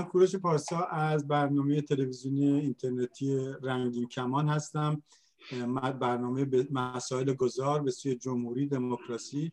من 0.00 0.06
کوروش 0.06 0.36
پارسا 0.36 0.78
از 0.78 1.28
برنامه 1.28 1.80
تلویزیونی 1.80 2.60
اینترنتی 2.60 3.52
رنگین 3.62 4.08
کمان 4.08 4.48
هستم. 4.48 5.02
برنامه 6.00 6.46
مسائل 6.70 7.32
گذار 7.32 7.82
به 7.82 7.90
سوی 7.90 8.14
جمهوری 8.14 8.66
دموکراسی 8.66 9.52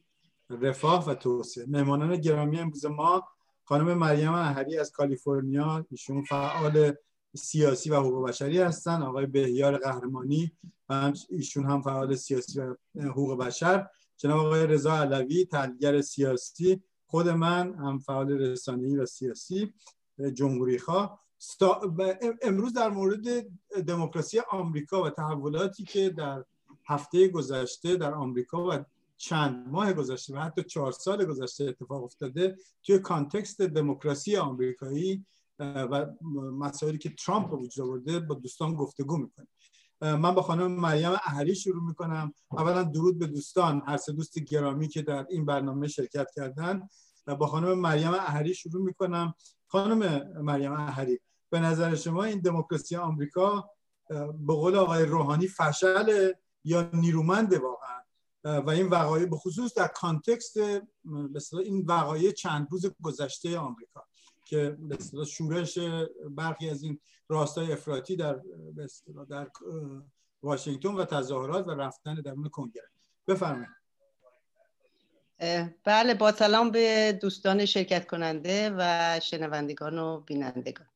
رفاه 0.50 1.10
و 1.10 1.14
توسعه. 1.14 1.66
مهمانان 1.68 2.16
گرامی 2.16 2.60
امروز 2.60 2.86
ما 2.86 3.28
خانم 3.64 3.94
مریم 3.94 4.34
احری 4.34 4.78
از 4.78 4.92
کالیفرنیا 4.92 5.86
ایشون 5.92 6.24
فعال 6.24 6.94
سیاسی 7.36 7.90
و 7.90 7.96
حقوق 7.96 8.28
بشری 8.28 8.60
هستن. 8.60 9.02
آقای 9.02 9.26
بهیار 9.26 9.78
قهرمانی 9.78 10.52
و 10.90 11.14
ایشون 11.30 11.66
هم 11.66 11.82
فعال 11.82 12.16
سیاسی 12.16 12.60
و 12.60 12.76
حقوق 12.96 13.38
بشر. 13.38 13.88
جناب 14.18 14.46
آقای 14.46 14.68
رضا 14.68 14.98
علوی 14.98 15.46
تحلیلگر 15.46 16.02
سیاسی 16.02 16.82
خود 17.06 17.30
من 17.30 17.74
هم 17.74 18.00
فعال 18.00 18.32
رسانه‌ای 18.32 18.98
و 18.98 19.06
سیاسی. 19.06 19.74
جمهوری 20.34 20.80
خواه 20.80 21.20
امروز 22.42 22.74
در 22.74 22.90
مورد 22.90 23.48
دموکراسی 23.88 24.40
آمریکا 24.52 25.04
و 25.04 25.10
تحولاتی 25.10 25.84
که 25.84 26.10
در 26.10 26.46
هفته 26.88 27.28
گذشته 27.28 27.96
در 27.96 28.14
آمریکا 28.14 28.68
و 28.68 28.86
چند 29.18 29.68
ماه 29.68 29.94
گذشته 29.94 30.34
و 30.34 30.40
حتی 30.40 30.64
چهار 30.64 30.92
سال 30.92 31.26
گذشته 31.26 31.64
اتفاق 31.64 32.04
افتاده 32.04 32.58
توی 32.84 33.00
کانتکست 33.00 33.62
دموکراسی 33.62 34.38
آمریکایی 34.38 35.26
و 35.60 36.06
مسائلی 36.58 36.98
که 36.98 37.10
ترامپ 37.10 37.54
وجود 37.54 37.88
آورده 37.88 38.20
با 38.20 38.36
دوستان 38.36 38.76
گفتگو 38.76 39.18
می‌کنیم. 39.18 39.50
من 40.02 40.36
با 40.36 40.42
خانم 40.42 40.72
مریم 40.72 41.12
اهری 41.12 41.56
شروع 41.56 41.84
می‌کنم. 41.84 42.34
اولا 42.52 42.84
درود 42.84 43.20
به 43.20 43.28
دوستان. 43.28 43.82
هر 43.88 43.98
سه 43.98 44.14
دوست 44.14 44.40
گرامی 44.40 44.88
که 44.88 45.02
در 45.02 45.26
این 45.30 45.46
برنامه 45.46 45.88
شرکت 45.88 46.28
کردن. 46.36 46.88
و 47.28 47.36
با 47.36 47.48
خانم 47.48 47.80
مریم 47.80 48.14
اهری 48.14 48.54
شروع 48.54 48.84
می‌کنم. 48.84 49.34
خانم 49.68 50.32
مریم 50.42 50.72
اهری 50.72 51.20
به 51.50 51.60
نظر 51.60 51.96
شما 51.96 52.24
این 52.24 52.40
دموکراسی 52.40 52.96
آمریکا 52.96 53.70
به 54.10 54.54
قول 54.54 54.76
آقای 54.76 55.06
روحانی 55.06 55.48
فشل 55.48 56.32
یا 56.64 56.90
نیرومنده 56.94 57.60
واقعا؟ 57.60 57.98
و 58.44 58.70
این 58.70 58.88
وقایع 58.88 59.26
به 59.26 59.36
خصوص 59.36 59.74
در 59.74 59.88
کانتکست 59.88 60.58
مثلا 61.06 61.60
این 61.60 61.86
وقایع 61.86 62.32
چند 62.32 62.68
روز 62.72 62.86
گذشته 63.02 63.58
آمریکا 63.58 64.04
که 64.46 64.78
مثلا 64.80 65.24
شورش 65.24 65.80
برخی 66.30 66.70
از 66.70 66.84
این 66.84 67.00
راستای 67.30 67.72
افراطی 67.72 68.16
در 68.16 68.42
در 69.30 69.50
واشنگتن 70.44 70.94
و 70.94 71.06
تظاهرات 71.06 71.68
و 71.68 71.72
رفتن 71.72 72.16
درون 72.16 72.50
کنگره. 72.50 72.90
بفرمایید. 73.28 73.70
بله 75.84 76.14
با 76.14 76.32
سلام 76.32 76.72
به 76.72 77.18
دوستان 77.22 77.66
شرکت 77.66 78.08
کننده 78.08 78.72
و 78.78 79.20
شنوندگان 79.24 79.98
و 79.98 80.20
بینندگان. 80.20 80.88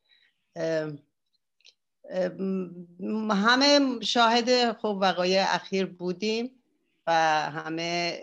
همه 3.31 4.00
شاهد 4.02 4.78
خوب 4.78 4.97
وقایع 5.02 5.45
اخیر 5.47 5.86
بودیم 5.86 6.64
و 7.08 7.12
همه 7.52 8.19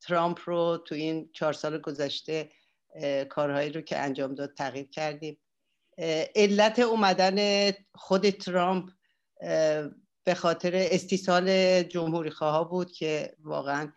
ترامپ 0.00 0.40
رو 0.44 0.82
تو 0.86 0.94
این 0.94 1.30
چهار 1.32 1.52
سال 1.52 1.78
گذشته 1.78 2.50
کارهایی 3.28 3.72
رو 3.72 3.80
که 3.80 3.98
انجام 3.98 4.34
داد 4.34 4.54
تغییر 4.54 4.88
کردیم. 4.88 5.38
علت 6.36 6.78
اومدن 6.78 7.70
خود 7.94 8.30
ترامپ 8.30 8.90
به 10.24 10.34
خاطر 10.36 10.72
استیصال 10.74 11.82
جمهوری 11.82 12.30
خواه 12.30 12.70
بود 12.70 12.92
که 12.92 13.36
واقعا 13.40 13.92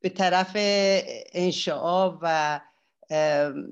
به 0.00 0.08
طرف 0.16 0.50
انشاء 1.32 2.18
و 2.22 2.60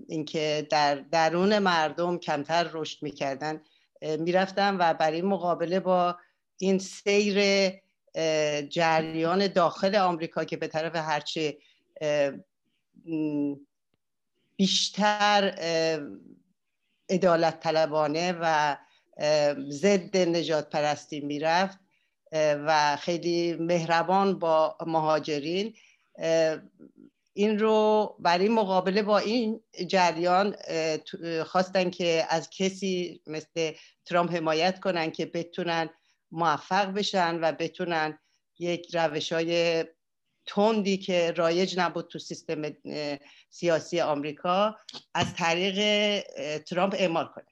اینکه 0.08 0.66
در 0.70 0.94
درون 0.94 1.58
مردم 1.58 2.18
کمتر 2.18 2.70
رشد 2.72 3.02
می‌کردن 3.02 3.60
می‌رفتن 4.02 4.76
و 4.76 4.94
برای 4.94 5.22
مقابله 5.22 5.80
با 5.80 6.18
این 6.58 6.78
سیر 6.78 7.70
جریان 8.68 9.46
داخل 9.46 9.96
آمریکا 9.96 10.44
که 10.44 10.56
به 10.56 10.68
طرف 10.68 10.96
هرچه 10.96 11.58
بیشتر 14.56 15.54
ادالت 17.08 17.60
طلبانه 17.60 18.38
و 18.40 18.76
ضد 19.70 20.16
نجات 20.16 20.70
پرستی 20.70 21.20
می‌رفت 21.20 21.81
و 22.32 22.96
خیلی 22.96 23.52
مهربان 23.52 24.38
با 24.38 24.76
مهاجرین. 24.86 25.74
این 27.34 27.58
رو 27.58 28.16
برای 28.18 28.48
مقابله 28.48 29.02
با 29.02 29.18
این 29.18 29.60
جریان 29.86 30.56
خواستن 31.46 31.90
که 31.90 32.26
از 32.28 32.50
کسی 32.50 33.20
مثل 33.26 33.72
ترامپ 34.04 34.34
حمایت 34.34 34.80
کنن 34.80 35.10
که 35.10 35.26
بتونن 35.26 35.90
موفق 36.30 36.86
بشن 36.86 37.38
و 37.42 37.52
بتونن 37.52 38.18
یک 38.58 38.94
روش 38.94 39.32
های 39.32 39.84
تندی 40.46 40.96
که 40.96 41.30
رایج 41.30 41.78
نبود 41.78 42.08
تو 42.08 42.18
سیستم 42.18 42.62
سیاسی 43.50 44.00
آمریکا 44.00 44.76
از 45.14 45.34
طریق 45.34 46.20
ترامپ 46.58 46.94
اعمال 46.98 47.26
کنن. 47.26 47.44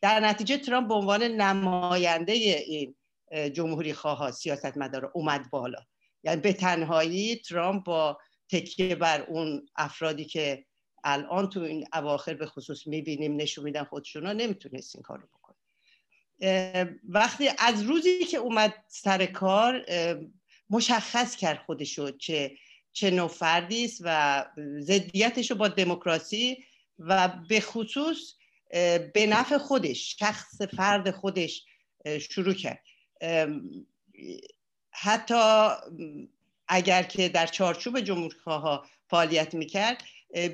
در 0.00 0.20
نتیجه 0.20 0.58
ترامپ 0.58 0.88
به 0.88 0.94
عنوان 0.94 1.22
نماینده 1.22 2.32
این 2.32 2.94
جمهوری 3.52 3.92
خواه 3.92 4.30
سیاست 4.30 4.76
مدار 4.76 5.10
اومد 5.14 5.50
بالا. 5.50 5.78
یعنی 6.22 6.40
به 6.40 6.52
تنهایی 6.52 7.36
ترامپ 7.36 7.84
با 7.84 8.18
تکیه 8.50 8.94
بر 8.94 9.22
اون 9.22 9.68
افرادی 9.76 10.24
که 10.24 10.64
الان 11.04 11.48
تو 11.50 11.60
این 11.60 11.86
اواخر 11.92 12.34
به 12.34 12.46
خصوص 12.46 12.86
می‌بینیم 12.86 13.36
نشون 13.36 13.64
میدن 13.64 13.84
خودشون 13.84 14.26
نمی‌تونست 14.26 14.96
این 14.96 15.02
کار 15.02 15.18
رو 15.18 15.26
بکنه. 15.26 15.56
وقتی 17.08 17.50
از 17.58 17.82
روزی 17.82 18.24
که 18.24 18.36
اومد 18.36 18.74
سر 18.88 19.26
کار 19.26 19.86
مشخص 20.70 21.36
کرد 21.36 21.62
خودشو 21.66 22.10
چه 22.10 22.56
چه 22.92 23.10
نوع 23.10 23.28
فردی 23.28 23.84
است 23.84 24.00
و 24.04 24.44
ضدیتش 24.80 25.50
رو 25.50 25.56
با 25.56 25.68
دموکراسی 25.68 26.64
و 26.98 27.28
به 27.48 27.60
خصوص 27.60 28.34
به 29.14 29.26
نفع 29.28 29.58
خودش 29.58 30.16
شخص 30.18 30.62
فرد 30.62 31.10
خودش 31.10 31.64
شروع 32.20 32.54
کرد. 32.54 32.82
حتی 34.90 35.68
اگر 36.68 37.02
که 37.02 37.28
در 37.28 37.46
چارچوب 37.46 38.00
جمهوریخواه 38.00 38.90
فعالیت 39.10 39.54
می‌کرد 39.54 40.02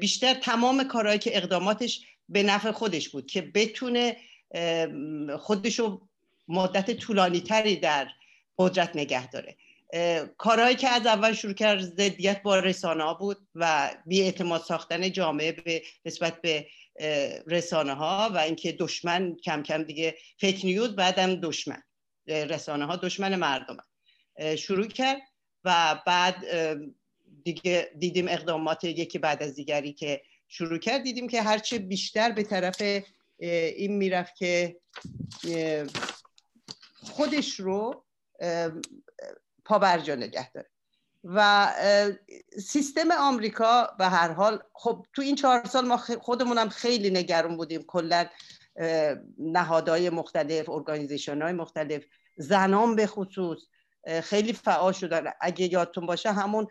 بیشتر 0.00 0.34
تمام 0.34 0.84
کارهایی 0.84 1.18
که 1.18 1.36
اقداماتش 1.36 2.06
به 2.28 2.42
نفع 2.42 2.70
خودش 2.70 3.08
بود 3.08 3.26
که 3.26 3.40
بتونه 3.40 4.16
خودشو 5.38 6.00
مدت 6.48 6.90
طولانی 6.90 7.40
تری 7.40 7.76
در 7.76 8.08
قدرت 8.58 8.96
نگه 8.96 9.30
داره. 9.30 9.56
کارهایی 10.38 10.76
که 10.76 10.88
از 10.88 11.06
اول 11.06 11.32
شروع 11.32 11.54
کرد 11.54 11.80
ضدیت 11.80 12.42
با 12.42 12.58
رسانه 12.58 13.04
ها 13.04 13.14
بود 13.14 13.48
و 13.54 13.94
بی 14.06 14.22
اعتماد 14.22 14.60
ساختن 14.60 15.12
جامعه 15.12 15.52
به 15.52 15.82
نسبت 16.04 16.40
به 16.40 16.66
رسانه 17.46 17.94
ها 17.94 18.30
و 18.34 18.38
اینکه 18.38 18.72
دشمن 18.72 19.36
کم 19.44 19.62
کم 19.62 19.82
دیگه 19.82 20.16
فیک 20.38 20.64
نیوز 20.64 20.96
بعدم 20.96 21.34
دشمن. 21.34 21.82
رسانه 22.26 22.86
ها 22.86 22.96
دشمن 22.96 23.36
مردم 23.36 23.76
شروع 24.58 24.86
کرد 24.86 25.20
و 25.64 26.00
بعد 26.06 26.36
دیگه 27.44 27.92
دیدیم 27.98 28.28
اقدامات 28.28 28.84
یکی 28.84 29.18
بعد 29.18 29.42
از 29.42 29.54
دیگری 29.54 29.92
که 29.92 30.22
شروع 30.48 30.78
کرد. 30.78 31.02
دیدیم 31.02 31.28
که 31.28 31.42
هرچه 31.42 31.78
بیشتر 31.78 32.32
به 32.32 32.42
طرف 32.42 32.82
این 33.38 33.96
می‌رفت 33.96 34.36
که 34.36 34.80
خودش 37.02 37.60
رو 37.60 38.04
پابرجا 39.64 40.14
نگه 40.14 40.52
داره. 40.52 40.68
و 41.24 41.68
سیستم 42.58 43.10
آمریکا 43.12 43.94
به 43.98 44.06
هر 44.06 44.32
حال 44.32 44.62
خب 44.72 45.06
تو 45.12 45.22
این 45.22 45.36
چهار 45.36 45.64
سال 45.64 45.86
ما 45.86 45.96
خودمون 45.96 46.68
خیلی 46.68 47.10
نگران 47.10 47.56
بودیم. 47.56 47.82
کلا 47.82 48.26
نهادهای 49.38 50.10
مختلف 50.10 50.68
ارگانیزیشن 50.68 51.42
های 51.42 51.52
مختلف 51.52 52.04
زنان 52.36 52.96
به 52.96 53.06
خصوص 53.06 53.58
خیلی 54.22 54.52
فعال 54.52 54.92
شدن. 54.92 55.24
اگه 55.40 55.72
یادتون 55.72 56.06
باشه 56.06 56.32
همون 56.32 56.66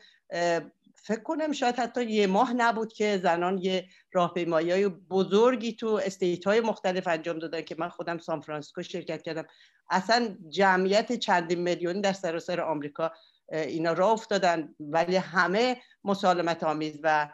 فکر 1.03 1.23
کنم 1.23 1.51
شاید 1.51 1.75
حتی 1.75 2.03
یه 2.03 2.27
ماه 2.27 2.53
نبود 2.53 2.93
که 2.93 3.19
زنان 3.23 3.57
یه 3.57 3.87
راهپیمایی 4.13 4.71
های 4.71 4.87
بزرگی 4.87 5.73
تو 5.73 5.87
state 5.87 6.47
های 6.47 6.59
مختلف 6.59 7.07
انجام 7.07 7.39
دادن 7.39 7.61
که 7.61 7.75
من 7.79 7.89
خودم 7.89 8.17
سان 8.17 8.41
فرانسیسکو 8.41 8.83
شرکت 8.83 9.21
کردم. 9.21 9.45
اصلا 9.89 10.37
جمعیت 10.49 11.13
چندین 11.13 11.59
میلیونی 11.59 12.01
در 12.01 12.13
سراسر 12.13 12.61
آمریکا 12.61 13.11
اینا 13.51 13.93
راه 13.93 14.11
افتادن. 14.11 14.75
ولی 14.79 15.15
همه 15.15 15.77
مسالمت 16.03 16.63
آمیز 16.63 16.99
و 17.03 17.29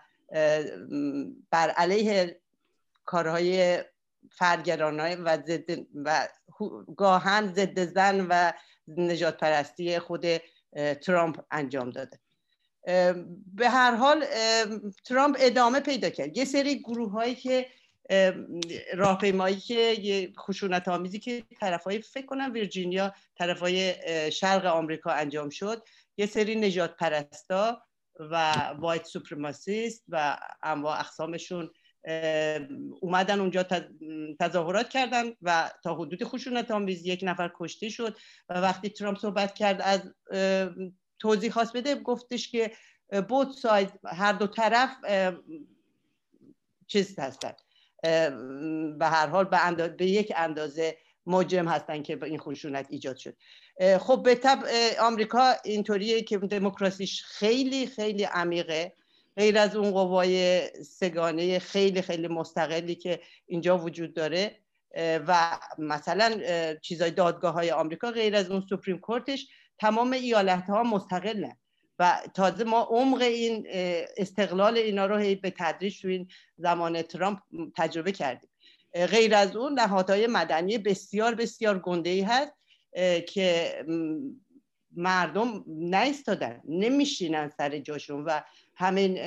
بر 1.51 1.69
علیه 1.69 2.41
کارهای 3.05 3.83
فرگرانه 4.31 5.15
و, 5.15 5.37
ضد 5.47 5.79
و 5.95 6.27
گاهاً 6.97 7.53
ضد 7.53 7.79
زن 7.85 8.27
و 8.29 8.51
نجات 8.87 9.37
پرستی 9.37 9.99
خود 9.99 10.25
ترامپ 11.01 11.45
انجام 11.51 11.89
داده. 11.89 12.19
به 13.53 13.69
هر 13.69 13.95
حال 13.95 14.25
ترامپ 15.05 15.37
ادامه 15.39 15.79
پیدا 15.79 16.09
کرد. 16.09 16.37
یه 16.37 16.45
سری 16.45 16.79
گروه 16.79 17.11
هایی 17.11 17.35
که 17.35 17.65
راهپیمایی 18.93 19.55
که 19.55 20.33
خشونت 20.39 20.87
آمیزی 20.87 21.19
که 21.19 21.43
طرفای 21.59 22.01
فکر 22.01 22.25
کنم 22.25 22.53
ویرجینیا 22.53 23.13
طرفای 23.37 23.95
شرق 24.31 24.65
آمریکا 24.65 25.11
انجام 25.11 25.49
شد. 25.49 25.83
یه 26.17 26.25
سری 26.25 26.55
نجات 26.55 26.97
پرستا 26.97 27.81
و 28.19 28.53
وایت 28.79 29.05
سوپرماسیست 29.05 30.03
و 30.09 30.37
انواع 30.63 30.99
اقسامشون 30.99 31.71
اومدن 33.01 33.39
اونجا 33.39 33.65
تظاهرات 34.39 34.89
کردن 34.89 35.33
و 35.41 35.71
تا 35.83 35.95
حدود 35.95 36.23
خشونت 36.23 36.71
آمیز 36.71 37.05
یک 37.05 37.19
نفر 37.23 37.51
کشته 37.59 37.89
شد 37.89 38.17
و 38.49 38.61
وقتی 38.61 38.89
ترامپ 38.89 39.17
صحبت 39.17 39.55
کرد 39.55 39.81
از 39.81 40.13
توضیح 41.19 41.51
خواست 41.51 41.77
بده 41.77 41.95
گفتش 41.95 42.51
که 42.51 42.71
بود 43.29 43.51
ساید 43.51 43.91
هر 44.05 44.33
دو 44.33 44.47
طرف 44.47 44.89
چیز 46.87 47.19
هستن. 47.19 47.53
به 48.99 49.05
هر 49.05 49.27
حال 49.27 49.45
به, 49.45 49.87
به 49.87 50.05
یک 50.05 50.33
اندازه 50.35 50.97
مجرم 51.25 51.67
هستن 51.67 52.03
که 52.03 52.19
این 52.23 52.39
خشونت 52.39 52.87
ایجاد 52.89 53.17
شد. 53.17 53.37
خب 53.99 54.23
به 54.23 54.35
طب 54.35 54.63
آمریکا 54.99 55.53
اینطوریه 55.65 56.21
که 56.21 56.37
دموکراسیش 56.37 57.23
خیلی 57.23 57.87
خیلی 57.87 58.23
عمیقه. 58.23 58.93
غیر 59.37 59.57
از 59.57 59.75
اون 59.75 59.91
قوای 59.91 60.61
سگانه 60.83 61.59
خیلی 61.59 62.01
خیلی 62.01 62.27
مستقلی 62.27 62.95
که 62.95 63.19
اینجا 63.45 63.77
وجود 63.77 64.13
داره 64.13 64.59
و 64.97 65.59
مثلا 65.77 66.39
چیزای 66.81 67.11
دادگاه 67.11 67.53
های 67.53 67.71
آمریکا 67.71 68.11
غیر 68.11 68.35
از 68.35 68.51
اون 68.51 68.63
سپریم 68.69 68.97
کورتش 68.97 69.47
تمام 69.79 70.13
ایالت 70.13 70.69
ها 70.69 70.83
مستقلن. 70.83 71.57
و 71.99 72.21
تازه 72.33 72.63
ما 72.63 72.81
عمق 72.81 73.21
این 73.21 73.67
استقلال 74.17 74.77
اینا 74.77 75.05
رو 75.05 75.17
به 75.17 75.53
تدریج 75.57 76.01
تو 76.01 76.07
این 76.07 76.27
زمان 76.57 77.01
ترامپ 77.01 77.39
تجربه 77.75 78.11
کردیم. 78.11 78.49
غیر 78.93 79.35
از 79.35 79.55
اون 79.55 79.79
نهادهای 79.79 80.27
مدنی 80.27 80.77
بسیار 80.77 81.35
بسیار 81.35 81.79
گنده 81.79 82.09
ای 82.09 82.21
هست 82.21 82.53
که 83.27 83.73
مردم 84.95 85.63
نیستادن 85.67 86.61
نمیشینن 86.67 87.51
سر 87.57 87.79
جاشون 87.79 88.23
و 88.23 88.41
همین 88.77 89.19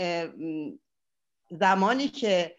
زمانی 1.50 2.08
که 2.08 2.56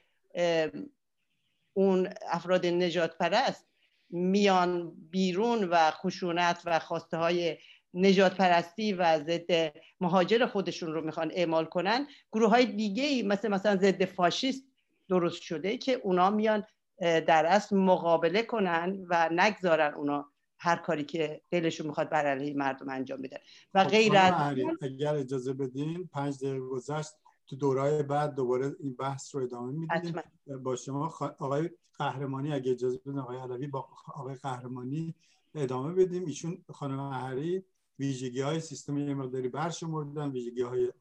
اون 1.74 2.10
افراد 2.32 2.66
نجات 2.66 3.18
پرست 3.18 3.66
میان 4.10 4.92
بیرون 5.10 5.64
و 5.64 5.92
خشونت 5.92 6.62
و 6.66 6.80
خواسته 6.80 7.18
های 7.18 7.58
نجات 7.94 8.36
پرستی 8.36 8.94
و 8.94 9.20
ضد 9.20 9.74
مهاجر 10.02 10.46
خودشون 10.46 10.94
رو 10.94 11.06
می‌خوان 11.06 11.32
اعمال 11.36 11.66
کنن 11.66 12.08
گروه 12.32 12.50
های 12.50 12.66
دیگه 12.66 13.04
ای 13.04 13.24
مثل 13.24 13.48
مثلا 13.48 13.76
ضد 13.76 14.06
فاشیست 14.06 14.64
درست 15.10 15.42
شده 15.42 15.78
که 15.78 15.94
اونا 15.94 16.30
میان 16.30 16.64
در 17.02 17.46
اصل 17.46 17.76
مقابله 17.76 18.44
کنن 18.44 19.06
و 19.10 19.30
نگذارن 19.32 19.94
اونا. 19.94 20.31
هر 20.64 20.76
کاری 20.76 21.04
که 21.04 21.42
دلشون 21.50 21.88
می‌خواد 21.88 22.10
بر 22.10 22.26
علیه 22.26 22.54
مردم 22.54 22.90
انجام 22.90 23.22
بدن 23.22 23.38
و 23.74 23.84
خب، 23.84 23.90
غیر 23.90 24.18
از 24.18 24.56
اگر 24.82 25.16
اجازه 25.16 25.54
بدین 25.54 26.10
پنج 26.14 26.38
دقیقه 26.38 26.60
گذشت 26.60 27.12
تو 27.48 27.56
دورای 27.56 28.04
بعد 28.04 28.36
دوباره 28.36 28.76
این 28.80 28.96
بحث 28.96 29.36
رو 29.36 29.44
ادامه 29.44 29.72
میدیم. 29.72 30.16
با 30.64 30.76
شما 30.76 31.14
آقای 31.40 31.70
قهرمانی 31.98 32.54
اگه 32.54 32.72
اجازه 32.72 32.98
بدین 32.98 33.20
آقای 33.20 33.38
علوی 33.38 33.68
با 33.68 33.90
آقای 34.14 34.36
قهرمانی 34.36 35.16
ادامه 35.56 35.94
بدیم. 35.94 36.26
ایشون 36.26 36.66
خانم 36.70 37.00
احری 37.00 37.64
ویژگی 38.00 38.42
های 38.42 38.60
سیستم 38.60 38.98
یه 38.98 39.14
مقداری 39.14 39.50
برشمردن 39.50 40.32
ویژگی 40.32 40.62
های 40.62 40.92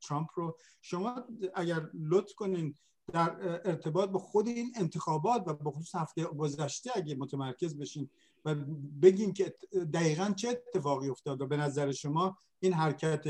ترامپ 0.00 0.28
رو. 0.34 0.56
شما 0.80 1.24
اگر 1.54 1.90
لطف 1.94 2.34
کنین 2.34 2.74
در 3.12 3.36
ارتباط 3.68 4.10
با 4.10 4.18
خود 4.18 4.48
این 4.48 4.72
انتخابات 4.76 5.42
و 5.46 5.54
به 5.54 5.70
خصوص 5.70 5.94
هفته 5.94 6.24
گذشته 6.24 6.90
اگه 6.94 7.14
متمرکز 7.14 7.78
بشین 7.78 8.10
و 8.44 8.54
بگین 9.02 9.32
که 9.32 9.54
دقیقا 9.94 10.32
چه 10.36 10.48
اتفاقی 10.48 11.08
افتاد 11.08 11.40
و 11.40 11.46
به 11.46 11.56
نظر 11.56 11.92
شما 11.92 12.38
این 12.60 12.72
حرکت 12.72 13.26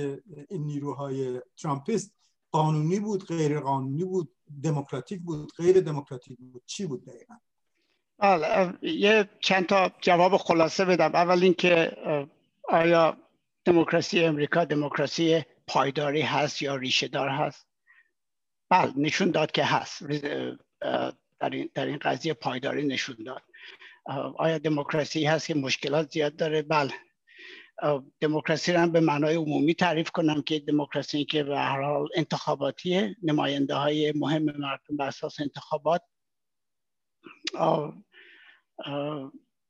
این 0.48 0.66
نیروهای 0.66 1.40
ترامپیست 1.56 2.14
قانونی 2.50 3.00
بود 3.00 3.26
غیر 3.26 3.60
قانونی 3.60 4.04
بود 4.04 4.32
دموکراتیک 4.62 5.20
بود 5.20 5.52
غیر 5.56 5.80
دموکراتیک 5.80 6.38
بود؟ 6.38 6.62
چی 6.66 6.86
بود 6.86 7.04
دقیقا؟ 7.04 7.34
بله 8.18 8.74
یه 8.82 9.28
چند 9.40 9.66
تا 9.66 9.92
جواب 10.00 10.36
خلاصه 10.36 10.84
بدم. 10.84 11.14
اول 11.14 11.42
اینکه 11.42 11.96
آیا 12.68 13.16
دموکراسی 13.64 14.24
امریکا 14.24 14.64
دموکراسی 14.64 15.44
پایداری 15.66 16.20
هست 16.20 16.62
یا 16.62 16.76
ریشه 16.76 17.08
دار 17.08 17.28
هست؟ 17.28 17.66
بله 18.68 18.92
نشون 18.96 19.30
داد 19.30 19.50
که 19.50 19.64
هست. 19.64 20.02
در 21.40 21.50
در 21.74 21.86
این 21.86 21.98
قضیه 21.98 22.34
پایداری 22.34 22.86
نشون 22.86 23.16
داد. 23.26 23.42
آیا 24.36 24.58
دموکراسی 24.58 25.24
هست 25.24 25.46
که 25.46 25.54
مشکلات 25.54 26.10
زیاد 26.10 26.36
داره؟ 26.36 26.62
بله. 26.62 26.92
دموکراسی 28.20 28.72
رو 28.72 28.80
هم 28.80 28.92
به 28.92 29.00
معنای 29.00 29.34
عمومی 29.34 29.74
تعریف 29.74 30.10
کنم 30.10 30.42
که 30.42 30.58
دموکراسی 30.58 31.24
که 31.24 31.44
به 31.44 31.58
هر 31.58 31.82
حال 31.82 32.08
انتخاباتیه 32.16 33.16
نماینده 33.22 33.74
های 33.74 34.12
مهم 34.16 34.42
مردم 34.42 34.96
به 34.96 35.04
اساس 35.04 35.40
انتخابات 35.40 36.02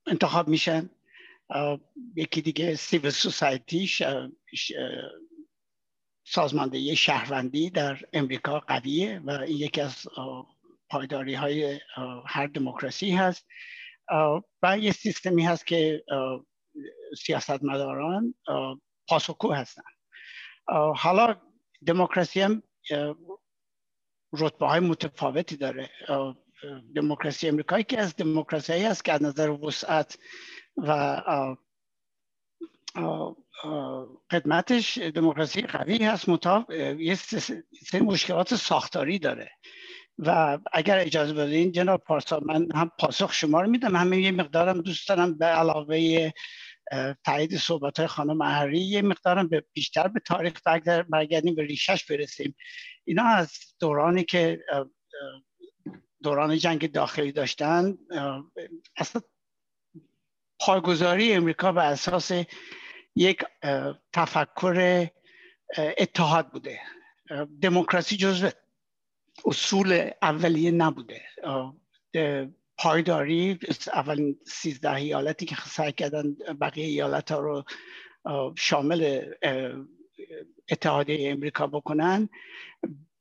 انتخاب 0.06 0.48
میشن. 0.48 0.90
یکی 2.16 2.42
دیگه 2.42 2.74
سیویل 2.74 3.10
سوسایتی 3.10 3.90
سازماندهی 6.26 6.96
شهروندی 6.96 7.70
در 7.70 8.00
امریکا 8.12 8.60
قویه 8.60 9.20
و 9.24 9.30
این 9.30 9.56
یکی 9.56 9.80
از 9.80 10.06
پایداری 10.90 11.34
های 11.34 11.80
هر 12.26 12.46
دموکراسی 12.46 13.10
هست. 13.10 13.46
و 14.62 14.78
یه 14.78 14.92
سیستمی 14.92 15.44
هست 15.44 15.66
که 15.66 16.04
سیاستمداران 17.26 18.34
پاسخگو 19.08 19.52
هستن. 19.52 19.82
حالا 20.96 21.36
دموکراسی 21.86 22.40
هم 22.40 22.62
رتبه 24.32 24.66
های 24.66 24.80
متفاوتی 24.80 25.56
داره. 25.56 25.90
دموکراسی 26.96 27.48
امریکایی 27.48 27.84
که 27.84 28.00
از 28.00 28.16
دموکراسی 28.16 28.72
هست 28.72 29.04
که 29.04 29.12
از 29.12 29.22
نظر 29.22 29.50
وسعت 29.50 30.18
و 30.76 31.20
قدمتش 34.30 34.98
دموکراسی 34.98 35.62
قوی 35.62 36.04
هست 36.04 36.28
مطابق 36.28 36.70
یه 37.00 37.14
سری 37.14 38.00
مشکلات 38.00 38.54
ساختاری 38.54 39.18
داره. 39.18 39.50
و 40.18 40.58
اگر 40.72 40.98
اجازه 40.98 41.32
بدین 41.32 41.72
جناب 41.72 42.00
پارسا 42.00 42.40
من 42.40 42.68
هم 42.74 42.90
پاسخ 42.98 43.32
شما 43.32 43.60
رو 43.60 43.70
میدم. 43.70 43.96
همین 43.96 44.20
یه 44.20 44.30
مقدارم 44.30 44.80
دوست 44.80 45.08
دارم 45.08 45.38
به 45.38 45.46
علاوه 45.46 46.30
تایید 47.24 47.56
صحبت 47.56 47.98
های 47.98 48.06
خانم 48.06 48.40
احری 48.40 48.80
یه 48.80 49.02
مقدارم 49.02 49.48
به 49.48 49.64
بیشتر 49.72 50.08
به 50.08 50.20
تاریخ 50.20 50.60
برگردیم 51.10 51.54
به 51.54 51.64
ریشش 51.64 52.04
برسیم. 52.04 52.56
اینا 53.04 53.24
از 53.24 53.50
دورانی 53.80 54.24
که 54.24 54.60
دوران 56.22 56.58
جنگ 56.58 56.92
داخلی 56.92 57.32
داشتن 57.32 57.98
اصلا 58.96 59.22
پایگذاری 60.60 61.32
امریکا 61.32 61.72
به 61.72 61.82
اساس 61.82 62.32
یک 63.16 63.44
تفکر 64.12 65.08
اتحاد 65.76 66.48
بوده. 66.50 66.80
دموکراسی 67.62 68.16
جزو 68.16 68.50
اصول 69.46 70.10
اولیه 70.22 70.70
نبوده. 70.70 71.22
پایداری 72.78 73.58
اولین 73.92 74.38
سیزده 74.46 74.94
ایالتی 74.94 75.46
که 75.46 75.56
سعی 75.56 75.92
کردن 75.92 76.34
بقیه 76.60 76.84
ایالت 76.84 77.32
ها 77.32 77.40
رو 77.40 77.64
شامل 78.58 79.22
اتحادیه 80.70 81.32
امریکا 81.32 81.66
بکنن. 81.66 82.28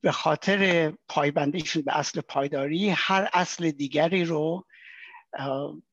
به 0.02 0.12
خاطر 0.12 0.94
پایبندیشون 1.08 1.82
به 1.82 1.98
اصل 1.98 2.22
پایداری 2.22 2.90
هر 2.90 3.30
اصل 3.34 3.72
دیگری 3.72 4.26
رو 4.26 4.66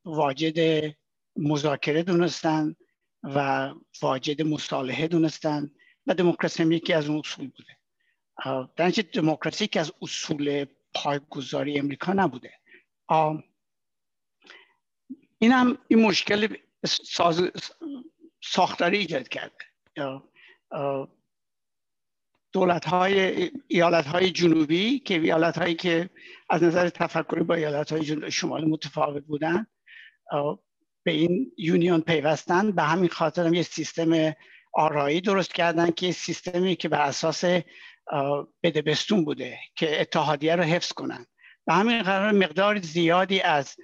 واجد 0.05 0.91
مذاکره 1.37 2.03
دونستن 2.03 2.75
و 3.23 3.71
واجد 4.03 4.43
مصالحه 4.43 5.09
دونستن 5.09 5.71
و 6.07 6.15
دموکراسی 6.15 6.63
هم 6.63 6.73
یکی 6.73 6.93
از 6.93 7.09
اون 7.09 7.19
اصول 7.19 7.49
بوده. 7.49 7.78
در 8.77 8.93
دموکراسی 9.13 9.67
که 9.67 9.81
از 9.81 9.93
اصول 10.03 10.67
پایگذاری 10.95 11.79
امریکا 11.79 12.13
نبوده. 12.13 12.53
این 15.39 15.53
هم 15.53 15.79
این 15.89 16.03
مشکل 16.03 16.57
ساز 16.87 17.51
ساختاری 18.43 18.99
ایجاد 18.99 19.29
کرده 19.29 19.65
دولت 22.53 22.85
های 22.85 23.51
ایالت 23.69 24.07
های 24.07 24.31
جنوبی 24.31 24.99
که 24.99 25.15
ایالت 25.15 25.59
هایی 25.59 25.75
که 25.75 26.11
از 26.51 26.63
نظر 26.63 26.89
تفکری 26.89 27.43
با 27.43 27.55
ایالت 27.55 27.93
های 27.93 28.31
شمال 28.31 28.65
متفاوت 28.65 29.25
بودن 29.25 29.67
به 31.03 31.13
این 31.13 31.53
یونیون 31.59 32.01
پیوستن. 32.01 32.73
به 32.73 32.83
همین 32.83 33.09
خاطر 33.09 33.47
هم 33.47 33.55
یه 33.55 33.63
سیستم 33.63 34.35
آرایی 34.73 35.21
درست 35.21 35.55
کردن 35.55 35.91
که 35.91 36.13
سیستمی 36.13 36.77
که 36.77 36.89
بر 36.89 37.01
اساس 37.01 37.45
بدبستون 38.63 39.25
بوده 39.25 39.59
که 39.77 40.01
اتحادیه 40.01 40.57
رو 40.57 40.63
حفظ 40.63 40.93
کنن. 40.93 41.27
به 41.67 41.75
همین 41.75 42.03
قرار 42.03 42.33
مقدار 42.33 42.81
زیادی 42.81 43.41
از 43.41 43.77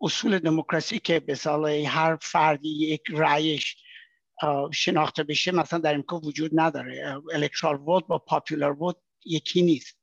اصول 0.00 0.38
دموکراسی 0.38 0.98
که 0.98 1.20
به 1.20 1.34
سال 1.34 1.68
هر 1.68 2.16
فردی 2.16 2.68
یک 2.68 3.02
رأیش 3.10 3.76
شناخته 4.72 5.22
بشه 5.22 5.52
مثلا 5.52 5.78
در 5.78 5.90
امریکا 5.90 6.18
وجود 6.18 6.50
نداره. 6.54 7.22
الکترال 7.32 7.76
ووت 7.76 8.06
با 8.06 8.18
پاپولار 8.18 8.82
ووت 8.82 8.96
یکی 9.24 9.62
نیست. 9.62 9.98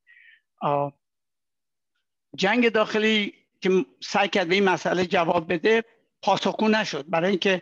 جنگ 2.36 2.70
داخلی 2.70 3.34
که 3.62 3.86
سعی 4.04 4.28
کرد 4.28 4.48
به 4.48 4.56
این 4.56 4.64
مسئله 4.64 5.06
جواب 5.06 5.54
بده 5.54 5.84
پاسخگو 6.22 6.68
نشد. 6.68 7.10
برای 7.10 7.30
اینکه 7.30 7.62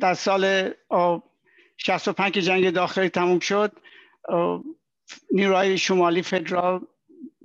در 0.00 0.14
سال 0.14 0.70
65 1.86 2.32
که 2.32 2.42
جنگ 2.42 2.70
داخلی 2.70 3.08
تموم 3.08 3.38
شد. 3.38 3.72
نیروهای 5.30 5.78
شمالی 5.78 6.22
فدرال 6.22 6.86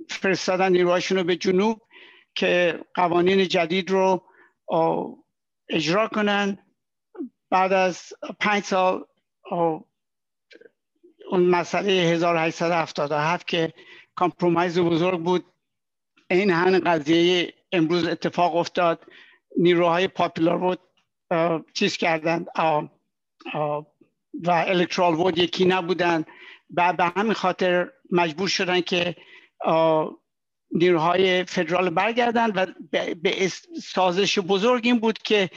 فرستادن 0.08 0.72
نیروهاشون 0.72 1.18
رو 1.18 1.24
به 1.24 1.36
جنوب 1.36 1.82
که 2.34 2.80
قوانین 2.94 3.48
جدید 3.48 3.90
رو 3.90 4.24
اجرا 5.68 6.08
کنن. 6.08 6.58
بعد 7.50 7.72
از 7.72 8.12
پنج 8.40 8.64
سال 8.64 9.04
اون 11.30 11.42
مسئله 11.42 11.92
1877 11.92 13.46
که 13.46 13.72
کامپرومایز 14.14 14.78
بزرگ 14.78 15.20
بود 15.20 15.44
این 16.30 16.50
همین 16.50 16.80
قضیه 16.80 17.54
امروز 17.72 18.06
اتفاق 18.06 18.56
افتاد. 18.56 19.06
نیروهای 19.56 20.08
پاپولار 20.08 20.58
بود 20.58 20.80
چیز 21.74 21.96
کردن 21.96 22.46
و 24.34 24.50
الکترال 24.50 25.14
وود 25.14 25.38
یکی 25.38 25.64
نبودن. 25.64 26.24
و 26.76 26.92
به 26.92 27.04
همین 27.04 27.32
خاطر 27.32 27.90
مجبور 28.10 28.48
شدن 28.48 28.80
که 28.80 29.16
نیروهای 30.72 31.44
فدرال 31.44 31.90
برگردن 31.90 32.50
و 32.50 32.66
به 33.22 33.48
سازش 33.82 34.38
بزرگ 34.38 34.86
این 34.86 34.98
بود 34.98 35.18
که 35.18 35.50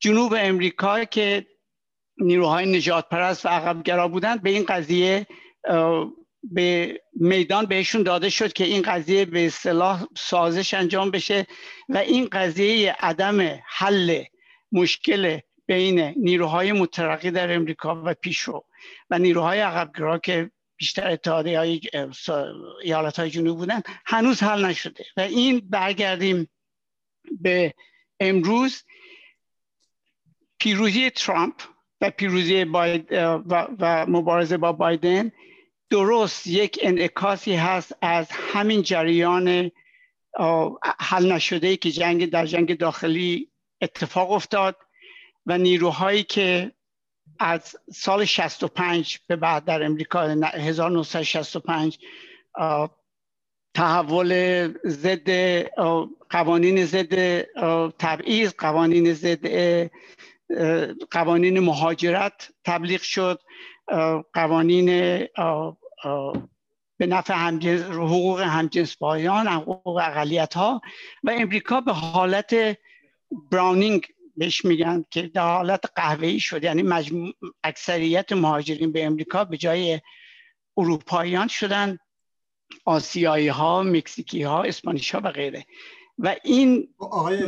جنوب 0.00 0.34
امریکا 0.38 1.04
که 1.04 1.46
نیروهای 2.18 2.76
نجات 2.76 3.08
پرست 3.08 3.46
و 3.46 3.48
عقبگرا 3.48 4.08
بودند 4.08 4.42
به 4.42 4.50
این 4.50 4.64
قضیه 4.64 5.26
به 6.42 7.00
میدان 7.12 7.66
بهشون 7.66 8.02
داده 8.02 8.30
شد 8.30 8.52
که 8.52 8.64
این 8.64 8.82
قضیه 8.82 9.24
به 9.24 9.46
اصطلاح 9.46 10.06
سازش 10.16 10.74
انجام 10.74 11.10
بشه 11.10 11.46
و 11.88 11.96
این 11.96 12.28
قضیه 12.32 12.96
عدم 13.00 13.60
حل 13.66 14.22
مشکل 14.72 15.38
بین 15.70 16.14
نیروهای 16.16 16.72
مترقی 16.72 17.30
در 17.30 17.54
امریکا 17.54 18.02
و 18.04 18.14
پیشرو 18.14 18.64
و 19.10 19.18
نیروهای 19.18 19.60
عقبگرا 19.60 20.18
که 20.18 20.50
بیشتر 20.76 21.10
اتحادی 21.10 21.54
های 21.54 21.80
ایالت 22.82 23.18
های 23.18 23.30
جنوب 23.30 23.58
بودن 23.58 23.82
هنوز 24.06 24.42
حل 24.42 24.64
نشده 24.64 25.04
و 25.16 25.20
این 25.20 25.60
برگردیم 25.70 26.50
به 27.40 27.74
امروز. 28.20 28.84
پیروزی 30.58 31.10
ترامپ 31.10 31.54
و 32.00 32.10
پیروزی 32.10 32.64
باید 32.64 33.12
و, 33.12 33.68
و 33.78 34.06
مبارزه 34.08 34.56
با 34.56 34.72
بایدن 34.72 35.32
درست 35.90 36.46
یک 36.46 36.78
انعکاسی 36.82 37.54
هست 37.54 37.96
از 38.02 38.28
همین 38.30 38.82
جریان 38.82 39.70
حل 40.98 41.32
نشده 41.32 41.76
که 41.76 41.90
جنگ 41.90 42.30
در 42.30 42.46
جنگ 42.46 42.78
داخلی 42.78 43.50
اتفاق 43.80 44.30
افتاد. 44.30 44.76
و 45.46 45.58
نیروهایی 45.58 46.22
که 46.22 46.72
از 47.38 47.76
سال 47.92 48.24
65 48.24 49.18
به 49.26 49.36
بعد 49.36 49.64
در 49.64 49.82
امریکا 49.82 50.22
1965 50.22 51.98
تحول 53.74 54.68
ضد 54.86 55.30
قوانین 56.30 56.84
ضد 56.84 57.40
تبعیض 57.88 58.52
قوانین 58.58 59.12
ضد 59.12 59.46
قوانین 61.10 61.60
مهاجرت 61.60 62.50
تبلیغ 62.64 63.02
شد 63.02 63.40
قوانین 64.34 64.86
به 66.98 67.06
نفع 67.06 67.34
همجنس 67.34 67.82
حقوق 67.82 68.40
همجنس 68.40 68.96
بایان 68.96 69.46
حقوق 69.46 69.96
اقلیت 69.96 70.54
ها 70.54 70.80
و 71.24 71.30
امریکا 71.30 71.80
به 71.80 71.92
حالت 71.92 72.78
براونینگ 73.52 74.06
بهش 74.36 74.64
میگن 74.64 75.04
که 75.10 75.22
در 75.22 75.54
حالت 75.54 75.84
قهوه‌ای 75.96 76.40
شد 76.40 76.64
یعنی 76.64 76.82
مجموع 76.82 77.32
اکثریت 77.64 78.32
مهاجرین 78.32 78.92
به 78.92 79.06
امریکا 79.06 79.44
به 79.44 79.56
جای 79.56 80.00
اروپاییان 80.76 81.48
شدن 81.48 81.98
آسیایی 82.84 83.48
ها 83.48 83.82
مکزیکی 83.82 84.42
ها 84.42 84.62
اسپانیش 84.62 85.14
ها 85.14 85.20
و 85.24 85.30
غیره. 85.30 85.66
و 86.18 86.36
این 86.44 86.94
آقای 86.98 87.46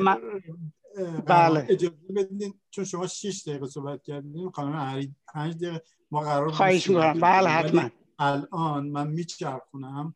بله. 1.27 1.67
اجازه 1.69 1.95
بدین 2.17 2.55
چون 2.71 2.85
شما 2.85 3.07
6 3.07 3.43
دقیقه 3.47 3.67
صحبت 3.67 4.03
کردین 4.03 4.51
خانم 4.51 4.73
هری 4.73 5.15
5 5.35 5.55
دقیقه 5.55 5.83
ما 6.11 6.21
قرار 6.21 6.51
خواهش 6.51 6.89
می‌کنم. 6.89 7.21
بله 7.21 7.49
حتما. 7.49 7.91
الان 8.19 8.89
من 8.89 9.07
میچرخونم. 9.07 10.15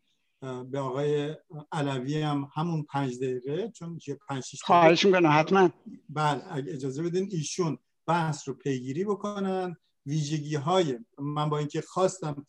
به 0.71 0.79
آقای 0.79 1.37
علوی 1.73 2.23
هم 2.23 2.49
همون 2.55 2.83
پنج 2.83 3.17
دقیقه 3.17 3.71
چون 3.71 3.99
یه 4.07 4.19
پنج 4.29 4.43
شیش 4.43 4.63
خواهش 4.63 5.05
می‌کنم 5.07 5.31
حتما. 5.33 5.71
بله 6.09 6.43
اگه 6.51 6.73
اجازه 6.73 7.03
بدین 7.03 7.29
ایشون 7.33 7.79
بحث 8.07 8.49
رو 8.49 8.55
پیگیری 8.55 9.05
بکنن. 9.05 9.77
ویژگی 10.07 10.55
های 10.55 10.99
من 11.19 11.49
با 11.49 11.59
اینکه 11.59 11.81
خواستم 11.81 12.47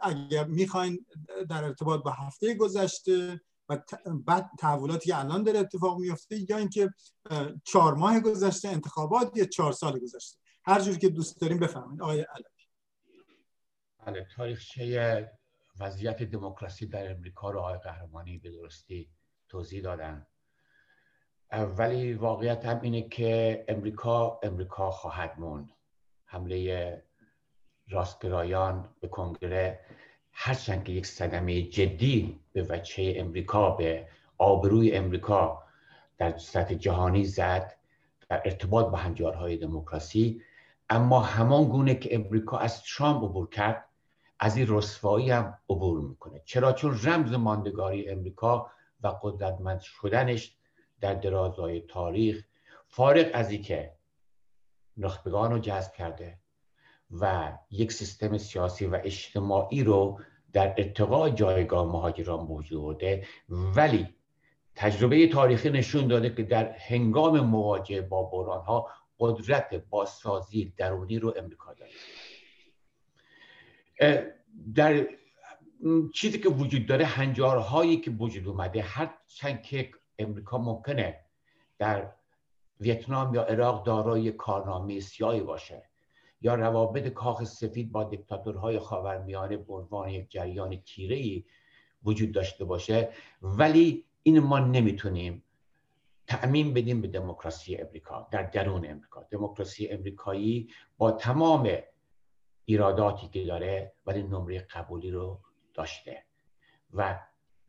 اگر 0.00 0.44
می‌خواین 0.44 1.06
در 1.48 1.64
ارتباط 1.64 2.02
با 2.02 2.10
هفته 2.10 2.54
گذشته 2.54 3.40
و 3.68 3.78
بعد 4.26 4.50
تحولاتی 4.58 5.10
که 5.10 5.18
الان 5.18 5.42
داره 5.42 5.58
اتفاق 5.58 5.98
میفته 5.98 6.50
یا 6.50 6.56
اینکه 6.56 6.90
چهار 7.64 7.94
ماه 7.94 8.20
گذشته 8.20 8.68
انتخابات 8.68 9.36
یا 9.36 9.44
چهار 9.44 9.72
سال 9.72 9.98
گذشته. 9.98 10.38
هر 10.64 10.80
جور 10.80 10.98
که 10.98 11.08
دوست 11.08 11.40
داریم 11.40 11.58
بفهمید 11.58 12.02
آقای 12.02 12.20
علوی. 12.20 12.66
بله 14.06 14.26
تاریخچه 14.36 15.30
وضعیت 15.80 16.22
دموکراسی 16.22 16.86
در 16.86 17.10
امریکا 17.10 17.50
رو 17.50 17.60
آقای 17.60 17.78
قهرمانی 17.78 18.38
به 18.38 18.50
درستی 18.50 19.10
توضیح 19.48 19.82
دادن. 19.82 20.26
ولی 21.52 22.14
واقعیت 22.14 22.66
هم 22.66 22.80
اینه 22.80 23.08
که 23.08 23.64
امریکا 23.68 24.40
امریکا 24.42 24.90
خواهد 24.90 25.34
موند. 25.38 25.72
حمله 26.24 27.02
راستگرایان 27.88 28.88
به 29.00 29.08
کنگره 29.08 29.80
هرچند 30.32 30.84
که 30.84 30.92
یک 30.92 31.06
صدمه 31.06 31.62
جدی 31.62 32.40
به 32.52 32.62
وچه 32.62 33.14
امریکا 33.16 33.70
به 33.70 34.08
آبروی 34.38 34.92
امریکا 34.92 35.62
در 36.18 36.38
سطح 36.38 36.74
جهانی 36.74 37.24
زد 37.24 37.76
در 38.28 38.42
ارتباط 38.44 38.86
با 38.86 38.98
هنجارهای 38.98 39.56
دموکراسی. 39.56 40.42
اما 40.88 41.20
همان 41.20 41.64
گونه 41.64 41.94
که 41.94 42.14
امریکا 42.14 42.58
از 42.58 42.82
ترامپ 42.82 43.24
عبور 43.24 43.48
کرد 43.48 43.84
از 44.38 44.56
این 44.56 44.66
رسوایی 44.68 45.30
هم 45.30 45.58
عبور 45.70 46.00
می‌کنه. 46.00 46.42
چرا؟ 46.44 46.72
چون 46.72 46.98
رمز 47.04 47.32
ماندگاری 47.32 48.08
امریکا 48.08 48.70
و 49.02 49.08
قدرتمند 49.22 49.80
شدنش 49.80 50.56
در 51.00 51.14
درازای 51.14 51.80
تاریخ 51.80 52.44
فارغ 52.88 53.30
از 53.34 53.52
که 53.52 53.96
نخبگان 54.96 55.50
رو 55.52 55.58
جذب 55.58 55.92
کرده 55.92 56.38
و 57.10 57.52
یک 57.70 57.92
سیستم 57.92 58.38
سیاسی 58.38 58.86
و 58.86 59.00
اجتماعی 59.04 59.84
رو 59.84 60.20
در 60.52 60.74
ارتقاء 60.78 61.30
جایگاه 61.30 61.86
مهاجران 61.86 62.46
موجود 62.46 62.80
بوده 62.80 63.26
ولی 63.48 64.14
تجربه 64.74 65.26
تاریخی 65.26 65.70
نشون 65.70 66.06
داده 66.06 66.30
که 66.30 66.42
در 66.42 66.72
هنگام 66.72 67.40
مواجهه 67.40 68.00
با 68.00 68.22
بحران 68.22 68.64
ها 68.64 68.88
قدرت 69.18 69.74
بازسازی 69.74 70.72
درونی 70.76 71.18
رو 71.18 71.34
امریکا 71.36 71.74
داره. 71.74 71.90
در 74.74 75.06
چیزی 76.14 76.38
که 76.38 76.48
وجود 76.48 76.86
داره 76.86 77.04
هنجارهایی 77.04 77.96
که 77.96 78.10
وجود 78.10 78.48
اومده 78.48 78.82
هر 78.82 79.14
چند 79.26 79.62
که 79.62 79.90
امریکا 80.18 80.58
ممکنه 80.58 81.20
در 81.78 82.12
ویتنام 82.80 83.34
یا 83.34 83.42
عراق 83.42 83.86
دارای 83.86 84.32
کارنامه 84.32 85.00
سیاهی 85.00 85.40
باشه 85.40 85.82
یا 86.40 86.54
روابط 86.54 87.08
کاخ 87.08 87.44
سفید 87.44 87.92
با 87.92 88.04
دیکتاتورهای 88.04 88.78
خاورمیانه 88.78 89.56
به 89.56 89.74
عنوان 89.74 90.08
یک 90.08 90.30
جریان 90.30 90.76
تیره 90.76 91.44
وجود 92.04 92.32
داشته 92.32 92.64
باشه. 92.64 93.08
ولی 93.42 94.04
این 94.22 94.38
ما 94.38 94.58
نمی‌تونیم 94.58 95.42
تأمین 96.26 96.74
بدیم 96.74 97.00
به 97.00 97.08
دموکراسی 97.08 97.76
امریکا 97.76 98.28
در 98.30 98.42
درون 98.42 98.86
امریکا. 98.86 99.22
دموکراسی 99.30 99.88
امریکایی 99.88 100.68
با 100.98 101.12
تمام 101.12 101.68
ایراداتی 102.66 103.28
که 103.28 103.44
داره 103.44 103.92
ولی 104.06 104.22
نمره 104.22 104.58
قبولی 104.58 105.10
رو 105.10 105.40
داشته. 105.74 106.22
و 106.94 107.20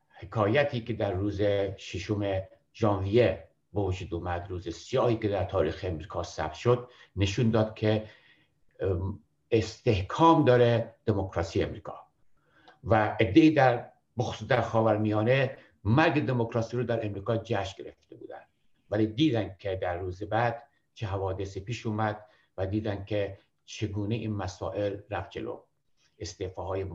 حکایتی 0.09 0.81
که 0.81 0.93
در 0.93 1.11
روز 1.11 1.41
ششم 1.77 2.41
ژانویه 2.73 3.47
به 3.73 3.81
وجود 3.81 4.13
اومد 4.13 4.47
روز 4.49 4.69
سیاهی 4.69 5.17
که 5.17 5.27
در 5.27 5.43
تاریخ 5.43 5.85
امریکا 5.87 6.23
ثبت 6.23 6.53
شد 6.53 6.89
نشون 7.15 7.51
داد 7.51 7.75
که 7.75 8.09
استحکام 9.51 10.45
داره 10.45 10.95
دموکراسی 11.05 11.63
امریکا. 11.63 12.07
و 12.83 13.17
ادهی 13.19 13.51
در 13.51 13.89
بخصوص 14.17 14.47
در 14.47 14.61
خاورمیانه 14.61 15.57
مرگ 15.83 16.25
دموکراسی 16.25 16.77
رو 16.77 16.83
در 16.83 17.05
امریکا 17.05 17.37
جشن 17.37 17.83
گرفته 17.83 18.15
بودن. 18.15 18.41
ولی 18.91 19.07
دیدن 19.07 19.55
که 19.59 19.75
در 19.75 19.97
روز 19.97 20.23
بعد 20.23 20.63
چه 20.93 21.07
حوادثی 21.07 21.59
پیش 21.59 21.85
اومد 21.85 22.25
و 22.57 22.65
دیدن 22.65 23.05
که 23.05 23.39
چگونه 23.67 24.15
این 24.15 24.33
مسائل 24.33 24.97
رفت 25.09 25.31
جلو؟ 25.31 25.59
استعفاهای 26.19 26.85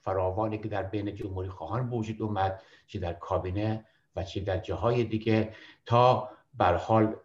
فراوانی 0.00 0.58
که 0.58 0.68
در 0.68 0.82
بین 0.82 1.14
جمهوری 1.14 1.48
خواهان 1.48 1.90
وجود 1.90 2.22
اومد 2.22 2.62
چه 2.86 2.98
در 2.98 3.12
کابینه 3.12 3.86
و 4.16 4.22
چه 4.22 4.40
در 4.40 4.58
جاهای 4.58 5.04
دیگه 5.04 5.54
تا 5.86 6.30
بر 6.54 6.76
حال 6.76 7.16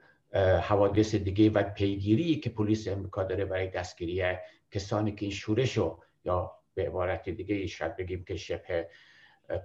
حوادث 0.62 1.16
دیگه 1.16 1.50
و 1.50 1.64
پیگیری 1.64 2.40
که 2.40 2.50
پلیس 2.50 2.88
امریکا 2.88 3.24
داره 3.24 3.46
برای 3.46 3.68
دستگیری 3.68 4.38
کسانی 4.72 5.12
که 5.12 5.26
این 5.26 5.32
شورش 5.32 5.78
یا 6.26 6.52
به 6.74 6.88
عبارت 6.88 7.30
دیگه 7.30 7.68
شاید 7.68 7.96
بگیم 7.96 8.24
که 8.24 8.36
شبه 8.36 8.90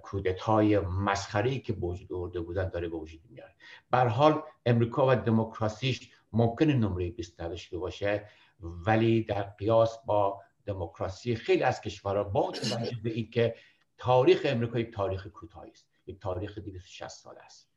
کودتای 0.01 0.79
مسخری 0.79 1.59
که 1.59 1.73
وجود 1.73 2.13
آورده 2.13 2.39
بودن 2.39 2.69
داره 2.69 2.89
به 2.89 2.97
وجود 2.97 3.21
میاره. 3.29 3.55
بر 3.91 4.07
حال 4.07 4.43
امریکا 4.65 5.07
و 5.09 5.15
دموکراسیش 5.15 6.11
ممکنه 6.33 6.73
نمره 6.73 7.09
20 7.09 7.41
نداشته 7.41 7.77
باشه 7.77 8.25
ولی 8.59 9.23
در 9.23 9.43
قیاس 9.43 9.97
با 10.05 10.41
دموکراسی 10.65 11.35
خیلی 11.35 11.63
از 11.63 11.81
کشورها 11.81 12.23
با 12.23 12.51
توجه 12.51 12.97
به 13.03 13.09
اینکه 13.09 13.55
تاریخ 13.97 14.41
امریکا 14.45 14.79
یک 14.79 14.93
تاریخ 14.93 15.27
کوتاهی 15.27 15.71
است 15.71 15.87
یک 16.07 16.19
تاریخ 16.19 16.57
260 16.57 17.07
سال 17.07 17.35
است. 17.37 17.69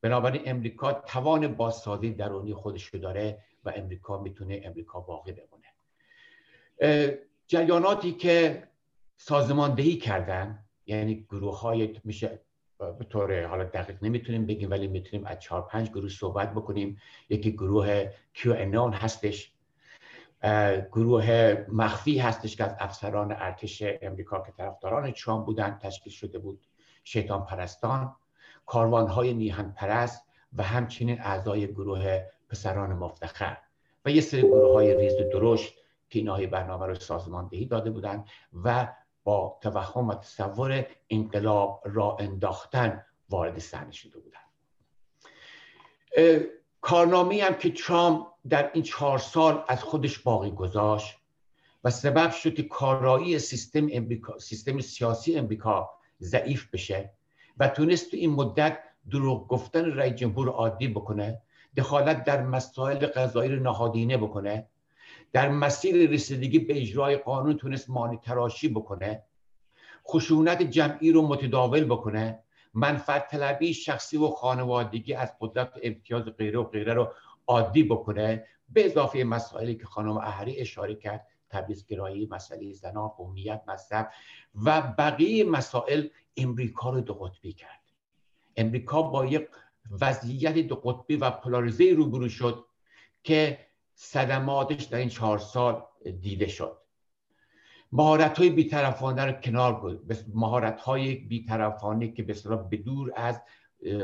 بنابراین 0.00 0.42
امریکا 0.46 0.92
توان 0.92 1.54
بازسازی 1.54 2.10
درونی 2.10 2.54
خودش 2.54 2.94
داره 2.94 3.44
و 3.64 3.72
امریکا 3.76 4.18
می‌تونه 4.18 4.60
امریکا 4.64 5.00
باقی 5.00 5.32
بمونه. 5.32 5.68
جریاناتی 7.46 8.12
که 8.12 8.68
سازماندهی 9.16 9.96
کردن 9.96 10.64
یعنی 10.86 11.26
گروه 11.30 11.60
های 11.60 12.00
میشه 12.04 12.40
به 12.78 13.04
طور 13.04 13.46
حالا 13.46 13.64
دقیق 13.64 13.96
نمی‌تونیم 14.02 14.46
بگیم 14.46 14.70
ولی 14.70 14.86
می‌تونیم 14.86 15.26
از 15.26 15.38
چهار 15.38 15.62
پنج 15.62 15.90
گروه 15.90 16.08
صحبت 16.08 16.52
بکنیم. 16.54 17.00
یکی 17.28 17.52
گروه 17.52 18.10
انون 18.44 18.92
هستش. 18.92 19.52
گروه 20.92 21.56
مخفی 21.72 22.18
هستش 22.18 22.56
که 22.56 22.64
از 22.64 22.76
افسران 22.78 23.32
ارتش 23.32 23.82
امریکا 24.02 24.40
که 24.40 24.52
طرفداران 24.52 25.10
ترامپ 25.10 25.46
بودن 25.46 25.78
تشکیل 25.82 26.12
شده 26.12 26.38
بود 26.38 26.60
شیطان 27.04 27.44
پرستان. 27.44 28.16
های 28.66 29.34
نیهن 29.34 29.72
پرست 29.72 30.24
و 30.56 30.62
همچنین 30.62 31.20
اعضای 31.20 31.66
گروه 31.66 32.20
پسران 32.48 32.92
مفتخر. 32.92 33.58
و 34.04 34.10
یه 34.10 34.20
سری 34.20 34.42
گروه 34.42 34.72
های 34.72 34.96
ریز 34.96 35.20
و 35.20 35.30
درشت 35.32 35.74
که 36.10 36.18
اینهای 36.18 36.46
برنامه 36.46 36.86
رو 36.86 36.94
سازماندهی 36.94 37.66
داده 37.66 37.90
بودند 37.90 38.24
و 38.64 38.88
با 39.28 39.58
توهم 39.60 40.08
و 40.08 40.14
تصور 40.14 40.86
انقلاب 41.10 41.82
را 41.84 42.16
انداختن 42.20 43.04
وارد 43.28 43.58
صحنه 43.58 43.92
شده 43.92 44.18
بودند 44.18 44.48
کارنامه 46.80 47.42
هم 47.44 47.54
که 47.54 47.70
ترامپ 47.70 48.26
در 48.48 48.70
این 48.74 48.82
چهار 48.82 49.18
سال 49.18 49.64
از 49.68 49.82
خودش 49.82 50.18
باقی 50.18 50.50
گذاشت 50.50 51.16
و 51.84 51.90
سبب 51.90 52.30
شد 52.30 52.54
که 52.54 52.62
کارایی 52.62 53.38
سیستم, 53.38 53.88
سیستم 54.38 54.80
سیاسی 54.80 55.38
امریکا 55.38 55.90
ضعیف 56.20 56.70
بشه 56.70 57.12
و 57.58 57.68
تونست 57.68 58.10
تو 58.10 58.16
این 58.16 58.30
مدت 58.30 58.78
دروغ 59.10 59.48
گفتن 59.48 59.84
رئیس 59.84 60.14
جمهور 60.14 60.48
عادی 60.48 60.88
بکنه 60.88 61.42
دخالت 61.76 62.24
در 62.24 62.42
مسائل 62.42 63.06
قضایی 63.06 63.50
رو 63.50 63.62
نهادینه 63.62 64.16
بکنه 64.16 64.68
در 65.32 65.48
مسیر 65.48 66.10
رسیدگی 66.10 66.58
به 66.58 66.80
اجرای 66.80 67.16
قانون 67.16 67.56
تونست 67.56 67.90
مانی 67.90 68.16
تراشی 68.16 68.68
بکنه 68.68 69.24
خشونت 70.06 70.62
جمعی 70.62 71.12
رو 71.12 71.28
متداول 71.28 71.84
بکنه 71.84 72.42
منفعت 72.74 73.28
طلبی 73.28 73.74
شخصی 73.74 74.16
و 74.16 74.28
خانوادگی 74.28 75.14
از 75.14 75.32
قدرت 75.40 75.72
امتیاز 75.82 76.24
غیره 76.24 76.58
و 76.58 76.64
غیره 76.64 76.94
رو 76.94 77.12
عادی 77.46 77.82
بکنه 77.82 78.46
به 78.68 78.86
اضافه 78.86 79.24
مسائلی 79.24 79.74
که 79.74 79.84
خانم 79.84 80.16
احری 80.16 80.56
اشاره 80.56 80.94
کرد 80.94 81.26
تبعیضگرایی 81.50 82.28
مسئله 82.30 82.72
زنا 82.72 83.08
قومیت 83.08 83.62
مذهب 83.68 84.10
و 84.64 84.82
بقیه 84.98 85.44
مسائل 85.44 86.08
امریکا 86.36 86.90
رو 86.90 87.00
دو 87.00 87.14
قطبی 87.14 87.52
کرد. 87.52 87.80
امریکا 88.56 89.02
با 89.02 89.26
یک 89.26 89.48
وضعیت 90.00 90.54
دو 90.54 90.74
قطبی 90.74 91.16
و 91.16 91.30
پلاریزه 91.30 91.92
روبرو 91.92 92.28
شد 92.28 92.64
که 93.22 93.67
صدماتش 94.00 94.84
در 94.84 94.98
این 94.98 95.08
چهار 95.08 95.38
سال 95.38 95.84
دیده 96.20 96.48
شد. 96.48 96.76
مهارت 97.92 98.38
های 98.38 98.50
بیطرفانه 98.50 99.24
رو 99.24 99.32
کنار 99.32 99.72
بود 99.72 100.12
مهارت 100.34 100.80
های 100.80 101.14
بیطرفانه 101.14 102.12
که 102.12 102.22
به 102.22 102.34
بدور 102.70 103.12
از 103.16 103.40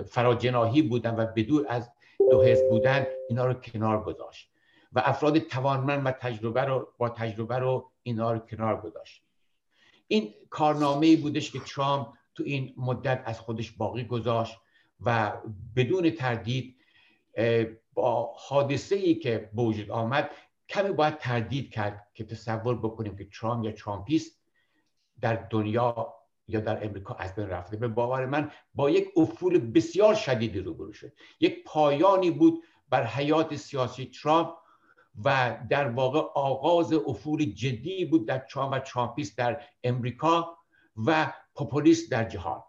فراجناهی 0.06 0.82
بودن 0.82 1.16
و 1.16 1.26
بدور 1.26 1.66
از 1.68 1.90
دو 2.30 2.42
حزب 2.42 2.68
بودن 2.70 3.06
اینا 3.28 3.46
رو 3.46 3.54
کنار 3.54 4.04
گذاشت. 4.04 4.50
و 4.92 5.02
افراد 5.04 5.38
توانمند 5.38 6.06
و 6.06 6.10
تجربه 6.10 6.64
رو 6.64 6.88
با 6.98 7.08
تجربه 7.08 7.58
رو 7.58 7.90
اینا 8.02 8.32
رو 8.32 8.38
کنار 8.38 8.80
گذاشت. 8.80 9.22
این 10.06 10.34
کارنامه 10.50 11.16
بودش 11.16 11.50
که 11.50 11.60
ترامپ 11.60 12.08
تو 12.34 12.42
این 12.46 12.74
مدت 12.76 13.22
از 13.24 13.40
خودش 13.40 13.70
باقی 13.70 14.04
گذاشت 14.04 14.58
و 15.00 15.32
بدون 15.76 16.10
تردید 16.10 16.76
با 17.94 18.34
حادثه 18.36 18.96
ای 18.96 19.14
که 19.14 19.50
به 19.54 19.62
وجود 19.62 19.90
آمد 19.90 20.30
کمی 20.68 20.92
باید 20.92 21.18
تردید 21.18 21.70
کرد 21.70 22.06
که 22.14 22.24
تصور 22.24 22.78
بکنیم 22.78 23.16
که 23.16 23.28
ترامپ 23.40 23.64
یا 23.64 23.72
ترامپیسم 23.72 24.40
در 25.20 25.34
دنیا 25.34 26.14
یا 26.48 26.60
در 26.60 26.84
امریکا 26.84 27.14
از 27.14 27.34
بین 27.34 27.48
رفته. 27.48 27.76
به 27.76 27.88
باور 27.88 28.26
من 28.26 28.50
با 28.74 28.90
یک 28.90 29.08
افول 29.16 29.58
بسیار 29.58 30.14
شدیدی 30.14 30.60
روبرو 30.60 30.92
شد. 30.92 31.12
یک 31.40 31.64
پایانی 31.64 32.30
بود 32.30 32.62
بر 32.88 33.06
حیات 33.06 33.56
سیاسی 33.56 34.10
ترامپ 34.22 34.50
و 35.24 35.58
در 35.70 35.88
واقع 35.88 36.20
آغاز 36.34 36.92
افول 36.92 37.44
جدی 37.44 38.04
بود 38.04 38.28
در 38.28 38.38
ترامپ 38.38 38.72
و 38.72 38.78
ترامپیسم 38.78 39.38
در 39.38 39.62
امریکا 39.84 40.58
و 41.06 41.32
پوپولیست 41.54 42.10
در 42.10 42.24
جهان. 42.24 42.62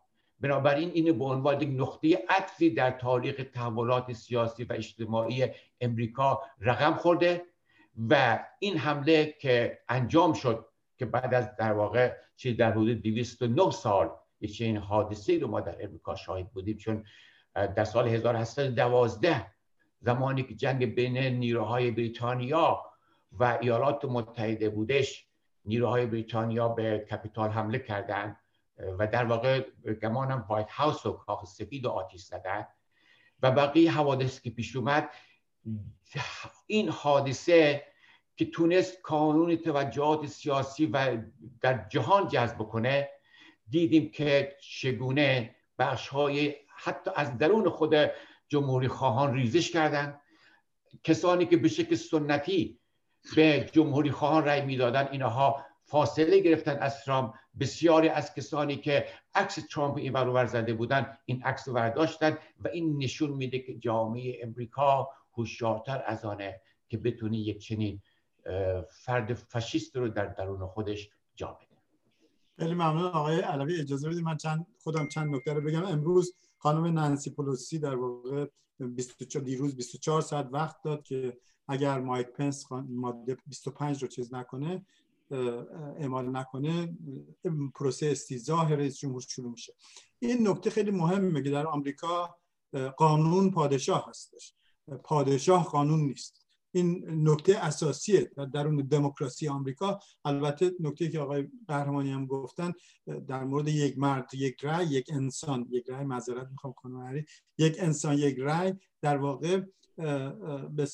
بنابراین 0.46 0.92
این 0.94 1.18
به 1.18 1.26
عنوان 1.26 1.62
یک 1.62 1.70
نقطه 1.82 2.26
عطفی 2.30 2.70
در 2.70 2.92
تاریخ 2.92 3.46
تحولات 3.54 4.14
سیاسی 4.14 4.64
و 4.64 4.74
اجتماعی 4.74 5.48
امریکا 5.82 6.42
رقم 6.62 6.94
خورده 6.94 7.46
و 8.10 8.40
این 8.60 8.78
حمله 8.78 9.36
که 9.42 9.80
انجام 9.90 10.34
شد 10.34 10.66
که 10.98 11.06
بعد 11.06 11.34
از 11.34 11.56
در 11.56 11.74
واقع 11.74 12.14
چی 12.36 12.54
در 12.54 12.72
حدود 12.72 13.02
209 13.02 13.72
سال 13.72 14.10
یک 14.42 14.62
این 14.62 14.78
حادثه 14.78 15.40
رو 15.40 15.48
ما 15.48 15.62
در 15.62 15.78
امریکا 15.80 16.16
شاهد 16.16 16.52
بودیم 16.52 16.78
چون 16.78 17.04
در 17.54 17.84
سال 17.84 18.08
1812 18.08 19.46
زمانی 20.00 20.44
که 20.44 20.56
جنگ 20.56 20.96
بین 20.96 21.18
نیروهای 21.18 21.92
بریتانیا 21.92 22.84
و 23.32 23.58
ایالات 23.62 24.06
متحده 24.06 24.70
بودش 24.70 25.28
نیروهای 25.66 26.06
بریتانیا 26.06 26.68
به 26.68 27.00
کپیتال 27.12 27.50
حمله 27.50 27.80
کردند. 27.80 28.38
و 28.78 29.08
در 29.08 29.26
واقع 29.26 29.66
گمانم 30.02 30.46
وایت 30.50 30.72
هاوس 30.72 31.06
و 31.06 31.12
کاخ 31.12 31.46
سفید 31.46 31.86
و 31.86 31.90
آتیش 31.90 32.22
زدن 32.22 32.68
و 33.42 33.52
بقیه 33.52 33.92
حوادث 33.92 34.42
که 34.42 34.50
پیش 34.50 34.76
اومد 34.76 35.10
این 36.68 36.90
حادثه 36.90 37.84
که 38.36 38.46
تونست 38.46 39.02
کانون 39.02 39.56
توجهات 39.56 40.26
سیاسی 40.26 40.86
و 40.86 41.18
در 41.62 41.88
جهان 41.90 42.28
جذب 42.28 42.58
کنه 42.58 43.10
دیدیم 43.70 44.12
که 44.12 44.58
چگونه 44.62 45.56
بخش 45.80 46.08
های 46.08 46.56
حتی 46.68 47.12
از 47.16 47.38
درون 47.38 47.70
خود 47.70 47.96
جمهوری 48.48 48.88
خواهان 48.88 49.34
ریزش 49.34 49.72
کردن. 49.72 50.20
کسانی 51.04 51.46
که 51.46 51.58
به 51.58 51.68
شکل 51.68 51.96
سنتی 51.96 52.80
به 53.36 53.70
جمهوری 53.72 54.12
خواهان 54.12 54.46
رأی 54.46 54.62
می‌دادن 54.62 55.08
اینها 55.12 55.66
فاصله 55.86 56.40
گرفتن 56.40 56.78
از 56.78 57.04
ترامپ. 57.04 57.34
بسیاری 57.60 58.10
از 58.10 58.34
کسانی 58.34 58.76
که 58.78 59.06
عکس 59.36 59.56
ترامپ 59.56 59.98
این 59.98 60.14
برابر 60.14 60.46
زده 60.46 60.74
بودن 60.74 61.18
این 61.26 61.44
عکس 61.44 61.68
رو 61.68 61.74
برداشتن 61.74 62.38
و 62.64 62.68
این 62.68 62.98
نشون 62.98 63.30
میده 63.30 63.60
که 63.60 63.78
جامعه 63.78 64.40
امریکا 64.44 65.10
هوشیارتر 65.34 66.04
از 66.06 66.26
آنه 66.26 66.62
که 66.90 66.98
بتونی 66.98 67.38
یک 67.38 67.60
چنین 67.60 68.02
فرد 68.90 69.34
فاشیست 69.34 69.96
رو 69.96 70.10
در 70.10 70.26
درون 70.26 70.68
خودش 70.68 71.10
جا 71.36 71.48
بده. 71.48 71.76
خیلی 72.60 72.74
ممنون. 72.74 73.04
آقای 73.04 73.40
علوی 73.40 73.82
اجازه 73.82 74.10
بدید 74.10 74.24
من 74.24 74.38
چند 74.38 74.68
خودم 74.84 75.08
چند 75.08 75.36
نکته 75.36 75.54
رو 75.54 75.62
بگم. 75.62 75.86
امروز 75.86 76.36
خانم 76.58 76.86
نانسی 76.86 77.30
پولوسی 77.30 77.80
در 77.80 77.96
واقع 77.96 78.46
24 78.80 79.46
دیروز 79.46 79.76
24 79.76 80.22
ساعت 80.22 80.48
وقت 80.52 80.82
داد 80.84 81.04
که 81.04 81.38
اگر 81.68 82.00
مایک 82.00 82.28
پنس 82.28 82.72
ماده 82.72 83.38
25 83.48 84.02
رو 84.02 84.08
چیز 84.08 84.34
نکنه 84.34 84.86
اعمال 85.32 86.36
نکنه 86.38 86.98
پروسه 87.76 88.06
استیزاه 88.06 88.74
رئیس 88.74 88.98
جمهور 88.98 89.22
شروع 89.22 89.52
میشه. 89.52 89.74
این 90.20 90.48
نکته 90.48 90.70
خیلی 90.70 90.92
مهمه 90.92 91.42
که 91.42 91.50
در 91.50 91.68
آمریکا 91.68 92.36
قانون 92.98 93.52
پادشاه 93.52 94.06
هستش. 94.10 94.54
پادشاه 95.04 95.64
قانون 95.64 96.00
نیست. 96.00 96.46
این 96.72 97.06
نکته 97.30 97.58
اساسیه 97.58 98.32
در 98.38 98.46
درون 98.46 98.76
دموکراسی 98.76 99.48
آمریکا. 99.48 100.00
البته 100.26 100.72
نکته 100.80 101.10
که 101.10 101.20
آقای 101.20 101.48
قهرمانی 101.68 102.12
هم 102.12 102.26
گفتن 102.26 102.74
در 103.28 103.44
مورد 103.44 103.68
یک 103.68 103.98
مرد 103.98 104.34
یک 104.34 104.66
رأی 104.66 104.88
یک 104.88 105.10
انسان 105.14 105.68
یک 105.70 105.90
رأی 105.90 106.06
معذرت 106.06 106.48
می‌خوام 106.52 106.74
خانم 106.74 107.24
یک 107.58 107.76
انسان 107.80 108.18
یک 108.18 108.40
رأی 108.40 108.74
در 109.02 109.18
واقع 109.18 109.62
به 109.98 110.88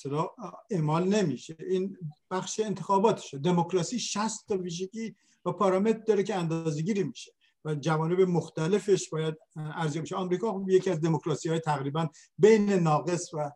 اعمال 0.70 1.08
نمیشه. 1.08 1.56
این 1.60 1.98
بخش 2.32 2.60
انتخاباتشه. 2.60 3.38
دموکراسی 3.38 4.00
60 4.00 4.48
تا 4.48 4.58
ویژگی 4.58 5.16
و 5.46 5.52
پارامتر 5.52 6.00
داره 6.00 6.24
که 6.24 6.36
اندازه‌گیری 6.36 7.04
میشه 7.04 7.32
و 7.66 7.76
جوانب 7.76 8.22
مختلفش 8.22 9.10
باید 9.10 9.36
ارزیابی 9.56 10.06
بشه. 10.06 10.16
آمریکا 10.16 10.54
خب 10.54 10.70
یکی 10.70 10.90
از 10.90 11.02
دموکراسی 11.02 11.50
های 11.50 11.60
تقریبا 11.60 12.08
بین 12.38 12.70
ناقص 12.74 13.34
و 13.34 13.52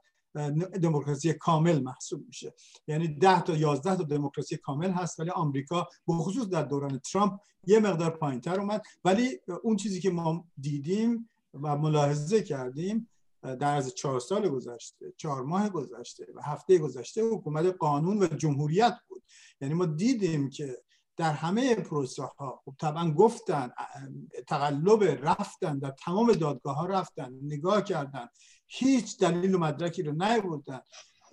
دموکراسی 0.82 1.34
کامل 1.34 1.82
محسوب 1.82 2.28
میشه. 2.28 2.54
یعنی 2.88 3.08
10 3.08 3.42
تا 3.42 3.56
11 3.56 3.96
تا 3.96 4.04
دموکراسی 4.04 4.58
کامل 4.58 4.92
هست 4.92 5.20
ولی 5.20 5.30
آمریکا 5.30 5.88
به 6.08 6.14
خصوص 6.14 6.48
در 6.48 6.64
دوران 6.64 7.00
ترامپ 7.00 7.40
یه 7.68 7.80
مقدار 7.80 8.10
پایینتر 8.10 8.60
اومد. 8.60 8.82
ولی 9.06 9.40
اون 9.64 9.76
چیزی 9.76 10.02
که 10.02 10.10
ما 10.10 10.46
دیدیم 10.58 11.30
و 11.54 11.78
ملاحظه 11.78 12.44
کردیم 12.44 13.10
در 13.46 13.76
از 13.76 13.96
چهار 13.96 14.20
سال 14.20 14.50
گذشته 14.50 15.14
چهار 15.18 15.44
ماه 15.44 15.70
گذشته 15.70 16.28
و 16.36 16.42
هفته 16.42 16.78
گذشته 16.78 17.22
حکومت 17.24 17.66
قانون 17.66 18.24
و 18.24 18.28
جمهوریت 18.28 18.98
بود. 19.08 19.24
یعنی 19.62 19.74
ما 19.74 19.86
دیدیم 19.86 20.50
که 20.50 20.78
در 21.18 21.32
همه 21.32 21.76
پروسه 21.76 22.24
ها 22.24 22.62
خب 22.66 22.74
طبعا 22.80 23.12
گفتن 23.12 23.72
تقلب 24.48 25.04
رفتن 25.04 25.80
در 25.80 25.92
تمام 25.92 26.34
دادگاه 26.34 26.76
ها 26.76 26.86
رفتن 26.86 27.40
نگاه 27.42 27.82
کردن 27.82 28.28
هیچ 28.68 29.20
دلیل 29.20 29.56
و 29.56 29.58
مدرکی 29.58 30.04
رو 30.04 30.12
نیاوردن. 30.12 30.82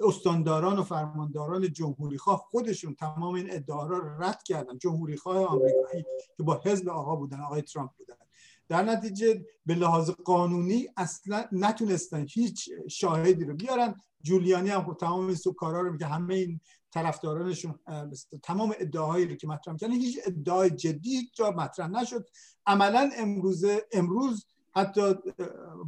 استانداران 0.00 0.78
و 0.78 0.82
فرمانداران 0.82 1.72
جمهوری 1.72 2.18
خواه 2.18 2.38
خودشون 2.50 2.94
تمام 2.94 3.34
این 3.34 3.52
ادعا 3.52 3.86
را 3.86 4.18
رد 4.18 4.42
کردن. 4.42 4.78
جمهوری 4.78 5.16
خواه 5.16 5.44
آمریکایی 5.44 6.04
که 6.36 6.42
با 6.42 6.60
حزب 6.64 6.88
آقا 6.88 7.16
بودن 7.16 7.40
آقای 7.40 7.62
ترامپ 7.62 7.90
بودن. 7.98 8.14
در 8.72 8.82
نتیجه 8.82 9.44
به 9.66 9.74
لحاظ 9.74 10.10
قانونی 10.10 10.88
اصلا 10.96 11.44
نتونستن 11.52 12.26
هیچ 12.28 12.70
شاهدی 12.88 13.44
رو 13.44 13.54
بیارن. 13.54 13.94
جولیانی 14.22 14.70
هم 14.70 14.84
خب 14.84 14.96
تمام 15.00 15.26
این 15.26 15.36
کارا 15.56 15.80
رو 15.80 15.96
که 15.96 16.06
همه 16.06 16.34
این 16.34 16.60
طرفدارانشون 16.90 17.78
تمام 18.42 18.74
ادعاهایی 18.78 19.26
رو 19.26 19.34
که 19.34 19.46
مطرح 19.46 19.76
کردن 19.76 19.92
هیچ 19.92 20.18
ادعای 20.26 20.70
جدی 20.70 21.30
جا 21.34 21.50
مطرح 21.50 21.88
نشد. 21.88 22.26
عملا 22.66 23.10
امروز 23.16 23.64
امروز 23.92 24.46
حتی 24.76 25.14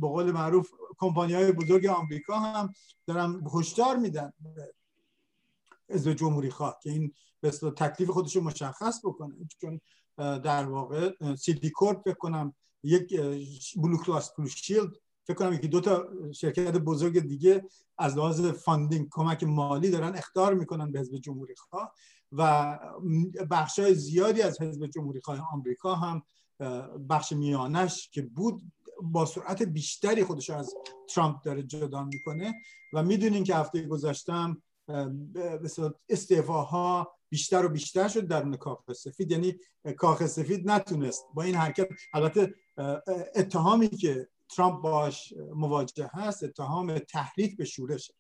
به 0.01 0.09
قول 0.09 0.31
معروف 0.31 0.70
کمپانی 0.99 1.33
های 1.33 1.53
بزرگ 1.53 1.87
آمریکا 1.87 2.38
هم 2.38 2.73
دارن 3.07 3.42
هشدار 3.55 3.97
میدن 3.97 4.33
حزب 5.90 6.12
جمهوری 6.12 6.51
خواه 6.51 6.79
که 6.83 6.90
این 6.90 7.12
به 7.40 7.51
تکلیف 7.51 8.11
خودش 8.11 8.37
رو 8.37 8.42
مشخص 8.42 9.01
بکنه. 9.05 9.35
چون 9.61 9.81
در 10.16 10.64
واقع 10.64 11.12
Citicorp 11.37 12.03
فکر 12.05 12.14
کنم 12.14 12.55
یک 12.85 13.20
Blue 13.77 13.99
Cross 13.99 14.35
Blue 14.38 14.49
Shield. 14.49 14.90
فکر 15.27 15.37
کنم 15.37 15.53
یکی 15.53 15.68
دو 15.68 15.81
تا 15.81 16.09
شرکت 16.33 16.77
بزرگ 16.77 17.18
دیگه 17.18 17.64
از 17.99 18.16
لحاظ 18.16 18.47
funding 18.47 19.09
کمک 19.11 19.44
مالی 19.44 19.90
دارن 19.90 20.16
اخطار 20.16 20.55
می‌کنن 20.55 20.92
به 20.92 21.01
حزب 21.01 21.16
جمهوری 21.16 21.55
خواه 21.57 21.92
و 22.33 22.79
بخش 23.51 23.79
های 23.79 23.94
زیادی 23.94 24.42
از 24.42 24.61
حزب 24.61 24.87
جمهوری 24.87 25.20
خواه 25.20 25.49
آمریکا 25.53 25.94
هم 25.94 26.23
بخش 27.09 27.33
میانش 27.33 28.09
که 28.12 28.23
بود 28.23 28.62
با 29.03 29.27
سرعت 29.27 29.62
بیشتری 29.62 30.25
خودش 30.25 30.51
از 30.51 30.75
ترامپ 31.09 31.42
داره 31.42 31.62
جدا 31.62 32.05
می‌کنه 32.05 32.55
و 32.92 33.03
می‌دونین 33.03 33.44
که 33.44 33.57
هفته 33.57 33.83
گذشتم 33.87 34.62
استعفاها 36.09 37.12
بیشتر 37.29 37.64
و 37.64 37.68
بیشتر 37.68 38.09
شد 38.09 38.27
در 38.27 38.57
کاخ 38.57 38.92
سفید. 38.92 39.31
یعنی 39.31 39.59
کاخ 39.97 40.27
سفید 40.27 40.70
نتونست 40.70 41.25
با 41.35 41.42
این 41.42 41.55
حرکت 41.55 41.88
البته 42.12 42.55
اتهامی 43.35 43.89
که 43.89 44.29
ترامپ 44.57 44.83
باش 44.83 45.35
مواجه 45.55 46.11
هست 46.13 46.45
اتهام 46.45 46.99
تحریک 46.99 47.57
به 47.57 47.65
شورش 47.65 48.13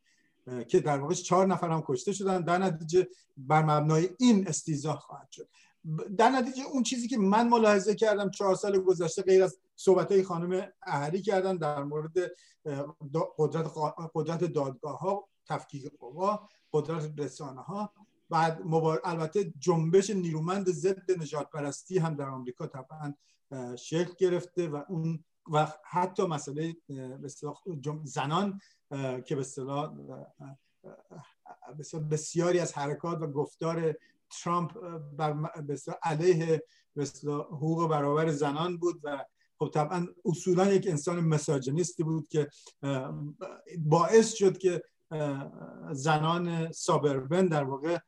که 0.68 0.80
در 0.80 0.98
واقع 0.98 1.14
چهار 1.14 1.46
نفر 1.46 1.70
هم 1.70 1.82
کشته 1.86 2.12
شدن. 2.12 2.40
در 2.40 2.58
نتیجه 2.58 3.08
بر 3.36 3.62
مبنای 3.62 4.10
این 4.18 4.48
استیزا 4.48 4.96
خواهد 4.96 5.30
شد. 5.30 5.48
در 6.18 6.30
نتیجه 6.30 6.62
اون 6.72 6.82
چیزی 6.82 7.08
که 7.08 7.18
من 7.18 7.48
ملاحظه 7.48 7.94
کردم 7.94 8.30
چهار 8.30 8.54
سال 8.54 8.78
گذشته 8.78 9.22
غیر 9.22 9.44
از 9.44 9.58
صحبت 9.76 10.12
های 10.12 10.22
خانم 10.22 10.68
اهری 10.82 11.22
کردن 11.22 11.56
در 11.56 11.82
مورد 11.82 12.12
قدرت, 13.38 13.70
قدرت 14.14 14.44
دادگاه 14.44 14.98
ها 14.98 15.28
تفکیک 15.46 15.92
قوا 15.98 16.48
قدرت 16.72 17.12
رسانه 17.18 17.60
ها 17.60 17.92
بعد 18.30 18.60
البته 19.04 19.52
جنبش 19.58 20.10
نیرومند 20.10 20.70
ضد 20.70 21.20
نجات 21.20 21.50
پرستی 21.50 21.98
هم 21.98 22.14
در 22.14 22.28
آمریکا 22.28 22.66
طبعا 22.66 23.14
شکل 23.78 24.12
گرفته 24.18 24.68
و 24.68 24.82
اون 24.88 25.24
و 25.52 25.72
حتی 25.84 26.26
مسئله 26.26 26.76
زنان 28.04 28.60
که 29.26 29.34
به 29.34 29.40
اصطلاح 29.40 29.92
بسیاری 32.10 32.58
از 32.58 32.72
حرکات 32.72 33.22
و 33.22 33.26
گفتار 33.26 33.94
ترامپ 34.42 34.72
بر 35.16 35.50
علیه 36.02 36.62
حقوق 37.26 37.90
برابر 37.90 38.30
زنان 38.30 38.76
بود 38.76 39.00
و 39.02 39.24
خب 39.58 39.70
طبعا 39.74 40.06
اصولا 40.24 40.72
یک 40.72 40.86
انسان 40.86 41.20
مساجنیستی 41.20 42.02
بود 42.02 42.28
که 42.28 42.48
باعث 43.78 44.32
شد 44.32 44.58
که 44.58 44.82
زنان 45.92 46.72
سابربن 46.72 47.46
در 47.46 47.64
واقع 47.64 47.98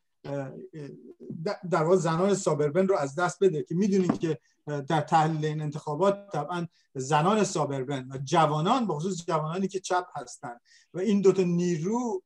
در 1.71 1.83
واقع 1.85 1.97
زنان 1.97 2.35
سابربن 2.35 2.89
رو 2.89 2.97
از 2.97 3.15
دست 3.15 3.45
بده 3.45 3.62
که 3.62 3.75
می‌دونید 3.75 4.19
که 4.19 4.39
در 4.67 5.01
تحلیل 5.01 5.45
این 5.45 5.61
انتخابات 5.61 6.33
طبعا 6.33 6.67
زنان 6.95 7.45
سابربن 7.45 8.09
و 8.11 8.19
جوانان 8.19 8.87
خصوص 8.87 9.25
جوانانی 9.27 9.69
که 9.69 9.81
چپ 9.81 10.07
هستند 10.15 10.61
و 10.95 10.99
این 10.99 11.21
دوتا 11.21 11.43
نیرو 11.43 12.23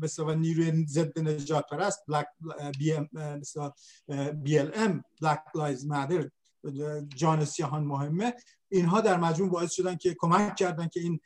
به 0.00 0.34
نیروی 0.34 0.86
ضد 0.86 1.18
نجات 1.18 1.66
پرست 1.70 2.04
بلک 2.08 2.26
بی 2.78 2.92
ام 2.92 3.08
BLM 4.42 5.04
Black 5.22 5.42
Lives 5.54 5.86
Matter 5.86 6.30
جان 7.16 7.44
سیاهان 7.44 7.84
مهمه 7.84 8.34
اینها 8.68 9.00
در 9.00 9.16
مجموع 9.16 9.50
باعث 9.50 9.72
شدن 9.72 9.96
که 9.96 10.16
کمک 10.18 10.56
کردن 10.56 10.88
که 10.88 11.00
این 11.00 11.20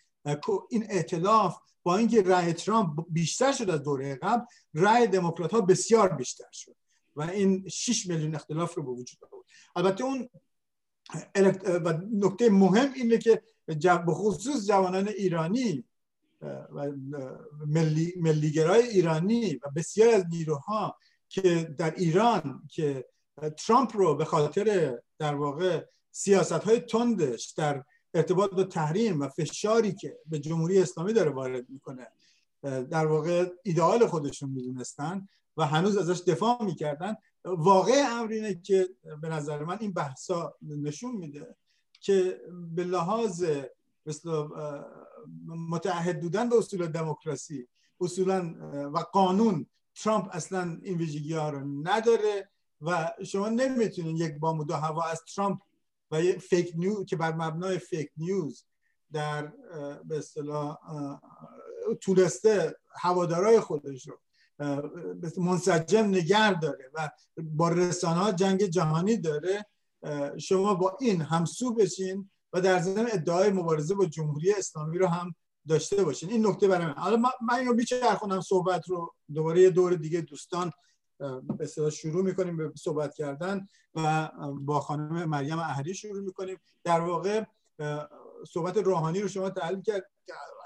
این 0.71 0.87
ائتلاف 0.91 1.59
با 1.83 1.97
اینکه 1.97 2.23
رأی 2.23 2.53
ترامپ 2.53 3.07
بیشتر 3.11 3.53
شد 3.53 3.71
از 3.71 3.83
دوره 3.83 4.15
قبل 4.15 4.45
رأی 4.75 5.07
دموکرات 5.07 5.53
ها 5.53 5.61
بسیار 5.61 6.09
بیشتر 6.09 6.49
شد 6.53 6.77
و 7.17 7.23
این 7.23 7.69
6 7.69 8.07
میلیون 8.07 8.35
اختلاف 8.35 8.75
رو 8.75 8.83
به 8.83 8.91
وجود 8.91 9.19
آورد. 9.33 9.47
البته 9.77 10.05
اون 10.05 10.29
و 11.85 11.99
نکته 12.13 12.51
مهم 12.51 12.93
اینه 12.93 13.19
که 13.19 13.43
به 13.67 14.15
خصوص 14.15 14.67
جوانان 14.67 15.09
ایرانی 15.09 15.85
و 16.41 16.93
ملی 17.67 18.15
ملیگرای 18.17 18.89
ایرانی 18.89 19.55
و 19.55 19.71
بسیار 19.77 20.15
از 20.15 20.25
نیروها 20.31 20.97
که 21.29 21.75
در 21.79 21.95
ایران 21.95 22.69
که 22.71 23.07
ترامپ 23.67 23.97
رو 23.97 24.15
به 24.15 24.25
خاطر 24.25 24.99
در 25.19 25.35
واقع 25.35 25.85
سیاست 26.11 26.53
های 26.53 26.81
تندش 26.81 27.51
در 27.51 27.85
ارتباط 28.15 28.51
با 28.51 28.65
تحریم 28.65 29.21
و 29.21 29.29
فشاری 29.29 29.93
که 29.93 30.19
به 30.27 30.39
جمهوری 30.39 30.83
اسلامی 30.83 31.13
داره 31.13 31.31
وارد 31.31 31.69
می‌کنه 31.69 32.07
در 32.63 33.07
واقع 33.07 33.51
ایدئال 33.63 34.07
خودشون 34.07 34.51
می‌دونستن 34.51 35.29
و 35.57 35.67
هنوز 35.67 35.97
ازش 35.97 36.23
دفاع 36.27 36.65
می‌کردن. 36.65 37.17
واقع 37.45 38.05
امر 38.11 38.33
اینه 38.33 38.55
که 38.55 38.89
به 39.23 39.29
نظر 39.29 39.65
من 39.65 39.79
این 39.81 39.93
بحثا 39.93 40.55
نشون 40.63 41.17
میده 41.17 41.57
که 42.01 42.41
به 42.75 42.85
لحاظ 42.85 43.45
مثل 44.07 44.49
متعهد 45.47 46.21
بودن 46.21 46.49
به 46.49 46.59
اصول 46.59 46.87
دموکراسی 46.87 47.69
اصولا 48.01 48.55
و 48.95 48.99
قانون 48.99 49.67
ترامپ 49.95 50.29
اصلا 50.33 50.79
این 50.83 50.99
ویژگی 50.99 51.33
ها 51.33 51.51
رو 51.51 51.61
نداره 51.83 52.51
و 52.81 53.13
شما 53.25 53.49
نمی‌تونید 53.49 54.21
یک 54.21 54.39
بام 54.39 54.65
دو 54.65 54.75
هوا 54.75 55.05
از 55.05 55.23
ترامپ 55.35 55.61
و 56.11 56.23
یه 56.23 56.39
فیک 56.39 56.73
نیوز 56.77 57.07
که 57.07 57.17
بر 57.17 57.35
مبنای 57.35 57.79
فیک 57.79 58.11
نیوز 58.17 58.65
در 59.13 59.53
به 60.05 60.19
اصطلاح 60.19 60.77
تونسته 62.01 62.77
هوادارای 62.91 63.61
خودش 63.61 64.09
رو 64.09 64.19
منسجم 65.37 66.05
نگر 66.05 66.53
داره 66.53 66.91
و 66.95 67.11
با 67.43 67.69
رسانه 67.69 68.33
جنگ 68.33 68.63
جهانی 68.65 69.17
داره 69.17 69.67
شما 70.39 70.75
با 70.75 70.97
این 71.01 71.23
همسو 71.23 71.75
بشین 71.75 72.31
و 72.53 72.61
در 72.61 72.81
ضمن 72.81 73.07
ادعای 73.13 73.51
مبارزه 73.51 73.95
با 73.95 74.07
جمهوری 74.07 74.53
اسلامی 74.53 74.99
رو 74.99 75.07
هم 75.07 75.35
داشته 75.69 76.05
باشین. 76.05 76.31
این 76.31 76.47
نکته 76.47 76.69
برای 76.69 76.87
من. 76.87 76.93
حالا 76.93 77.17
من 77.17 77.59
اینو 77.59 77.75
بیچرخونم 77.75 78.41
صحبت 78.41 78.89
رو 78.89 79.15
دوباره 79.35 79.61
یه 79.61 79.71
دور 79.71 79.95
دیگه 79.95 80.21
دوستان 80.21 80.73
به 81.59 81.91
شروع 81.91 82.25
می‌کنیم 82.25 82.57
به 82.57 82.73
صحبت 82.77 83.15
کردن 83.15 83.67
و 83.95 84.31
با 84.61 84.81
خانم 84.81 85.25
مریم 85.25 85.59
اهری 85.59 85.95
شروع 85.95 86.23
می‌کنیم. 86.23 86.57
در 86.85 87.01
واقع 87.01 87.45
صحبت 88.49 88.77
روحانی 88.77 89.21
رو 89.21 89.29
شما 89.29 89.51
تحلیل 89.51 89.83
کرد 89.83 90.11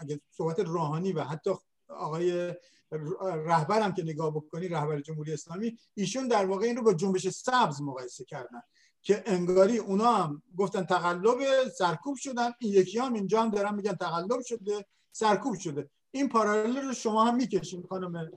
اگه 0.00 0.20
صحبت 0.30 0.60
روحانی 0.60 1.12
و 1.12 1.22
حتی 1.22 1.50
آقای 1.88 2.54
رهبرم 3.22 3.94
که 3.94 4.02
نگاه 4.02 4.30
بکنی 4.30 4.68
رهبر 4.68 5.00
جمهوری 5.00 5.32
اسلامی 5.32 5.78
ایشون 5.94 6.28
در 6.28 6.46
واقع 6.46 6.66
این 6.66 6.76
رو 6.76 6.82
با 6.82 6.94
جنبش 6.94 7.28
سبز 7.28 7.82
مقایسه 7.82 8.24
کردن 8.24 8.62
که 9.02 9.22
انگاری 9.26 9.78
اونا 9.78 10.12
هم 10.12 10.42
گفتن 10.56 10.84
تقلب 10.84 11.68
سرکوب 11.78 12.16
شدن. 12.16 12.50
این 12.58 12.72
یکی 12.72 12.98
هم 12.98 13.12
اینجا 13.12 13.42
هم 13.42 13.50
دارن 13.50 13.74
میگن 13.74 13.92
تقلب 13.92 14.40
شده 14.40 14.86
سرکوب 15.12 15.54
شده. 15.54 15.90
این 16.10 16.28
پارالل 16.28 16.76
رو 16.76 16.92
شما 16.92 17.24
هم 17.24 17.36
می‌کشین 17.36 17.86
خانم 17.88 18.30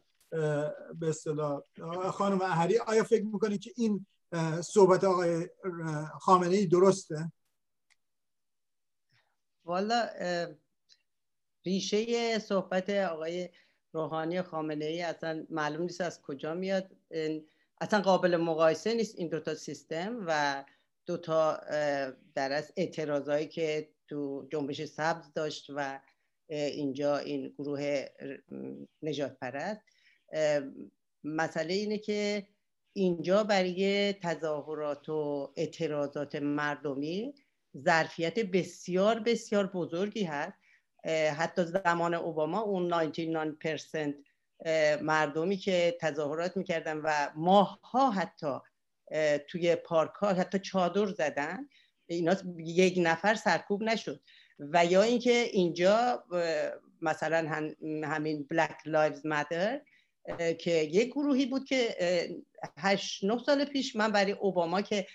به 1.00 1.10
اصطلاح. 1.10 1.62
خانم 2.12 2.42
احری 2.42 2.78
آیا 2.78 3.04
فکر 3.04 3.26
می‌کنید 3.26 3.62
که 3.62 3.72
این 3.76 4.06
صحبت 4.64 5.04
آقای 5.04 5.50
خامنه 6.20 6.56
ای 6.56 6.66
درسته؟ 6.66 7.32
والا 9.66 10.10
ریشه 11.66 12.40
صحبت 12.40 12.90
آقای 12.90 13.50
روحانی 13.94 14.42
خامنه 14.42 14.86
ای 14.86 15.02
اصلا 15.02 15.46
معلوم 15.50 15.82
نیست 15.82 16.02
از 16.02 16.22
کجا 16.22 16.54
میاد. 16.54 16.92
اصلا 17.82 18.02
قابل 18.02 18.38
مقایسه 18.38 18.94
نیست 18.94 19.16
این 19.18 19.30
دوتا 19.30 19.56
سیستم 19.56 20.24
و 20.28 20.64
دوتا 21.06 21.58
در 22.36 22.52
از 22.52 22.74
اعتراضایی 22.78 23.48
که 23.48 23.90
تو 24.08 24.48
جنبش 24.52 24.86
سبز 24.86 25.34
داشت 25.34 25.72
و 25.76 26.00
اینجا 26.48 27.18
این 27.18 27.56
گروه 27.58 28.06
نجات 29.02 29.40
پرست 29.40 29.82
مسئله 31.24 31.74
اینه 31.74 31.98
که 31.98 32.48
اینجا 32.94 33.44
برای 33.44 34.14
تظاهرات 34.14 35.10
و 35.10 35.54
اعتراضات 35.56 36.36
مردمی 36.36 37.34
ظرفیت 37.78 38.40
بسیار 38.40 39.20
بسیار 39.20 39.68
بزرگی 39.68 40.24
هست. 40.24 40.58
حتی 41.38 41.64
زمان 41.66 42.14
اوباما 42.14 42.62
اون 42.62 42.94
99 42.94 44.16
مردمی 45.02 45.58
که 45.58 45.98
تظاهرات 46.02 46.58
می‌کردن 46.58 46.98
و 46.98 47.30
ماها 47.36 48.12
حتی 48.12 48.54
توی 49.48 49.76
پارک 49.76 50.12
ها 50.12 50.34
حتی 50.34 50.60
چادر 50.60 51.06
زدن 51.06 51.70
اینا 52.08 52.36
یک 52.58 53.00
نفر 53.04 53.36
سرکوب 53.36 53.84
نشد. 53.84 54.22
و 54.60 54.86
یا 54.86 55.02
اینکه 55.02 55.32
اینجا 55.32 56.24
مثلا 57.02 57.68
همین 58.04 58.48
Black 58.50 58.78
Lives 58.86 59.26
Matter 59.26 59.82
که 60.60 60.72
یک 60.72 61.12
گروهی 61.12 61.46
بود 61.46 61.66
که 61.66 61.96
هشت 62.78 63.24
نه 63.24 63.38
سال 63.46 63.66
پیش 63.66 63.96
من 63.96 64.12
برای 64.12 64.32
اوباما 64.32 64.82
که 64.82 65.08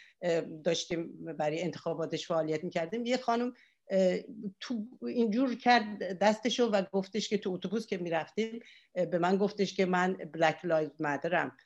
داشتیم 0.65 1.27
برای 1.39 1.63
انتخاباتش 1.63 2.27
فعالیت 2.27 2.65
می‌کردیم 2.65 3.07
یه 3.07 3.17
خانم 3.17 3.53
تو 4.61 4.87
اینجور 5.03 5.55
کرد 5.55 6.19
دستشو 6.19 6.65
و 6.65 6.83
گفتش 6.93 7.29
که 7.29 7.39
تو 7.39 7.53
اتوبوس 7.53 7.87
که 7.87 7.97
می‌رفتیم 7.97 8.61
به 8.95 9.19
من 9.19 9.37
گفتش 9.37 9.75
که 9.75 9.87
من 9.87 10.13
Black 10.13 10.65
Lives 10.65 10.93
Matter 11.01 11.49
م 11.49 11.57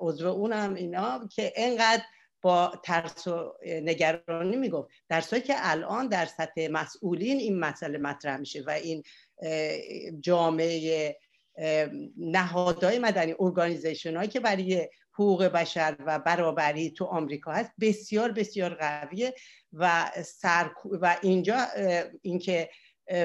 عضو 0.00 0.28
اونم 0.28 0.74
اینا 0.74 1.28
که 1.30 1.52
انقدر 1.56 2.02
با 2.42 2.72
ترس 2.84 3.26
و 3.26 3.54
نگرانی 3.66 4.56
می‌گفت. 4.56 4.88
در 5.08 5.20
که 5.20 5.54
الان 5.56 6.08
در 6.08 6.26
سطح 6.26 6.68
مسئولین 6.70 7.38
این 7.38 7.58
مسئله 7.58 7.98
مطرح 7.98 8.36
میشه 8.36 8.62
و 8.66 8.70
این 8.70 9.02
جامعه 10.20 11.16
نهادهای 12.16 12.98
مدنی 12.98 13.34
ارگانیزیشن 13.38 14.16
هایی 14.16 14.28
که 14.28 14.40
برای 14.40 14.88
حقوق 15.12 15.44
بشر 15.44 15.96
و 16.06 16.18
برابری 16.18 16.90
تو 16.90 17.04
آمریکا 17.04 17.52
هست 17.52 17.72
بسیار 17.80 18.32
بسیار 18.32 18.74
قویه 18.74 19.34
و 19.72 20.10
سر 20.24 20.70
و 21.00 21.16
اینجا 21.22 21.66
اینکه 22.22 22.70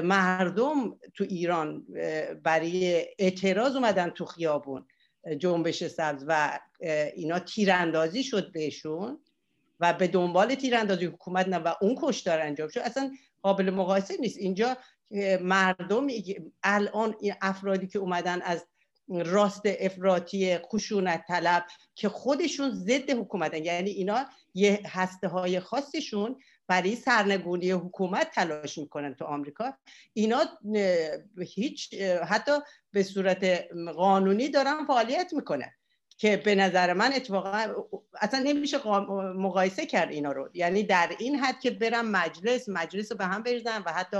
مردم 0.04 1.00
تو 1.14 1.24
ایران 1.24 1.86
برای 2.44 3.06
اعتراض 3.20 3.76
اومدن 3.76 4.10
تو 4.10 4.26
خیابون 4.26 4.86
جنبش 5.40 5.88
سبز 5.88 6.26
و 6.28 6.60
اینا 7.16 7.40
تیراندازی 7.40 8.24
شد 8.24 8.52
بهشون 8.52 9.20
و 9.80 9.94
به 9.94 10.08
دنبال 10.08 10.56
تیراندازی 10.56 11.06
حکومت 11.06 11.48
نه 11.48 11.58
و 11.58 11.74
اون 11.82 11.96
کشتار 12.02 12.40
انجام 12.40 12.70
شد. 12.70 12.80
اصلا 12.80 13.12
قابل 13.42 13.70
مقایسه 13.70 14.18
نیست. 14.20 14.38
اینجا 14.38 14.78
مردم 15.42 16.08
الان 16.64 17.16
این 17.20 17.34
افرادی 17.42 17.88
که 17.88 18.00
اومدن 18.00 18.42
از 18.42 18.66
راست 19.10 19.62
افراطی 19.66 20.58
خشونت 20.58 21.26
طلب 21.28 21.66
که 21.96 22.10
خودشون 22.10 22.70
ضد 22.70 23.10
حکومتن. 23.10 23.64
یعنی 23.66 23.90
اینا 23.90 24.26
یه 24.54 24.82
هسته 24.86 25.28
های 25.28 25.60
خاصشون 25.60 26.36
برای 26.68 26.96
سرنگونی 26.96 27.72
حکومت 27.72 28.32
تلاش 28.32 28.78
می‌کنن 28.78 29.14
تو 29.16 29.26
آمریکا. 29.26 29.74
اینا 30.14 30.40
هیچ 31.54 31.94
حتی 32.28 32.52
به 32.92 33.04
صورت 33.04 33.66
قانونی 33.96 34.50
دارن 34.50 34.86
فعالیت 34.86 35.34
می‌کنن. 35.34 35.72
که 36.18 36.38
به 36.38 36.56
نظر 36.56 36.94
من 36.94 37.14
اتفاقا 37.14 37.66
اصلا 38.22 38.40
نمیشه 38.40 38.88
مقایسه 39.36 39.86
کرد 39.86 40.12
اینا 40.12 40.32
رو. 40.32 40.50
یعنی 40.54 40.84
در 40.84 41.16
این 41.20 41.36
حد 41.36 41.60
که 41.60 41.72
برم 41.72 42.12
مجلس 42.12 42.70
مجلس 42.70 43.12
رو 43.12 43.18
به 43.18 43.26
هم 43.26 43.44
بریزن 43.44 43.84
و 43.86 43.92
حتی 43.92 44.18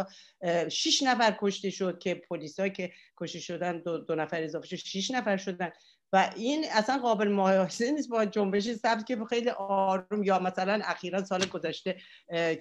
شش 0.70 1.04
نفر 1.04 1.38
کشته 1.42 1.70
شد 1.70 2.00
که 2.00 2.16
پلیسا 2.16 2.68
که 2.68 2.92
کشته 3.18 3.40
شدن 3.40 3.80
دو, 3.80 3.98
دو 3.98 4.16
نفر 4.16 4.44
اضافه 4.44 4.68
شد 4.68 4.76
شش 4.76 5.12
نفر 5.12 5.38
شدن. 5.38 5.72
و 6.14 6.32
این 6.36 6.66
اصلا 6.72 6.98
قابل 6.98 7.28
مقایسه 7.28 7.92
نیست 7.92 8.10
با 8.10 8.26
جنبش 8.26 8.72
سبز 8.72 9.04
که 9.04 9.18
خیلی 9.30 9.50
آروم 9.50 10.24
یا 10.24 10.40
مثلا 10.40 10.82
اخیرا 10.84 11.26
سال 11.26 11.46
گذشته 11.46 11.98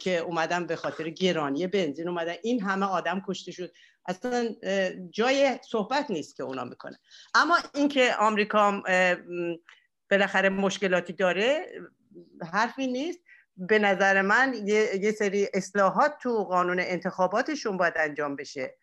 که 0.01 0.19
اومدن 0.19 0.67
به 0.67 0.77
خاطر 0.77 1.11
گرانی 1.11 1.67
بنزین 1.67 2.09
اومدن. 2.09 2.35
این 2.43 2.63
همه 2.63 2.87
آدم 2.87 3.23
کشته 3.29 3.53
شد. 3.53 3.73
اصلا 4.09 4.55
جای 5.11 5.59
صحبت 5.71 6.11
نیست 6.11 6.37
که 6.37 6.43
اونا 6.43 6.65
می‌کنه 6.65 6.99
اما 7.35 7.59
اینکه 7.75 8.15
آمریکا 8.15 8.83
بالاخره 10.11 10.49
مشکلاتی 10.49 11.13
داره 11.13 11.67
حرفی 12.53 12.87
نیست. 12.87 13.19
به 13.57 13.79
نظر 13.79 14.23
من 14.23 14.55
یه, 14.65 15.13
سری 15.13 15.49
اصلاحات 15.55 16.19
تو 16.23 16.45
قانون 16.45 16.81
انتخاباتشون 16.81 17.77
باید 17.77 17.95
انجام 17.97 18.37
بشه 18.37 18.75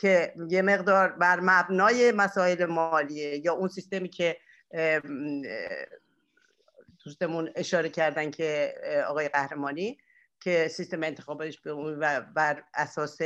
که 0.00 0.34
یه 0.48 0.62
مقدار 0.62 1.08
بر 1.08 1.40
مبنای 1.40 2.12
مسائل 2.12 2.64
مالیه 2.64 3.44
یا 3.44 3.52
اون 3.52 3.68
سیستمی 3.68 4.08
که 4.08 4.36
دوستمون 7.04 7.50
اشاره 7.54 7.88
کردن 7.88 8.30
که 8.30 8.74
آقای 9.08 9.28
قهرمانی 9.28 9.98
که 10.44 10.68
سیستم 10.68 11.02
انتخاباتش 11.02 11.66
و 11.66 12.20
بر 12.20 12.64
اساس 12.74 13.22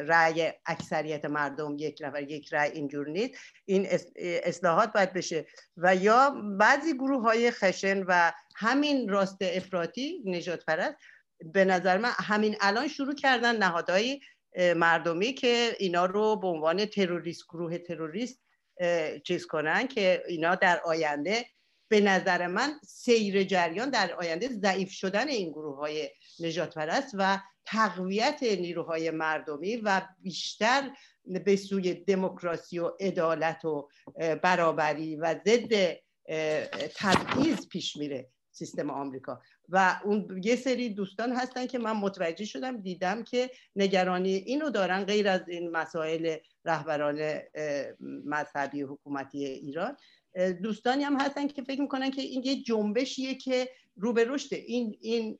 رأی 0.00 0.52
اکثریت 0.66 1.24
مردم 1.24 1.76
یک 1.78 1.98
نفر 2.00 2.22
یک 2.22 2.52
رأی 2.52 2.70
اینجور 2.70 3.08
نیست. 3.08 3.34
این 3.64 3.88
اصلاحات 4.22 4.92
باید 4.92 5.12
بشه. 5.12 5.46
و 5.76 5.96
یا 5.96 6.30
بعضی 6.58 6.94
گروه 6.94 7.22
های 7.22 7.50
خشن 7.50 8.02
و 8.02 8.32
همین 8.56 9.08
راست 9.08 9.36
افراطی 9.40 10.22
نجات 10.24 10.64
پرست 10.64 10.96
به 11.44 11.64
نظر 11.64 11.98
من 11.98 12.10
همین 12.16 12.56
الان 12.60 12.88
شروع 12.88 13.14
کردن 13.14 13.56
نهادهای 13.56 14.20
مردمی 14.76 15.32
که 15.32 15.76
اینا 15.78 16.06
رو 16.06 16.36
به 16.36 16.46
عنوان 16.46 16.86
تروریست 16.86 17.44
گروه 17.48 17.78
تروریست 17.78 18.40
چیز 19.24 19.46
کنن 19.46 19.86
که 19.86 20.22
اینا 20.28 20.54
در 20.54 20.80
آینده 20.84 21.44
به 21.92 22.00
نظر 22.00 22.46
من 22.46 22.80
سیر 22.84 23.44
جریان 23.44 23.90
در 23.90 24.14
آینده 24.14 24.48
ضعیف 24.48 24.90
شدن 24.90 25.28
این 25.28 25.50
گروه 25.50 25.76
های 25.76 26.10
نجات 26.40 26.74
پرست 26.74 27.14
و 27.18 27.38
تقویت 27.64 28.42
نیروهای 28.42 29.10
مردمی 29.10 29.76
و 29.76 30.02
بیشتر 30.22 30.90
به 31.44 31.56
سوی 31.56 31.94
دموکراسی 31.94 32.78
و 32.78 32.92
عدالت 33.00 33.64
و 33.64 33.88
برابری 34.42 35.16
و 35.16 35.34
ضد 35.46 35.96
تبعیض 36.96 37.68
پیش 37.68 37.96
میره 37.96 38.28
سیستم 38.52 38.90
آمریکا. 38.90 39.40
و 39.68 40.00
اون 40.04 40.40
یه 40.44 40.56
سری 40.56 40.94
دوستان 40.94 41.32
هستن 41.32 41.66
که 41.66 41.78
من 41.78 41.92
متوجه 41.92 42.44
شدم 42.44 42.80
دیدم 42.80 43.22
که 43.22 43.50
نگرانی 43.76 44.34
اینو 44.34 44.70
دارن 44.70 45.04
غیر 45.04 45.28
از 45.28 45.48
این 45.48 45.70
مسائل 45.70 46.36
رهبران 46.64 47.38
مذهبی 48.24 48.82
حکومتی 48.82 49.44
ایران. 49.44 49.96
دوستانی 50.62 51.04
هم 51.04 51.20
هستن 51.20 51.46
که 51.46 51.62
فکر 51.62 51.80
می‌کنن 51.80 52.10
که 52.10 52.22
این 52.22 52.42
یه 52.44 52.62
جنبشیه 52.62 53.34
که 53.34 53.68
رو 53.96 54.12
به 54.12 54.24
رشده 54.24 54.56
این 54.56 54.98
این 55.00 55.38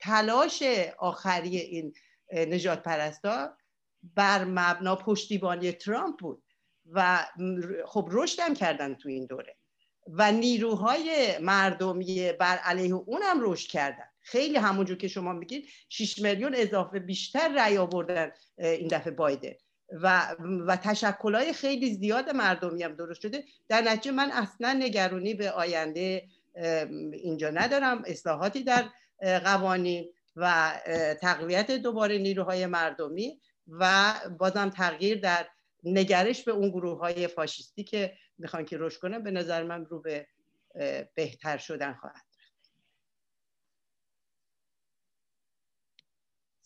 تلاش 0.00 0.62
آخری 0.98 1.56
این 1.56 1.94
نجات 2.32 2.82
پرستا 2.82 3.56
بر 4.14 4.44
مبنا 4.44 4.96
پشتیبانی 4.96 5.72
ترامپ 5.72 6.18
بود 6.18 6.42
و 6.86 7.26
خب 7.86 8.08
رشد 8.12 8.54
کردن 8.54 8.94
تو 8.94 9.08
این 9.08 9.26
دوره 9.26 9.56
و 10.08 10.32
نیروهای 10.32 11.38
مردمی 11.38 12.32
بر 12.32 12.56
علیه 12.56 12.94
اونم 12.94 13.40
رشد 13.40 13.68
کردن. 13.68 14.08
خیلی 14.20 14.56
همونجور 14.56 14.96
که 14.96 15.08
شما 15.08 15.32
میگید 15.32 15.68
6 15.88 16.18
میلیون 16.18 16.54
اضافه 16.54 16.98
بیشتر 16.98 17.54
رأی 17.56 17.78
آوردن 17.78 18.32
این 18.58 18.88
دفعه 18.88 19.10
بایده 19.10 19.58
و 20.02 20.36
و 20.66 20.76
تشکلهای 20.76 21.52
خیلی 21.52 21.94
زیاد 21.94 22.30
مردمی 22.30 22.82
هم 22.82 22.94
درست 22.94 23.20
شده. 23.20 23.44
در 23.68 23.80
نتیجه 23.80 24.10
من 24.10 24.30
اصلا 24.30 24.72
نگرانی 24.72 25.34
به 25.34 25.50
آینده 25.50 26.22
اینجا 27.12 27.50
ندارم. 27.50 28.02
اصلاحاتی 28.06 28.64
در 28.64 28.84
قوانین 29.20 30.12
و 30.36 30.72
تقویت 31.22 31.70
دوباره 31.70 32.18
نیروهای 32.18 32.66
مردمی 32.66 33.40
و 33.68 34.14
بازم 34.38 34.70
تغییر 34.70 35.20
در 35.20 35.48
نگرش 35.84 36.44
به 36.44 36.52
اون 36.52 36.70
گروه 36.70 36.98
های 36.98 37.26
فاشیستی 37.26 37.84
که 37.84 38.16
می‌خوان 38.38 38.64
که 38.64 38.76
رشد 38.78 39.00
کنه 39.00 39.18
به 39.18 39.30
نظر 39.30 39.62
من 39.62 39.86
رو 39.86 40.00
به 40.00 40.26
بهتر 41.14 41.56
شدن 41.56 41.92
خواهد. 41.92 42.23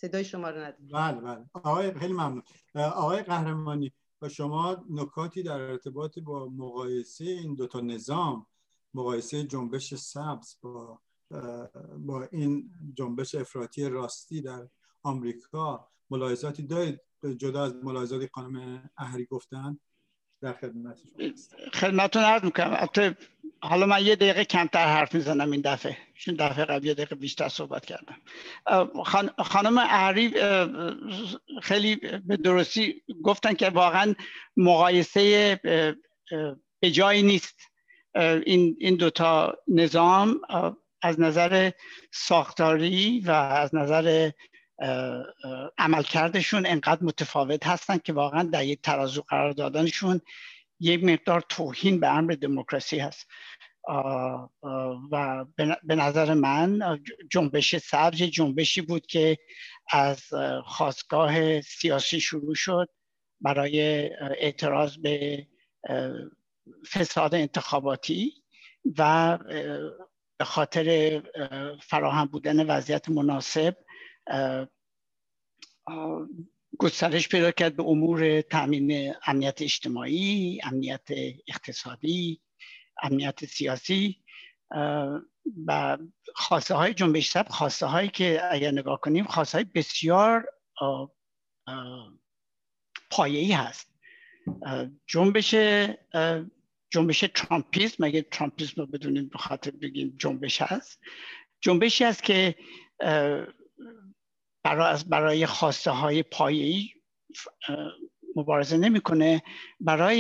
صدای 0.01 0.25
شما 0.25 0.51
رو 0.51 0.57
ندارم. 0.57 0.77
بله 0.93 1.21
بله. 1.21 1.45
آقای 1.53 1.95
خیلی 1.95 2.13
ممنون. 2.13 2.43
آقای 2.75 3.23
قهرمانی 3.23 3.93
با 4.21 4.29
شما 4.29 4.85
نکاتی 4.91 5.43
در 5.43 5.61
ارتباط 5.61 6.19
با 6.19 6.49
مقایسه 6.49 7.25
این 7.25 7.55
دوتا 7.55 7.81
نظام 7.81 8.47
مقایسه 8.95 9.45
جنبش 9.45 9.95
سبز 9.95 10.57
با 10.63 11.01
با 11.99 12.29
این 12.33 12.71
جنبش 12.95 13.35
افراطی 13.35 13.89
راستی 13.89 14.41
در 14.41 14.69
آمریکا 15.03 15.89
ملاحظاتی 16.11 16.63
دارید؟ 16.63 17.01
جدا 17.37 17.65
از 17.65 17.75
ملاحظاتی 17.75 18.29
خانم 18.35 18.91
اهری 18.97 19.25
گفتن 19.25 19.79
در 20.41 20.53
خدمت 20.53 20.99
خدمتتون 21.75 22.23
عرض 22.23 22.45
می‌کنم. 22.45 22.89
حالا 23.61 23.87
من 23.87 24.07
یه 24.07 24.17
دقیقه 24.17 24.45
کمتر 24.45 24.87
حرف 24.87 25.15
می‌زنم 25.15 25.51
این 25.51 25.61
دفعه 25.61 25.97
چون 26.15 26.35
دفعه 26.35 26.65
قبل 26.65 26.87
یه 26.87 26.95
دقیقه 26.95 27.15
بیشتر 27.15 27.49
صحبت 27.49 27.87
کردم. 27.87 28.17
خانم 29.39 29.79
اهری 29.79 30.35
خیلی 31.63 31.97
به 32.27 32.37
درستی 32.37 33.03
گفتن 33.23 33.55
که 33.55 33.71
واقعا 33.71 34.15
مقایسه 34.57 35.61
به 36.81 36.91
جایی 36.91 37.23
نیست. 37.23 37.61
این 38.47 38.77
این 38.81 38.97
دوتا 38.97 39.57
نظام 39.69 40.41
از 41.03 41.21
نظر 41.21 41.71
ساختاری 42.13 43.21
و 43.21 43.31
از 43.31 43.75
نظر 43.75 44.31
عملکردشون 45.79 46.67
انقدر 46.67 47.03
متفاوت 47.03 47.67
هستن 47.67 47.99
که 47.99 48.13
واقعا 48.13 48.43
در 48.43 48.65
یک 48.65 48.83
ترازو 48.83 49.23
قرار 49.29 49.53
دادنشون 49.53 50.21
یک 50.81 51.05
مقدار 51.05 51.41
توهین 51.49 52.01
به 52.01 52.09
امر 52.09 52.33
دموکراسی 52.33 52.99
هست. 52.99 53.27
و 55.13 55.45
به 55.83 55.95
نظر 55.95 56.35
من 56.35 56.99
جنبش 57.31 57.77
سبز 57.77 58.23
جنبشی 58.23 58.81
بود 58.81 59.07
که 59.07 59.39
از 59.93 60.23
خواستگاه 60.65 61.61
سیاسی 61.61 62.21
شروع 62.21 62.55
شد 62.55 62.89
برای 63.41 64.09
اعتراض 64.21 64.97
به 64.97 65.47
فساد 66.93 67.35
انتخاباتی 67.35 68.33
و 68.99 69.39
به 70.39 70.45
خاطر 70.45 71.23
فراهم 71.83 72.27
بودن 72.27 72.67
وضعیت 72.67 73.09
مناسب 73.09 73.77
گسترش 76.79 77.29
پیدا 77.29 77.51
کرد 77.51 77.77
به 77.77 77.83
امور 77.83 78.41
تامین 78.41 79.15
امنیت 79.27 79.63
اجتماعی 79.63 80.61
امنیت 80.65 81.09
اقتصادی 81.49 82.41
امنیت 83.03 83.45
سیاسی 83.45 84.23
و 85.67 85.99
خواسته 86.35 86.75
های 86.75 86.95
جنبش 86.95 87.31
سب 87.31 87.49
خواسته 87.49 87.87
هایی 87.87 88.09
که 88.09 88.41
اگر 88.51 88.71
نگاه 88.71 89.01
کنیم 89.01 89.25
خواسته 89.25 89.59
های 89.59 89.65
بسیار 89.65 90.49
پایه‌ای 93.11 93.53
هست. 93.53 93.95
جنبش 95.07 95.55
جنبش 96.91 97.25
ترامپیسم 97.35 98.05
مگه 98.05 98.23
ترامپیسم 98.23 98.81
رو 98.81 98.87
بدونیم 98.87 99.29
به 99.29 99.39
خاطر 99.39 99.71
بگیم 99.71 100.15
جنبش 100.19 100.63
هست. 100.63 101.01
جنبشی 101.61 102.05
است 102.05 102.23
که 102.23 102.55
برای 104.65 104.99
برای 105.09 105.47
خواسته 105.47 105.91
های 105.91 106.23
پایه‌ای 106.23 106.89
مبارزه 108.37 108.77
نمی‌کنه. 108.77 109.43
برای 109.81 110.19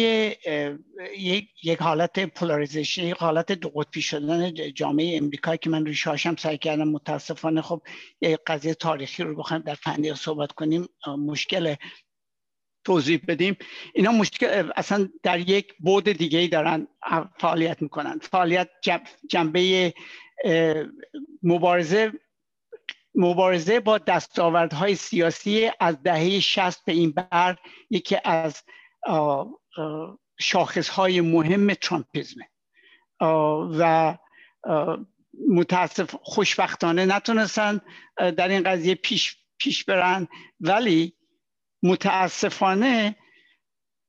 یک،, 1.19 1.49
یک 1.65 1.79
حالت 1.79 2.25
پولاریزیشن 2.35 3.05
یک 3.05 3.17
حالت 3.17 3.53
دو 3.53 3.69
قطبی 3.69 4.03
شدن 4.03 4.55
جامعه 4.55 5.17
امریکا 5.17 5.57
که 5.57 5.71
من 5.71 5.87
روش 5.87 6.07
هاشم 6.07 6.37
سعی 6.37 6.59
کردم 6.59 6.89
متاسفانه 6.89 7.63
خب 7.63 7.83
یک 8.21 8.39
قضیه 8.47 8.75
تاریخی 8.75 9.23
رو 9.23 9.37
بخوایم 9.37 9.63
در 9.63 9.75
فنی 9.75 10.15
صحبت 10.15 10.53
کنیم 10.53 10.89
مشکل 11.07 11.75
توضیح 12.85 13.21
بدیم. 13.29 13.57
اینا 13.95 14.13
مشکل 14.13 14.71
اصلا 14.77 15.09
در 15.23 15.51
یک 15.51 15.75
بود 15.79 16.05
دیگه 16.05 16.39
ای 16.39 16.49
دارن 16.49 16.89
فعالیت 17.39 17.83
می‌کنن. 17.83 18.19
فعالیت 18.19 18.69
جنبه 19.29 19.95
مبارزه 21.43 22.13
مبارزه 23.15 23.81
با 23.81 23.99
دستاوردهای 23.99 24.95
سیاسی 24.95 25.71
از 25.81 26.03
دهه 26.03 26.41
60 26.41 26.85
به 26.85 26.93
این 26.93 27.11
بر 27.11 27.57
یکی 27.91 28.17
از 28.25 28.63
شاخصهای 30.41 31.21
مهم 31.21 31.75
ترامپیزمه. 31.75 32.49
و 33.79 34.17
متاسف 35.49 36.15
خوشبختانه 36.23 37.07
نتونستن 37.07 37.81
در 38.17 38.49
این 38.49 38.63
قضیه 38.63 38.95
پیش, 38.95 39.37
پیش 39.59 39.85
برن. 39.85 40.29
ولی 40.61 41.13
متاسفانه 41.83 43.17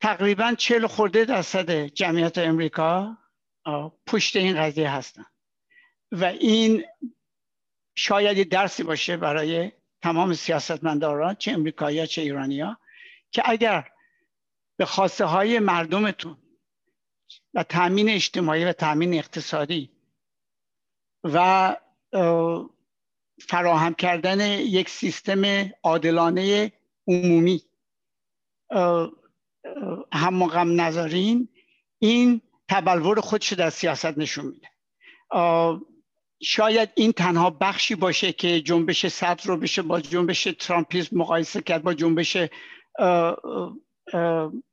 تقریبا 0.01 0.53
چهل 0.57 0.88
خورده 0.88 1.25
درصد 1.25 1.85
جمعیت 1.85 2.38
امریکا 2.38 3.17
پشت 4.07 4.35
این 4.35 4.57
قضیه 4.62 4.89
هستن. 4.89 5.25
و 6.12 6.25
این 6.25 6.83
شاید 7.99 8.38
یه 8.38 8.43
درسی 8.43 8.83
باشه 8.83 9.17
برای 9.17 9.71
تمام 10.01 10.33
سیاستمداران 10.33 11.35
چه 11.35 11.51
امریکایی 11.51 12.07
چه 12.07 12.21
ایرانیا 12.21 12.77
که 13.31 13.41
اگر 13.45 13.91
به 14.77 14.85
خواسته 14.85 15.25
های 15.25 15.59
مردمتون 15.59 16.38
و 17.53 17.63
تامین 17.63 18.09
اجتماعی 18.09 18.65
و 18.65 18.73
تامین 18.73 19.13
اقتصادی 19.13 19.91
و 21.23 21.75
فراهم 23.47 23.93
کردن 23.93 24.59
یک 24.59 24.89
سیستم 24.89 25.71
عادلانه 25.83 26.71
عمومی 27.07 27.62
هم 30.12 30.33
مقام 30.33 30.81
نذارین 30.81 31.49
این 31.99 32.41
تبلور 32.69 33.21
خودش 33.21 33.53
در 33.53 33.69
سیاست 33.69 34.17
نشون 34.17 34.45
میده. 34.45 34.67
شاید 36.41 36.89
این 36.95 37.12
تنها 37.12 37.49
بخشی 37.49 37.95
باشه 37.95 38.32
که 38.32 38.62
جنبش 38.62 39.08
سبز 39.08 39.45
رو 39.45 39.58
بشه 39.58 39.82
با 39.82 39.99
جنبش 39.99 40.43
ترامپیسم 40.60 41.17
مقایسه 41.17 41.62
کرد 41.62 41.84
با 41.84 41.93
جنبش 41.93 42.38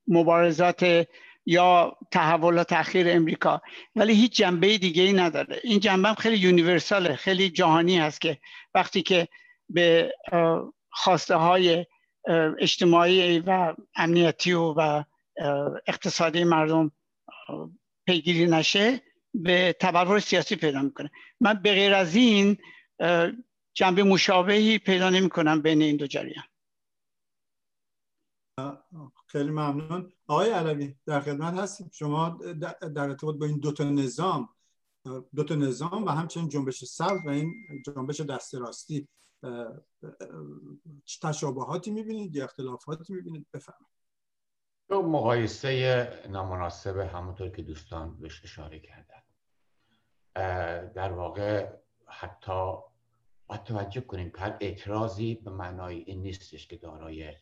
مبارزات 0.08 1.06
یا 1.46 1.96
تحولات 2.10 2.72
اخیر 2.72 3.06
امریکا. 3.10 3.62
ولی 3.96 4.14
هیچ 4.14 4.36
جنبه 4.36 4.78
دیگه 4.78 5.02
ای 5.02 5.12
نداره. 5.12 5.60
این 5.64 5.80
جنبه 5.80 6.08
هم 6.08 6.14
خیلی 6.14 6.36
یونیورساله 6.36 7.16
خیلی 7.16 7.50
جهانی 7.50 7.98
هست 7.98 8.20
که 8.20 8.38
وقتی 8.74 9.02
که 9.02 9.28
به 9.68 10.14
خواسته 10.90 11.34
های 11.34 11.86
اجتماعی 12.58 13.38
و 13.38 13.74
امنیتی 13.96 14.52
و 14.52 15.04
اقتصادی 15.86 16.44
مردم 16.44 16.92
پیگیری 18.06 18.46
نشه 18.46 19.02
به 19.42 19.76
تبلور 19.80 20.20
سیاسی 20.20 20.56
پیدا 20.56 20.82
می‌کنه. 20.82 21.10
من 21.40 21.54
به 21.62 21.72
غیر 21.72 21.94
از 21.94 22.14
این 22.14 22.58
جنبه 23.74 24.02
مشابهی 24.02 24.78
پیدا 24.78 25.10
نمی 25.10 25.28
کنم 25.28 25.62
بین 25.62 25.82
این 25.82 25.96
دو 25.96 26.06
جریان. 26.06 26.44
خیلی 29.26 29.50
ممنون. 29.50 30.12
آقای 30.26 30.50
علوی 30.50 30.94
در 31.06 31.20
خدمت 31.20 31.54
هستیم. 31.54 31.90
شما 31.92 32.28
در 32.60 32.76
ارتباط 33.02 33.36
با 33.36 33.46
این 33.46 33.58
دو 33.58 33.72
تا 33.72 33.84
نظام 33.84 34.48
دو 35.34 35.44
تا 35.44 35.54
نظام 35.54 36.04
و 36.04 36.10
همچنین 36.10 36.48
جنبش 36.48 36.84
سبز 36.84 37.20
و 37.26 37.28
این 37.28 37.54
جنبش 37.86 38.20
دست 38.20 38.54
راستی 38.54 39.08
تشابهاتی 41.22 41.90
می‌بینید 41.90 42.36
یا 42.36 42.44
اختلافاتی 42.44 43.12
می‌بینید؟ 43.12 43.46
بفرمایید. 43.54 43.96
دو 44.88 45.02
مقایسه 45.02 46.22
نامناسب 46.30 46.96
همونطور 46.96 47.48
که 47.48 47.62
دوستان 47.62 48.20
بهش 48.20 48.44
اشاره 48.44 48.80
کردن. 48.80 49.22
در 50.94 51.12
واقع 51.12 51.66
حتی 52.06 52.72
باید 53.46 53.62
توجه 53.62 54.00
کنیم 54.00 54.30
که 54.30 54.38
هر 54.38 54.56
اعتراضی 54.60 55.34
به 55.34 55.50
معنای 55.50 55.98
این 55.98 56.22
نیستش 56.22 56.66
که 56.66 56.76
دارای 56.76 57.34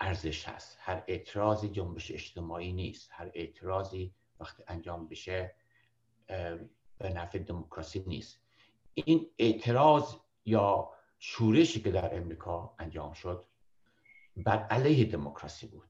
ارزش 0.00 0.48
هست. 0.48 0.78
هر 0.80 1.04
اعتراضی 1.06 1.68
جنبش 1.68 2.10
اجتماعی 2.10 2.72
نیست. 2.72 3.10
هر 3.12 3.30
اعتراضی 3.34 4.14
وقتی 4.40 4.62
انجام 4.68 5.08
بشه 5.08 5.54
به 6.98 7.08
نفع 7.14 7.38
دموکراسی 7.38 8.04
نیست. 8.06 8.40
این 8.94 9.30
اعتراض 9.38 10.14
یا 10.44 10.90
شورشی 11.18 11.80
که 11.80 11.90
در 11.90 12.16
امریکا 12.16 12.74
انجام 12.78 13.12
شد 13.12 13.46
بر 14.36 14.58
علیه 14.58 15.04
دموکراسی 15.04 15.66
بود. 15.66 15.88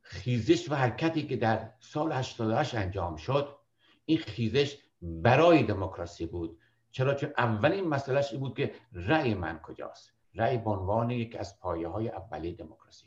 خیزش 0.00 0.70
و 0.70 0.74
حرکتی 0.74 1.26
که 1.26 1.36
در 1.36 1.72
سال 1.80 2.12
88 2.12 2.74
انجام 2.74 3.16
شد 3.16 3.58
این 4.04 4.18
خیزش 4.18 4.78
برای 5.02 5.62
دموکراسی 5.62 6.26
بود. 6.26 6.58
چرا؟ 6.90 7.14
چون 7.14 7.32
اولین 7.38 7.88
مسئلهش 7.88 8.32
این 8.32 8.40
بود 8.40 8.56
که 8.56 8.74
رأی 8.92 9.34
من 9.34 9.58
کجاست؟ 9.58 10.12
رأی 10.34 10.58
به 10.58 10.70
عنوان 10.70 11.10
یک 11.10 11.36
از 11.36 11.60
پایه 11.60 11.88
های 11.88 12.08
اولی 12.08 12.52
دموکراسی. 12.52 13.06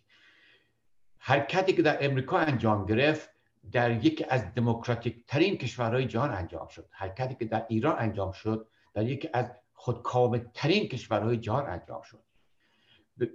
حرکتی 1.17 1.73
که 1.73 1.81
در 1.81 2.05
امریکا 2.05 2.37
انجام 2.37 2.85
گرفت 2.85 3.29
در 3.71 4.05
یکی 4.05 4.25
از 4.29 4.53
دموکراتیک 4.53 5.25
ترین 5.27 5.57
کشورهای 5.57 6.05
جهان 6.05 6.31
انجام 6.31 6.67
شد. 6.67 6.87
حرکتی 6.91 7.35
که 7.35 7.45
در 7.45 7.65
ایران 7.69 7.95
انجام 7.99 8.31
شد 8.31 8.67
در 8.93 9.03
یکی 9.03 9.29
از 9.33 9.51
خودکامه 9.73 10.45
ترین 10.53 10.87
کشورهای 10.87 11.37
جهان 11.37 11.65
انجام 11.69 12.01
شد. 12.01 12.23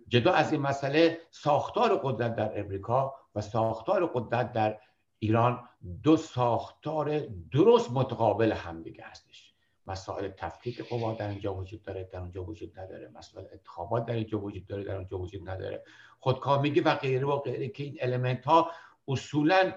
جدا 0.09 0.33
از 0.33 0.53
این 0.53 0.61
مسئله 0.61 1.21
ساختار 1.31 2.01
قدرت 2.05 2.37
در 2.37 2.61
امریکا 2.61 3.15
و 3.35 3.41
ساختار 3.41 4.07
قدرت 4.15 4.53
در 4.53 4.79
ایران 5.19 5.69
دو 6.03 6.17
ساختار 6.17 7.19
درست 7.53 7.91
متقابل 7.93 8.53
همدیگه 8.53 9.05
هستش. 9.05 9.53
مسائل 9.87 10.29
تفکیک 10.29 10.89
قوا 10.89 11.15
در 11.15 11.29
اینجا 11.29 11.55
وجود 11.55 11.83
داره 11.83 12.09
در 12.13 12.19
اونجا 12.19 12.45
وجود 12.45 12.81
نداره. 12.81 13.09
مسائل 13.15 13.45
انتخابات 13.53 14.07
در 14.07 14.15
اینجا 14.15 14.41
وجود 14.41 14.67
داره 14.67 14.85
در 14.85 14.97
اونجا 14.97 15.19
وجود 15.19 15.51
نداره. 15.51 15.85
خودکامگی 16.19 16.81
و 16.81 16.95
غیره 16.95 17.27
و 17.27 17.39
غیره 17.39 17.69
که 17.69 17.85
این 17.85 17.97
المنت 18.01 18.45
ها 18.45 18.71
اصولا 19.09 19.73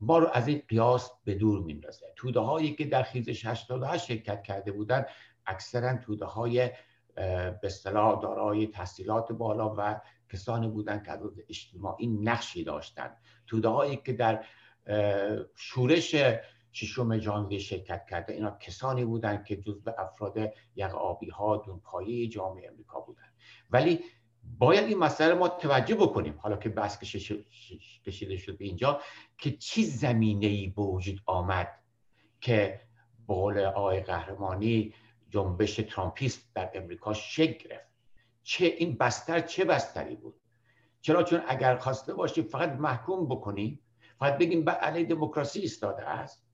ما 0.00 0.18
رو 0.18 0.28
از 0.32 0.48
این 0.48 0.62
قیاس 0.68 1.10
به 1.24 1.34
دور 1.34 1.60
میندازه. 1.60 2.06
توده 2.16 2.40
هایی 2.40 2.74
که 2.74 2.84
در 2.84 3.02
خیزش 3.02 3.46
88 3.46 4.04
شرکت 4.04 4.42
کرده 4.42 4.72
بودن 4.72 5.04
اکثرا 5.46 5.96
توده 5.96 6.24
های 6.24 6.70
به 7.14 7.60
اصطلاح 7.62 8.20
دارای 8.22 8.66
تحصیلات 8.66 9.32
بالا 9.32 9.74
و 9.78 10.00
کسانی 10.32 10.68
بودند 10.68 11.04
که 11.04 11.12
از 11.12 11.20
اجتماعی 11.48 12.06
نقشی 12.06 12.64
داشتند 12.64 13.16
توده 13.46 13.68
هایی 13.68 13.96
که 13.96 14.12
در 14.12 14.44
شورش 15.54 16.14
ششم 16.72 17.18
ژانویه 17.18 17.58
شرکت 17.58 18.06
کرده. 18.10 18.32
اینا 18.32 18.50
کسانی 18.50 19.04
بودند 19.04 19.44
که 19.44 19.56
جزو 19.56 19.90
افراد 19.98 20.38
یق 20.76 20.94
آبی 20.94 21.28
ها 21.28 21.64
جامعه 22.30 22.68
امریکا 22.68 23.00
بودند 23.00 23.34
ولی 23.70 24.00
باید 24.58 24.84
این 24.84 24.98
مسئله 24.98 25.34
ما 25.34 25.48
توجه 25.48 25.94
بکنیم. 25.94 26.38
حالا 26.38 26.56
که 26.56 26.68
بحث 26.68 26.98
کشیده 26.98 28.36
شد 28.36 28.58
به 28.58 28.64
اینجا 28.64 29.00
که 29.38 29.50
چی 29.50 29.84
زمینه 29.84 30.46
ای 30.46 30.68
به 30.68 30.82
وجود 30.82 31.20
آمد 31.26 31.68
که 32.40 32.80
بقول 33.28 33.58
آقای 33.58 34.00
قهرمانی 34.00 34.94
جنبش 35.30 35.76
ترامپیست 35.76 36.54
در 36.54 36.70
امریکا 36.74 37.12
شکل 37.14 37.68
گرفت؟ 37.68 37.90
چه 38.42 38.66
این 38.66 38.96
بستر 38.96 39.40
چه 39.40 39.64
بستری 39.64 40.16
بود؟ 40.16 40.40
چرا 41.00 41.22
چون 41.22 41.42
اگر 41.48 41.76
خواسته 41.76 42.14
باشیم 42.14 42.44
فقط 42.44 42.72
محکوم 42.72 43.28
بکنیم 43.28 43.80
فقط 44.20 44.38
بگیم 44.38 44.64
به 44.64 44.72
علیه 44.72 45.04
دموکراسی 45.04 45.60
ایستاده 45.60 46.08
است. 46.08 46.46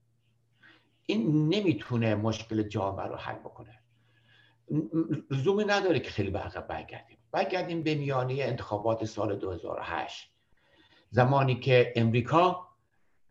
این 1.05 1.49
نمی‌تونه 1.49 2.15
مشکل 2.15 2.63
جامعه 2.63 3.07
رو 3.07 3.15
حل 3.15 3.35
بکنه. 3.35 3.79
لزومی 5.31 5.65
نداره 5.65 5.99
که 5.99 6.09
خیلی 6.09 6.29
به 6.29 6.39
برگردیم. 6.69 7.17
برگردیم 7.31 7.83
به 7.83 7.95
میانه 7.95 8.33
انتخابات 8.33 9.05
سال 9.05 9.35
2008 9.35 10.33
زمانی 11.09 11.59
که 11.59 11.93
امریکا 11.95 12.67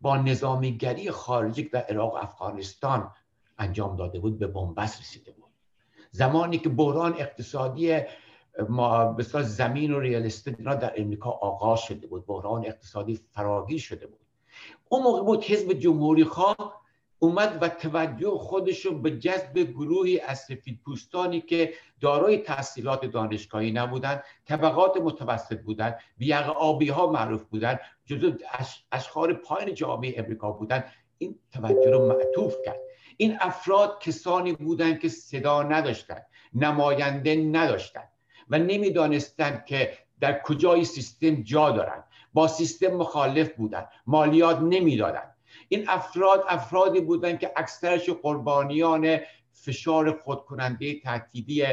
با 0.01 0.17
نظامیگری 0.17 1.11
خارجی 1.11 1.63
در 1.63 1.81
عراق 1.81 2.13
و 2.13 2.17
افغانستان 2.17 3.13
انجام 3.57 3.95
داده 3.95 4.19
بود 4.19 4.39
به 4.39 4.47
بنبست 4.47 5.01
رسیده 5.01 5.31
بود. 5.31 5.51
زمانی 6.11 6.57
که 6.57 6.69
بحران 6.69 7.13
اقتصادی 7.13 8.01
ما 8.69 9.17
زمین 9.41 9.93
و 9.93 9.99
ریال 9.99 10.29
در 10.75 11.01
امریکا 11.01 11.29
آغاز 11.29 11.79
شده 11.79 12.07
بود. 12.07 12.25
بحران 12.25 12.65
اقتصادی 12.65 13.15
فراگیر 13.15 13.79
شده 13.79 14.07
بود. 14.07 14.26
اون 14.89 15.03
موقع 15.03 15.23
بود 15.23 15.43
حزب 15.43 15.73
جمهوری 15.73 16.23
خواه 16.23 16.81
اومد 17.19 17.57
و 17.61 17.69
توجه 17.69 18.29
خودش 18.29 18.85
رو 18.85 18.99
به 18.99 19.19
جذب 19.19 19.59
گروهی 19.59 20.19
از 20.19 20.39
سفید 20.39 20.79
پوستانی 20.85 21.41
که 21.41 21.73
دارای 22.01 22.37
تحصیلات 22.37 23.05
دانشگاهی 23.05 23.71
نبودند 23.71 24.23
طبقات 24.45 24.97
متوسط 24.97 25.61
بودند 25.61 25.99
بیاق 26.17 26.57
آبی 26.57 26.89
ها 26.89 27.07
معروف 27.11 27.43
بودند 27.43 27.79
جزو 28.05 28.31
اشخار 28.91 29.33
پایین 29.33 29.73
جامعه 29.73 30.19
امریکا 30.19 30.51
بودند 30.51 30.83
این 31.17 31.39
توجه 31.51 31.89
رو 31.91 32.07
معطوف 32.07 32.55
کرد. 32.65 32.79
این 33.17 33.37
افراد 33.41 33.99
کسانی 34.01 34.53
بودند 34.53 34.99
که 34.99 35.09
صدا 35.09 35.63
نداشتند 35.63 36.25
نماینده 36.53 37.35
نداشتند 37.35 38.09
و 38.49 38.59
نمی‌دانستند 38.59 39.65
که 39.65 39.97
در 40.19 40.41
کجای 40.41 40.85
سیستم 40.85 41.43
جا 41.43 41.71
دارند 41.71 42.03
با 42.37 42.47
سیستم 42.47 42.87
مخالف 42.87 43.49
بودند 43.55 43.89
مالیات 44.07 44.59
نمی‌دادند 44.59 45.35
این 45.69 45.89
افراد 45.89 46.43
افرادی 46.47 47.01
بودند 47.01 47.39
که 47.39 47.51
اکثرش 47.55 48.09
قربانیان 48.09 49.17
فشار 49.53 50.19
خودکننده 50.19 50.99
تهدیدی 50.99 51.65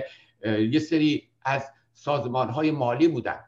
یه 0.70 0.78
سری 0.78 1.28
از 1.44 1.70
سازمان 1.92 2.48
های 2.48 2.70
مالی 2.70 3.08
بودند 3.08 3.44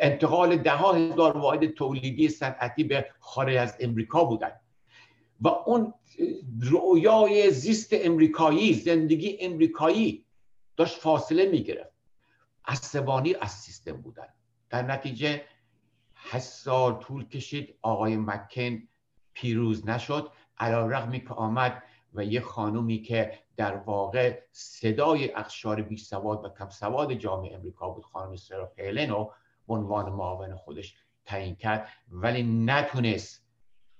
انتقال 0.00 0.56
ده 0.56 0.72
هزار 0.72 1.36
واحد 1.36 1.66
تولیدی 1.66 2.28
صنعتی 2.28 2.84
به 2.84 3.06
خارج 3.20 3.56
از 3.56 3.76
امریکا 3.80 4.24
بودند 4.24 4.60
و 5.40 5.48
اون 5.48 5.94
رویای 6.60 7.50
زیست 7.50 7.88
امریکایی 7.92 8.74
زندگی 8.74 9.38
امریکایی 9.40 10.24
داشت 10.76 10.98
فاصله 10.98 11.46
می‌گرفت. 11.46 11.94
عصبانی 12.66 13.34
از 13.34 13.50
سیستم 13.50 13.92
بودن. 13.92 14.28
در 14.70 14.82
نتیجه 14.82 15.42
هشت 16.22 16.44
سال 16.44 16.94
طول 16.94 17.28
کشید 17.28 17.74
آقای 17.82 18.16
مکن 18.16 18.82
پیروز 19.32 19.88
نشد. 19.88 20.32
علا 20.58 20.86
رقمی 20.86 21.20
که 21.20 21.34
آمد 21.34 21.82
و 22.14 22.24
یه 22.24 22.40
خانومی 22.40 23.02
که 23.02 23.38
در 23.56 23.76
واقع 23.76 24.42
صدای 24.52 25.32
اخشار 25.32 25.82
بی 25.82 25.96
سواد 25.96 26.44
و 26.44 26.48
کم 26.48 26.68
سواد 26.68 27.12
جامعه 27.12 27.54
امریکا 27.54 27.88
بود 27.88 28.04
خانم 28.04 28.36
سرا 28.36 28.66
پیلن 28.66 29.10
رو 29.10 29.32
به 29.68 29.74
عنوان 29.74 30.12
معاون 30.12 30.56
خودش 30.56 30.94
تعیین 31.24 31.54
کرد 31.54 31.88
ولی 32.08 32.42
نتونست 32.42 33.46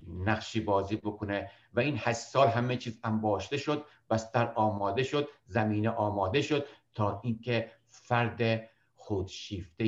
نقشی 0.06 0.60
بازی 0.60 0.96
بکنه 0.96 1.50
و 1.74 1.80
این 1.80 1.94
هشت 1.98 2.18
سال 2.18 2.48
همه 2.48 2.76
چیز 2.76 3.00
انباشته 3.04 3.56
شد 3.56 3.84
بستر 4.10 4.52
آماده 4.54 5.02
شد 5.02 5.28
زمینه 5.46 5.90
آماده 5.90 6.42
شد 6.42 6.66
تا 6.94 7.20
اینکه 7.24 7.70
فرد 7.88 8.70
خودشیفته 8.94 9.86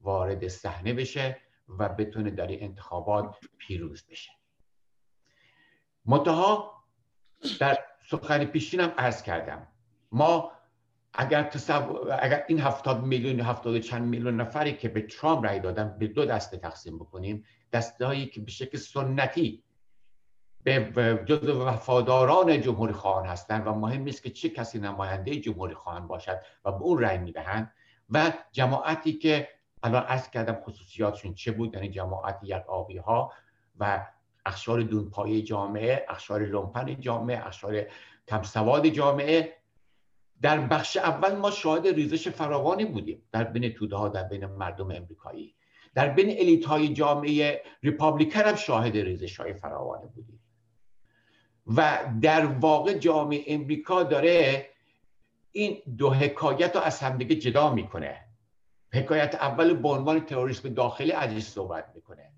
وارد 0.00 0.48
صحنه 0.48 0.92
بشه. 0.92 1.40
و 1.68 1.88
بتونه 1.88 2.30
در 2.30 2.46
این 2.46 2.62
انتخابات 2.62 3.36
پیروز 3.58 4.06
بشه. 4.10 4.30
منتها 6.04 6.72
در 7.60 7.78
سخن 8.10 8.44
پیشینم 8.44 8.94
عرض 8.98 9.22
کردم. 9.22 9.66
ما 10.12 10.52
اگر, 11.14 11.42
تصور... 11.42 12.18
اگر 12.22 12.44
این 12.48 12.60
هفتاد 12.60 13.02
میلیون 13.02 13.40
هفتاد 13.40 13.78
چند 13.78 14.08
میلیون 14.08 14.40
نفری 14.40 14.72
که 14.72 14.88
به 14.88 15.02
ترامپ 15.02 15.44
رای 15.44 15.60
دادن 15.60 15.96
به 15.98 16.06
دو 16.06 16.24
دسته 16.24 16.56
تقسیم 16.56 16.98
بکنیم 16.98 17.44
دسته 17.72 18.06
هایی 18.06 18.26
که 18.26 18.40
به 18.40 18.50
شکل 18.50 18.78
سنتی 18.78 19.62
به 20.64 21.24
جز 21.26 21.48
وفاداران 21.48 22.60
جمهوری 22.60 22.92
خواهان 22.92 23.26
هستند 23.26 23.66
و 23.66 23.74
مهم 23.74 24.02
نیست 24.02 24.22
که 24.22 24.30
چه 24.30 24.48
کسی 24.48 24.78
نماینده 24.78 25.36
جمهوری 25.40 25.74
خواهان 25.74 26.06
باشد 26.06 26.40
و 26.64 26.72
به 26.72 26.82
اون 26.82 26.98
رأی 26.98 27.18
می‌دهند 27.18 27.72
و 28.10 28.32
جماعتی 28.52 29.12
که 29.12 29.48
الان 29.82 30.02
عرض 30.02 30.30
کردم 30.30 30.60
خصوصیاتشون 30.64 31.34
چه 31.34 31.52
بود؟ 31.52 31.74
یعنی 31.74 31.88
جماعت 31.88 32.40
یک 32.42 32.68
آبی 32.68 32.96
ها 32.96 33.32
و 33.78 34.06
اخشار 34.46 34.82
دونپایه 34.82 35.42
جامعه 35.42 36.06
اخشار 36.08 36.40
لومپن 36.42 37.00
جامعه 37.00 37.46
اخشار 37.46 37.86
کمسواد 38.28 38.86
جامعه. 38.86 39.54
در 40.42 40.66
بخش 40.66 40.96
اول 40.96 41.36
ما 41.36 41.50
شاهد 41.50 41.86
ریزش 41.86 42.28
فراوانی 42.28 42.84
بودیم 42.84 43.22
در 43.32 43.44
بین 43.44 43.72
توده 43.72 43.96
ها 43.96 44.08
در 44.08 44.22
بین 44.22 44.46
مردم 44.46 44.90
امریکایی. 44.90 45.54
در 45.94 46.08
بین 46.08 46.30
الیت 46.30 46.64
های 46.64 46.88
جامعه 46.88 47.62
ریپابلیکن 47.82 48.40
هم 48.40 48.54
شاهد 48.54 48.96
ریزش 48.96 49.40
های 49.40 49.54
فراوانی 49.54 50.06
بودیم. 50.06 50.40
و 51.76 51.98
در 52.22 52.46
واقع 52.46 52.94
جامعه 52.94 53.44
امریکا 53.46 54.02
داره 54.02 54.66
این 55.52 55.78
دو 55.96 56.10
حکایت 56.10 56.76
رو 56.76 56.82
از 56.82 57.00
همدیگه 57.00 57.34
جدا 57.34 57.74
می‌کنه. 57.74 58.27
حکایت 58.92 59.34
اول 59.34 59.74
به 59.74 59.88
عنوان 59.88 60.20
تروریسم 60.20 60.68
داخلی 60.68 61.12
ازش 61.12 61.42
صحبت 61.42 61.92
می‌کنه. 61.94 62.32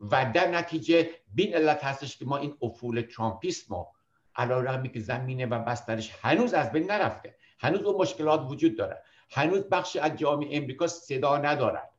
و 0.00 0.30
در 0.34 0.50
نتیجه 0.50 1.10
بین 1.34 1.54
علت 1.54 1.84
هستش 1.84 2.16
که 2.16 2.24
ما 2.24 2.36
این 2.36 2.54
افول 2.62 3.00
ترامپیسم 3.00 3.74
رو 3.74 3.92
علا 4.36 4.82
که 4.82 5.00
زمینه 5.00 5.46
و 5.46 5.58
بسترش 5.58 6.14
هنوز 6.22 6.54
از 6.54 6.72
بین 6.72 6.90
نرفته. 6.90 7.34
هنوز 7.58 7.82
اون 7.82 7.96
مشکلات 7.96 8.50
وجود 8.50 8.76
داره. 8.76 9.02
هنوز 9.30 9.60
بخشی 9.60 9.98
از 9.98 10.16
جامعه 10.16 10.56
امریکا 10.56 10.86
صدا 10.86 11.38
ندارد 11.38 11.90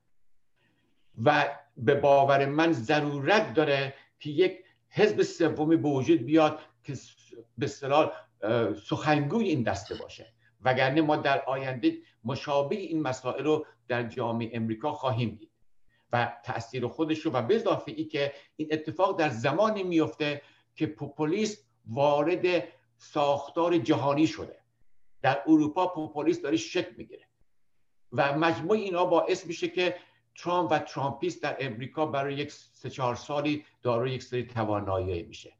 و 1.23 1.57
به 1.77 1.95
باور 1.95 2.45
من 2.45 2.71
ضرورت 2.71 3.53
داره 3.53 3.93
که 4.19 4.29
یک 4.29 4.63
حزب 4.89 5.21
سومی 5.21 5.75
به 5.75 5.89
وجود 5.89 6.19
بیاد 6.19 6.59
که 6.83 6.93
به 7.57 7.65
اصطلاح 7.65 8.11
سخنگوی 8.85 9.47
این 9.47 9.63
دسته 9.63 9.95
باشه. 9.95 10.34
وگرنه 10.65 11.01
ما 11.01 11.15
در 11.15 11.41
آینده 11.45 11.97
مشابه 12.23 12.75
این 12.75 13.01
مسائل 13.01 13.43
رو 13.43 13.65
در 13.87 14.03
جامعه 14.03 14.49
امریکا 14.53 14.91
خواهیم 14.91 15.29
دید 15.29 15.51
و 16.13 16.37
تاثیر 16.45 16.87
خودش 16.87 17.19
رو 17.19 17.31
و 17.31 17.41
به 17.41 17.55
اضافه 17.55 17.91
ای 17.91 18.05
که 18.05 18.33
این 18.55 18.67
اتفاق 18.71 19.19
در 19.19 19.29
زمانی 19.29 19.83
میفته 19.83 20.41
که 20.75 20.85
پوپولیسم 20.85 21.61
وارد 21.87 22.63
ساختار 22.97 23.77
جهانی 23.77 24.27
شده. 24.27 24.59
در 25.21 25.41
اروپا 25.47 25.87
پوپولیسم 25.87 26.41
داره 26.41 26.57
شکل 26.57 26.95
می‌گیره 26.97 27.23
و 28.11 28.37
مجموع 28.37 28.77
اینا 28.77 29.05
باعث 29.05 29.45
میشه 29.45 29.67
که 29.67 29.95
ترامپ 30.35 30.71
و 30.71 30.79
ترامپیست 30.79 31.43
در 31.43 31.57
امریکا 31.59 32.05
برای 32.05 32.33
یک 32.33 32.51
سه 32.51 32.89
چهار 32.89 33.15
سالی 33.15 33.65
دارای 33.81 34.11
یک 34.11 34.23
سری 34.23 34.43
توانایی 34.47 35.23
میشه. 35.23 35.53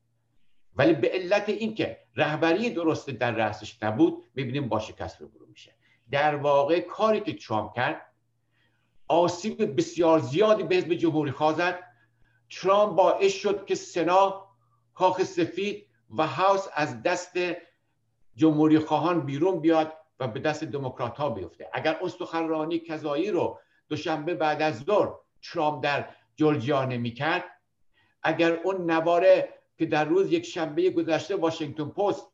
ولی 0.76 0.94
به 0.94 1.10
علت 1.10 1.50
اینکه 1.50 1.98
رهبری 2.16 2.70
درست 2.70 3.10
در 3.10 3.32
رأسش 3.32 3.84
نبود 3.84 4.24
می‌بینیم 4.36 4.70
با 4.70 4.80
شکست 4.80 5.22
روبرو 5.22 5.46
میشه. 5.46 5.76
در 6.12 6.36
واقع 6.36 6.80
کاری 6.80 7.20
که 7.20 7.34
ترامپ 7.34 7.76
کرد 7.76 8.02
آسیب 9.08 9.78
بسیار 9.78 10.20
زیادی 10.20 10.64
به 10.64 10.76
حزب 10.76 10.94
جمهوری 10.94 11.32
خواه 11.32 11.74
ترامپ 12.50 12.96
باعث 12.96 13.34
شد 13.34 13.66
که 13.66 13.76
سنا 13.76 14.48
کاخ 14.94 15.24
سفید 15.24 15.88
و 16.18 16.28
House 16.28 16.68
از 16.74 17.04
دست 17.04 17.38
جمهوری 18.36 18.80
خواهان 18.80 19.26
بیرون 19.26 19.60
بیاد 19.60 19.94
و 20.20 20.28
به 20.28 20.40
دست 20.40 20.64
دموکرات 20.64 21.18
ها 21.18 21.30
بیفته. 21.30 21.70
اگر 21.74 21.98
اون 22.00 22.10
سخنرانی 22.10 22.80
کذایی 22.80 23.32
رو 23.32 23.60
دوشنبه 23.90 24.34
بعد 24.36 24.62
از 24.62 24.80
ظهر 24.80 25.14
ترامپ 25.42 25.84
در 25.84 26.10
جورجیا 26.36 26.86
نمی‌کرد 26.86 27.44
اگر 28.24 28.52
اون 28.52 28.92
نواره 28.92 29.55
که 29.78 29.86
در 29.86 30.06
روز 30.06 30.32
یک 30.32 30.46
شنبه 30.46 30.90
گذشته 30.90 31.36
واشنگتن 31.36 31.90
پست 31.90 32.28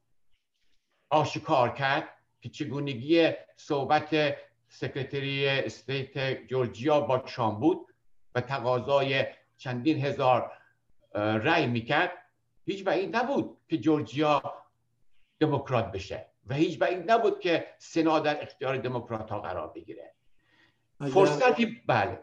آشکار 1.09 1.69
کرد 1.69 2.09
که 2.41 2.49
چگونگی 2.49 3.31
صحبت 3.55 4.35
Secretary 4.67 5.47
State 5.47 6.47
جورجیا 6.47 6.99
با 6.99 7.17
ترامپ 7.17 7.59
بود 7.59 7.87
و 8.35 8.41
تقاضای 8.41 9.25
چندین 9.57 10.05
هزار 10.05 10.51
رأی 11.15 11.67
می‌کرد. 11.67 12.11
هیچ 12.65 12.83
بعید 12.83 13.15
نبود 13.15 13.57
که 13.69 13.77
جورجیا 13.77 14.63
دموکرات 15.39 15.91
بشه 15.91 16.25
و 16.47 16.53
هیچ 16.53 16.79
بعید 16.79 17.11
نبود 17.11 17.39
که 17.39 17.67
سنا 17.77 18.19
در 18.19 18.41
اختیار 18.41 18.77
دموکرات 18.77 19.29
ها 19.29 19.39
قرار 19.39 19.67
بگیره. 19.67 20.13
فرصتی 21.13 21.81
بله. 21.87 22.19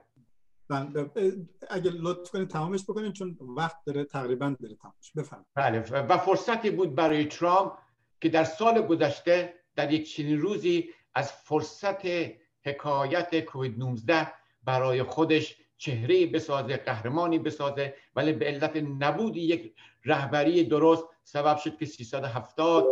اگر 1.71 1.91
لطف 1.91 2.31
کنید 2.31 2.49
تمامش 2.49 2.83
بکنید 2.83 3.13
چون 3.13 3.39
وقت 3.41 3.77
داره 3.87 4.05
تقریبا 4.05 4.57
داره 4.61 4.75
تمامش. 4.75 5.13
بفهم 5.17 5.47
بله 5.55 5.81
و 5.81 6.19
فرصتی 6.19 6.71
بود 6.71 6.95
برای 6.95 7.25
ترامپ 7.25 7.73
که 8.21 8.29
در 8.29 8.45
سال 8.45 8.83
گذشته 8.83 9.55
در 9.77 9.93
یک 9.93 10.15
چنین 10.15 10.39
روزی 10.39 10.91
از 11.15 11.33
فرصت 11.33 12.07
حکایت 12.65 13.41
کووید 13.41 13.79
19 13.79 14.33
برای 14.65 15.03
خودش 15.03 15.57
چهره 15.77 16.27
بسازه 16.27 16.77
قهرمانی 16.77 17.39
بسازه 17.39 17.95
ولی 18.17 18.33
به 18.33 18.47
علت 18.47 18.77
نبود 18.77 19.37
یک 19.37 19.75
رهبری 20.05 20.65
درست 20.65 21.05
سبب 21.25 21.57
شد 21.57 21.79
که 21.79 21.87
370 21.87 22.87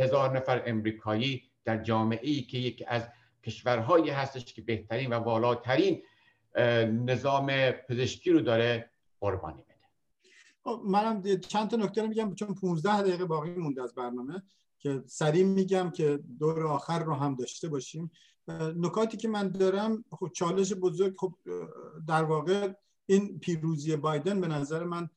هزار 0.00 0.36
نفر 0.36 0.62
امریکایی 0.66 1.42
در 1.64 1.82
جامعه 1.82 2.28
ای 2.28 2.42
که 2.42 2.58
یکی 2.58 2.84
از 2.84 3.08
کشورهایی 3.44 4.10
هستش 4.10 4.44
که 4.44 4.62
بهترین 4.62 5.12
و 5.12 5.14
والاترین 5.14 6.02
نظام 6.86 7.70
پزشکی 7.70 8.30
رو 8.30 8.40
داره 8.40 8.90
قربانی 9.20 9.62
بده 9.62 9.74
خب، 10.64 10.82
منم 10.84 11.40
چند 11.40 11.70
تا 11.70 11.76
نکته 11.76 12.02
رو 12.02 12.08
میگم 12.08 12.34
چون 12.34 12.54
15 12.54 13.02
دقیقه 13.02 13.24
باقی 13.24 13.50
مونده 13.50 13.82
از 13.82 13.94
برنامه 13.94 14.42
که 14.78 15.02
سریع 15.06 15.44
میگم 15.44 15.90
که 15.90 16.20
دور 16.38 16.66
آخر 16.66 17.04
رو 17.04 17.14
هم 17.14 17.34
داشته 17.34 17.68
باشیم. 17.68 18.10
نکاتی 18.76 19.16
که 19.16 19.28
من 19.28 19.48
دارم 19.48 20.04
خب 20.10 20.30
چالش 20.32 20.72
بزرگ 20.72 21.14
خب 21.18 21.34
در 22.08 22.24
واقع 22.24 22.72
این 23.06 23.38
پیروزی 23.38 23.96
بایدن 23.96 24.40
به 24.40 24.48
نظر 24.48 24.84
من 24.84 25.10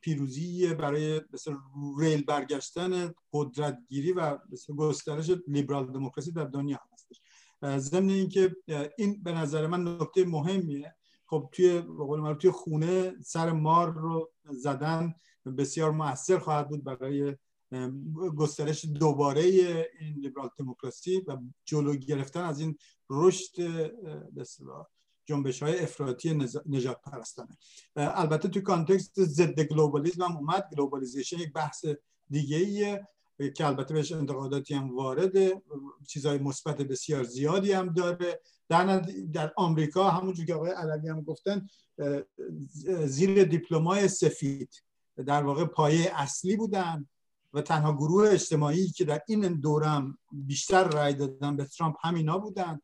پیروزی 0.00 0.74
برای 0.74 1.20
مثل 1.32 1.54
ریل 1.98 2.24
برگشتن 2.24 3.14
قدرتگیری 3.32 4.12
و 4.12 4.38
گسترش 4.76 5.30
لیبرال 5.48 5.86
دموکراسی 5.86 6.32
در 6.32 6.44
دنیا. 6.44 6.80
ضمن 7.64 8.10
اینکه 8.10 8.56
این 8.98 9.22
به 9.22 9.32
نظر 9.32 9.66
من 9.66 10.00
نکته 10.00 10.24
مهمیه. 10.24 10.94
خب 11.26 11.48
توی 11.52 11.78
قول 11.80 12.34
توی 12.34 12.50
خونه 12.50 13.14
سر 13.24 13.52
مار 13.52 13.92
رو 13.92 14.30
زدن 14.44 15.14
بسیار 15.58 15.90
موثر 15.90 16.38
خواهد 16.38 16.68
بود 16.68 16.84
برای 16.84 17.36
گسترش 18.36 18.84
دوباره 18.84 19.40
این 20.00 20.14
لیبرال 20.20 20.50
دموکراسی 20.58 21.20
و 21.26 21.36
جلو 21.64 21.94
گرفتن 21.94 22.44
از 22.44 22.60
این 22.60 22.78
رشد 23.10 23.52
جنبش 25.26 25.62
های 25.62 25.78
افراطی 25.78 26.34
نژاد 26.66 27.00
پرستانه. 27.00 27.58
البته 27.96 28.48
توی 28.48 28.62
context 28.62 29.24
ضد 29.24 29.60
گلوبالیسم 29.60 30.22
هم 30.22 30.36
اومد. 30.36 30.68
globalization 30.72 31.38
یک 31.38 31.52
بحث 31.52 31.84
دیگه 32.30 32.56
ایه 32.56 33.06
که 33.48 33.66
البته 33.66 33.94
بهش 33.94 34.12
انتقاداتی 34.12 34.74
هم 34.74 34.96
وارده 34.96 35.62
چیزهای 36.08 36.38
مثبت 36.38 36.76
بسیار 36.82 37.24
زیادی 37.24 37.72
هم 37.72 37.92
داره. 37.92 38.40
در, 38.68 39.00
در 39.32 39.52
آمریکا 39.56 40.10
همونجور 40.10 40.46
که 40.46 40.54
آقای 40.54 40.70
علوی 40.70 41.08
هم 41.08 41.22
گفتن 41.22 41.66
زیر 43.04 43.44
دیپلمای 43.44 44.08
سفید 44.08 44.82
در 45.26 45.42
واقع 45.42 45.64
پایه 45.64 46.12
اصلی 46.14 46.56
بودن 46.56 47.06
و 47.52 47.62
تنها 47.62 47.92
گروه 47.92 48.30
اجتماعی 48.30 48.88
که 48.88 49.04
در 49.04 49.20
این 49.28 49.60
دورم 49.60 50.18
بیشتر 50.32 50.88
رای 50.88 51.14
دادن 51.14 51.56
به 51.56 51.64
ترامپ 51.64 51.96
همینا 52.00 52.38
بودن. 52.38 52.80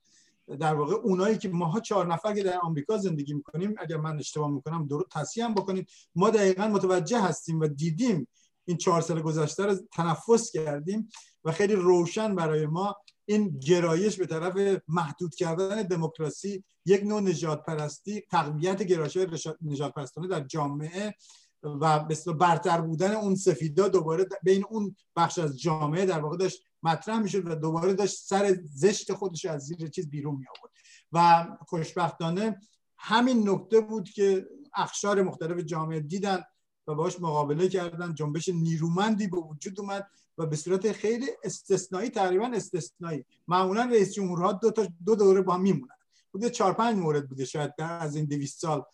در 0.61 0.75
واقع 0.75 0.95
اونایی 0.95 1.39
که 1.39 1.49
ماها 1.49 1.81
چهار 1.81 2.13
نفر 2.15 2.35
که 2.35 2.43
در 2.43 2.59
آمریکا 2.59 2.99
زندگی 2.99 3.35
می‌کنیم 3.35 3.75
اگر 3.79 3.97
من 3.97 4.19
اشتباه 4.19 4.51
می‌کنم 4.51 4.87
درست 4.87 5.09
تصحیح 5.11 5.49
بکنید. 5.49 5.89
ما 6.15 6.31
دقیقا 6.31 6.69
متوجه 6.69 7.21
هستیم 7.21 7.61
و 7.61 7.67
دیدیم 7.67 8.29
این 8.67 8.77
چهار 8.77 9.01
سال 9.01 9.23
گذشته 9.23 9.67
رو 9.67 9.75
تنفس 9.93 10.51
کردیم 10.51 11.09
و 11.45 11.53
خیلی 11.53 11.75
روشن 11.75 12.35
برای 12.35 12.67
ما 12.67 12.97
این 13.25 13.59
گرایش 13.59 14.17
به 14.17 14.27
طرف 14.27 14.81
محدود 14.89 15.35
کردن 15.35 15.83
دموکراسی 15.83 16.65
یک 16.85 17.03
نوع 17.03 17.21
نجات 17.21 17.65
پرستی 17.65 18.21
تقویت 18.31 18.83
گرایش 18.83 19.19
نجات 19.63 19.95
پرستانه 19.95 20.29
در 20.29 20.41
جامعه 20.41 21.15
و 21.63 22.05
مثل 22.11 22.33
برتر 22.33 22.81
بودن 22.81 23.15
اون 23.15 23.35
سفیدا 23.35 23.89
دوباره 23.89 24.27
بین 24.43 24.65
اون 24.71 24.97
بخش 25.17 25.39
از 25.39 25.61
جامعه 25.61 26.07
در 26.07 26.21
واقع 26.21 26.37
داشت 26.37 26.63
مطرح 26.83 27.19
می‌شد 27.19 27.51
و 27.51 27.55
دوباره 27.55 27.95
داشت 27.95 28.17
سر 28.19 28.59
زشت 28.65 29.13
خودش 29.13 29.45
از 29.45 29.63
زیر 29.63 29.89
چیز 29.89 30.11
بیرون 30.11 30.37
می 30.37 30.45
آورد 30.59 30.73
و 31.13 31.47
خوشبختانه 31.67 32.61
همین 32.99 33.49
نکته 33.49 33.81
بود 33.81 34.11
که 34.11 34.47
اخشار 34.75 35.23
مختلف 35.23 35.59
جامعه 35.59 36.01
دیدن 36.01 36.43
و 36.87 36.95
باش 36.95 37.21
مقابله 37.21 37.69
کردن. 37.69 38.15
جنبش 38.15 38.49
نیرومندی 38.49 39.27
به 39.27 39.37
وجود 39.37 39.81
اومد 39.81 40.07
و 40.39 40.47
به 40.47 40.57
صورت 40.57 40.93
خیلی 40.93 41.27
استثنایی 41.45 42.11
تقریبا 42.11 42.47
استثنایی. 42.47 43.25
معمولا 43.49 43.85
رئیس 43.85 44.13
جمهورها 44.13 44.53
دو 44.53 44.71
تا 44.71 44.89
دو 45.05 45.15
دوره 45.15 45.43
با 45.43 45.55
هم 45.55 45.61
میمونن. 45.61 45.95
بوده 46.33 46.51
چهار 46.51 46.73
پنج 46.73 46.99
مورد 46.99 47.29
بوده. 47.29 47.45
شاید 47.45 47.73
از 47.79 48.17
این 48.17 48.25
200 48.25 48.61
سال 48.61 48.85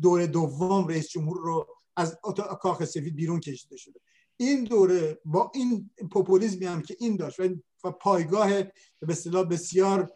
دوره 0.00 0.26
دوم 0.26 0.88
رئیس 0.88 1.08
جمهور 1.08 1.38
رو 1.38 1.66
از 1.96 2.18
کاخ 2.60 2.84
سفید 2.84 3.16
بیرون 3.16 3.40
کشیده 3.40 3.76
شده. 3.76 4.00
این 4.36 4.64
دوره 4.64 5.20
با 5.24 5.52
این 5.54 5.90
پوپولیسمی 6.10 6.66
هم 6.66 6.82
که 6.82 6.96
این 7.00 7.16
داشت 7.16 7.40
و 7.84 7.90
پایگاه 7.90 8.48
به 8.52 8.72
اصطلاح 9.08 9.44
بسیار 9.44 10.10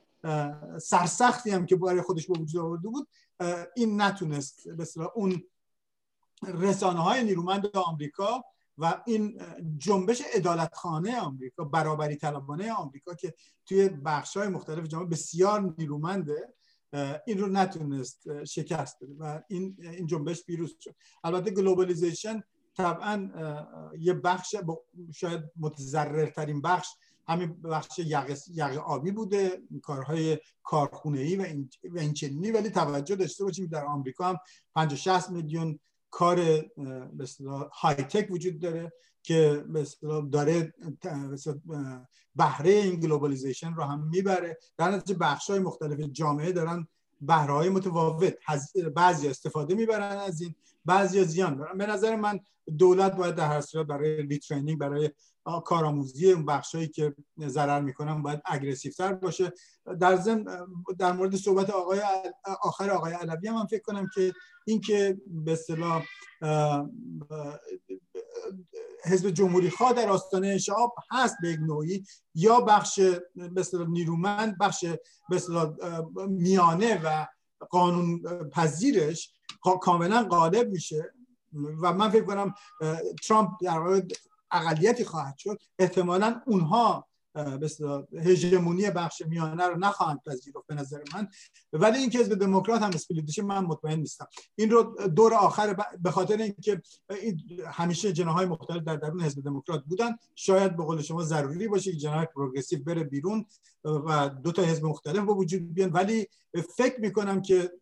سرسختی 0.82 1.50
هم 1.50 1.66
که 1.66 1.76
برای 1.76 2.02
خودش 2.02 2.26
به 2.26 2.38
وجود 2.38 2.62
آورده 2.62 2.88
بود 2.88 3.08
این 3.76 4.00
نتونست 4.00 4.68
به 4.68 4.82
اصطلاح 4.82 5.08
اون 5.14 5.42
رسانه 6.42 7.00
های 7.00 7.24
نیرومند 7.24 7.76
آمریکا 7.76 8.44
و 8.78 9.02
این 9.06 9.40
جنبش 9.78 10.22
ادالتخانه 10.34 11.20
آمریکا 11.20 11.64
برابری 11.64 12.16
طلبانه 12.16 12.72
آمریکا 12.72 13.14
که 13.14 13.34
توی 13.66 13.88
بخش 13.88 14.36
های 14.36 14.48
مختلف 14.48 14.86
جامعه 14.86 15.08
بسیار 15.08 15.74
نیرومنده 15.78 16.54
این 17.26 17.38
رو 17.38 17.46
نتونست 17.46 18.44
شکست 18.44 18.96
بده 19.02 19.14
و 19.18 19.40
این 19.48 19.76
این 19.80 20.06
جنبش 20.06 20.44
پیروز 20.44 20.76
شد. 20.80 20.94
البته 21.24 21.50
globalization 21.50 22.42
طبعا 22.76 23.30
یه 23.98 24.12
بخش 24.12 24.54
شاید 25.14 25.40
متضررترین 25.56 26.60
بخش 26.60 26.88
همین 27.28 27.62
بخش 27.62 27.98
یقه 27.98 28.78
آبی 28.78 29.10
بوده 29.10 29.62
کارهای 29.82 30.38
کارخونه 30.62 31.20
ای 31.20 31.36
و 31.36 31.42
این, 31.42 31.70
و 31.90 31.98
این 31.98 32.12
چنینی 32.12 32.50
ولی 32.50 32.70
توجه 32.70 33.16
داشته 33.16 33.44
باشیم 33.44 33.66
در 33.66 33.84
آمریکا 33.84 34.24
هم 34.24 34.36
50 34.74 34.98
60 34.98 35.30
میلیون 35.30 35.78
کار 36.16 36.36
به 37.12 37.26
high 37.72 37.94
tech 37.94 38.30
وجود 38.30 38.58
داره 38.60 38.92
که 39.22 39.64
داره 40.32 40.72
بهره 42.36 42.70
این 42.70 43.00
globalization 43.00 43.74
رو 43.74 43.82
هم 43.82 44.08
می‌بره. 44.08 44.58
در 44.78 44.90
نتیجه 44.90 45.18
بخش 45.18 45.50
های 45.50 45.58
مختلف 45.58 46.00
جامعه 46.00 46.52
دارن 46.52 46.88
بهره 47.20 47.52
های 47.52 47.68
متفاوت 47.68 48.34
بعضی 48.94 49.28
استفاده 49.28 49.74
می‌برن 49.74 50.16
از 50.18 50.40
این 50.40 50.54
بعضی 50.84 51.24
زیان 51.24 51.58
برن 51.58 51.78
به 51.78 51.86
نظر 51.86 52.16
من 52.16 52.40
دولت 52.78 53.16
باید 53.16 53.34
در 53.34 53.48
هر 53.48 53.60
صورت 53.60 53.86
برای 53.86 54.22
retraining 54.22 54.78
برای 54.78 55.10
کارآموزی 55.64 56.32
اون 56.32 56.46
بخشایی 56.46 56.88
که 56.88 57.14
ضرر 57.46 57.80
می‌کنن 57.80 58.22
باید 58.22 58.40
aggressive 58.44 58.92
تر 58.92 59.12
باشه. 59.14 59.52
در 60.00 60.16
ضمن 60.16 60.44
در 60.98 61.12
مورد 61.12 61.36
صحبت 61.36 61.70
آقای 61.70 62.00
آخر 62.62 62.90
آقای 62.90 63.12
علوی 63.12 63.48
هم, 63.48 63.54
من 63.54 63.66
فکر 63.66 63.82
کنم 63.82 64.08
که 64.14 64.32
اینکه 64.66 65.20
به 65.26 65.52
اصطلاح 65.52 66.04
حزب 69.04 69.30
جمهوری 69.30 69.70
خواه 69.70 69.92
در 69.92 70.08
آستانه 70.08 70.48
انشعاب 70.48 70.94
هست 71.10 71.36
به 71.42 71.56
نوعی 71.56 72.04
یا 72.34 72.60
بخش 72.60 73.00
به 73.34 73.86
نیرومند 73.88 74.58
بخش 74.58 74.84
به 75.30 75.40
میانه 76.28 77.00
و 77.04 77.26
قانون 77.70 78.22
پذیرش 78.48 79.32
کاملا 79.82 80.22
غالب 80.22 80.68
میشه. 80.68 81.14
و 81.82 81.92
من 81.92 82.10
فکر 82.10 82.24
کنم 82.24 82.54
ترامپ 83.28 83.50
در 83.62 83.78
واقع 83.78 84.00
اقلیتی 84.50 85.04
خواهد 85.04 85.38
شد. 85.38 85.62
احتمالا 85.78 86.42
اونها 86.46 87.06
هژمونی 88.24 88.90
بخش 88.90 89.22
میانه 89.28 89.66
رو 89.66 89.78
نخواهند 89.78 90.20
پذیرفت 90.26 90.66
به 90.66 90.74
نظر 90.74 90.98
من. 91.14 91.28
ولی 91.72 91.98
اینکه 91.98 92.18
حزب 92.18 92.34
دموکرات 92.34 92.82
هم 92.82 92.90
اسپلیت 92.94 93.38
من 93.38 93.64
مطمئن 93.64 93.98
نیستم. 93.98 94.26
این 94.56 94.70
رو 94.70 94.82
دور 95.08 95.34
آخر 95.34 95.76
به 96.02 96.10
خاطر 96.10 96.36
اینکه 96.36 96.82
همیشه 97.66 98.12
جناهای 98.12 98.46
مختلف 98.46 98.82
در 98.82 98.96
درون 98.96 99.22
حزب 99.22 99.44
دموکرات 99.44 99.84
بودن 99.84 100.16
شاید 100.34 100.76
به 100.76 100.84
قول 100.84 101.02
شما 101.02 101.22
ضروری 101.22 101.68
باشه 101.68 101.92
که 101.92 101.98
جناح 101.98 102.24
پروگرسیو 102.24 102.84
بره 102.84 103.04
بیرون 103.04 103.46
و 103.84 104.28
دو 104.28 104.52
تا 104.52 104.62
حزب 104.62 104.84
مختلف 104.84 105.24
با 105.24 105.34
وجود 105.34 105.74
بیان. 105.74 105.90
ولی 105.90 106.26
فکر 106.76 107.00
می‌کنم 107.00 107.42
که 107.42 107.72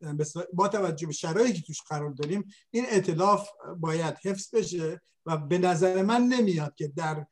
با 0.52 0.68
توجه 0.68 1.07
به 1.07 1.12
شرایطی 1.12 1.52
که 1.52 1.62
توش 1.62 1.82
قرار 1.82 2.11
داریم 2.11 2.44
این 2.70 2.84
ائتلاف 2.88 3.48
باید 3.76 4.14
حفظ 4.22 4.55
بشه 4.55 5.00
و 5.26 5.36
به 5.36 5.59
نظر 5.59 6.02
من 6.02 6.22
نمیاد 6.22 6.74
که 6.74 6.88
در 6.88 7.26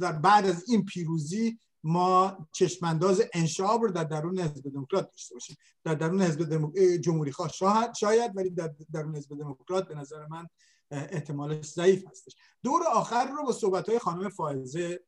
در 0.00 0.12
بعد 0.12 0.46
از 0.46 0.64
این 0.68 0.84
پیروزی 0.84 1.58
ما 1.84 2.48
چشمانداز 2.52 3.22
انشاب 3.32 3.82
رو 3.82 3.90
در 3.90 4.04
درون 4.04 4.38
حزب 4.38 4.70
دموکرات 4.70 5.10
داشته 5.10 5.34
باشیم. 5.34 5.56
در 5.84 5.94
درون 5.94 6.22
حزب 6.22 6.68
جمهوری 6.96 7.32
خواه 7.32 7.52
شاید 8.00 8.36
ولی 8.36 8.50
در 8.50 8.74
درون 8.92 9.16
حزب 9.16 9.38
دموکرات 9.38 9.88
به 9.88 9.94
نظر 9.94 10.26
من 10.26 10.46
احتمالش 10.90 11.72
ضعیف 11.72 12.08
هستش. 12.08 12.32
دور 12.62 12.82
آخر 12.92 13.26
رو 13.26 13.44
با 13.44 13.52
صحبت 13.52 13.88
های 13.88 13.98
خانم 13.98 14.28
فائزه 14.28 15.00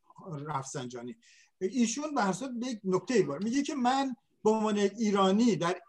رفسنجانی. 0.46 1.16
ایشون 1.60 2.14
به 2.14 2.22
حساب 2.22 2.50
یک 2.62 2.80
نکته 2.84 3.22
بار 3.22 3.38
میگه 3.38 3.62
که 3.62 3.74
من 3.74 4.16
به 4.44 4.50
عنوان 4.50 4.78
ایرانی 4.78 5.56
در 5.56 5.80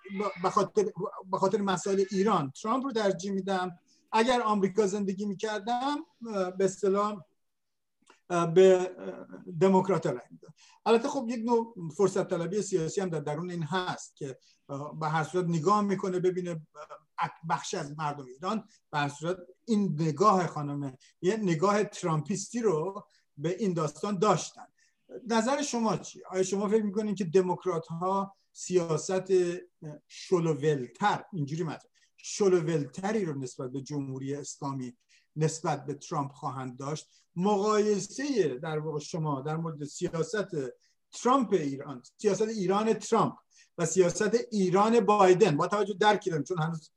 بخاطر 0.44 0.86
خاطر 1.34 1.62
مسائل 1.62 2.04
ایران 2.12 2.52
ترامپ 2.62 2.86
رو 2.86 2.92
ترجیح 2.92 3.32
میدم. 3.32 3.80
اگر 4.12 4.42
آمریکا 4.42 4.88
زندگی 4.88 5.26
می‌کردم 5.26 5.98
به 6.58 6.66
اصطلاح 6.66 7.22
به 8.56 8.96
دموکرات 9.62 10.08
رای 10.08 10.22
می‌داد. 10.32 10.54
البته 10.86 11.08
خب 11.08 11.26
یک 11.30 11.46
نوع 11.46 11.76
فرصت 11.98 12.30
طلبی 12.30 12.62
سیاسی 12.62 13.02
هم 13.02 13.10
در 13.10 13.20
درون 13.20 13.52
این 13.52 13.64
هست 13.64 14.16
که 14.16 14.38
به 15.00 15.08
هر 15.08 15.24
صورت 15.24 15.46
نگاه 15.46 15.82
می‌کنه 15.82 16.20
ببینه 16.20 16.68
بخش 17.50 17.74
از 17.74 17.98
مردم 17.98 18.26
ایران 18.26 18.64
به 18.92 18.98
هر 18.98 19.10
صورت 19.10 19.38
این 19.68 19.96
نگاه 20.00 20.48
خانم 20.48 20.98
یه 21.22 21.38
نگاه 21.38 21.84
ترامپیستی 21.84 22.62
رو 22.62 23.08
به 23.38 23.56
این 23.60 23.74
داستان 23.74 24.20
داشتن. 24.20 24.66
نظر 25.28 25.62
شما 25.62 25.98
چی؟ 25.98 26.22
آیا 26.30 26.44
شما 26.44 26.68
فکر 26.68 26.84
می‌کنید 26.84 27.18
که 27.18 27.24
دموکرات 27.24 27.88
ها 27.88 28.36
سیاست 28.54 29.32
شلوولتر؟ 30.08 31.24
اینجوری 31.34 31.64
مطرح. 31.64 31.92
شلوولتری 32.18 33.26
رو 33.26 33.40
نسبت 33.40 33.72
به 33.72 33.82
جمهوری 33.82 34.36
اسلامی 34.36 34.98
نسبت 35.36 35.86
به 35.86 35.94
ترامپ 35.94 36.32
خواهند 36.32 36.78
داشت. 36.78 37.08
مقایسه 37.36 38.48
در 38.48 38.80
واقع 38.80 39.00
شما 39.00 39.42
در 39.42 39.58
مورد 39.58 39.84
سیاست 39.84 40.56
ترامپ 41.24 41.54
ایران 41.54 42.04
سیاست 42.18 42.42
ایران 42.42 42.94
ترامپ 42.94 43.34
و 43.78 43.86
سیاست 43.86 44.32
ایران 44.52 45.00
بایدن 45.00 45.58
با 45.58 45.68
توجه 45.68 45.94
درکی 45.94 46.30
دارم 46.30 46.44
چون 46.44 46.60
هنوز 46.60 46.90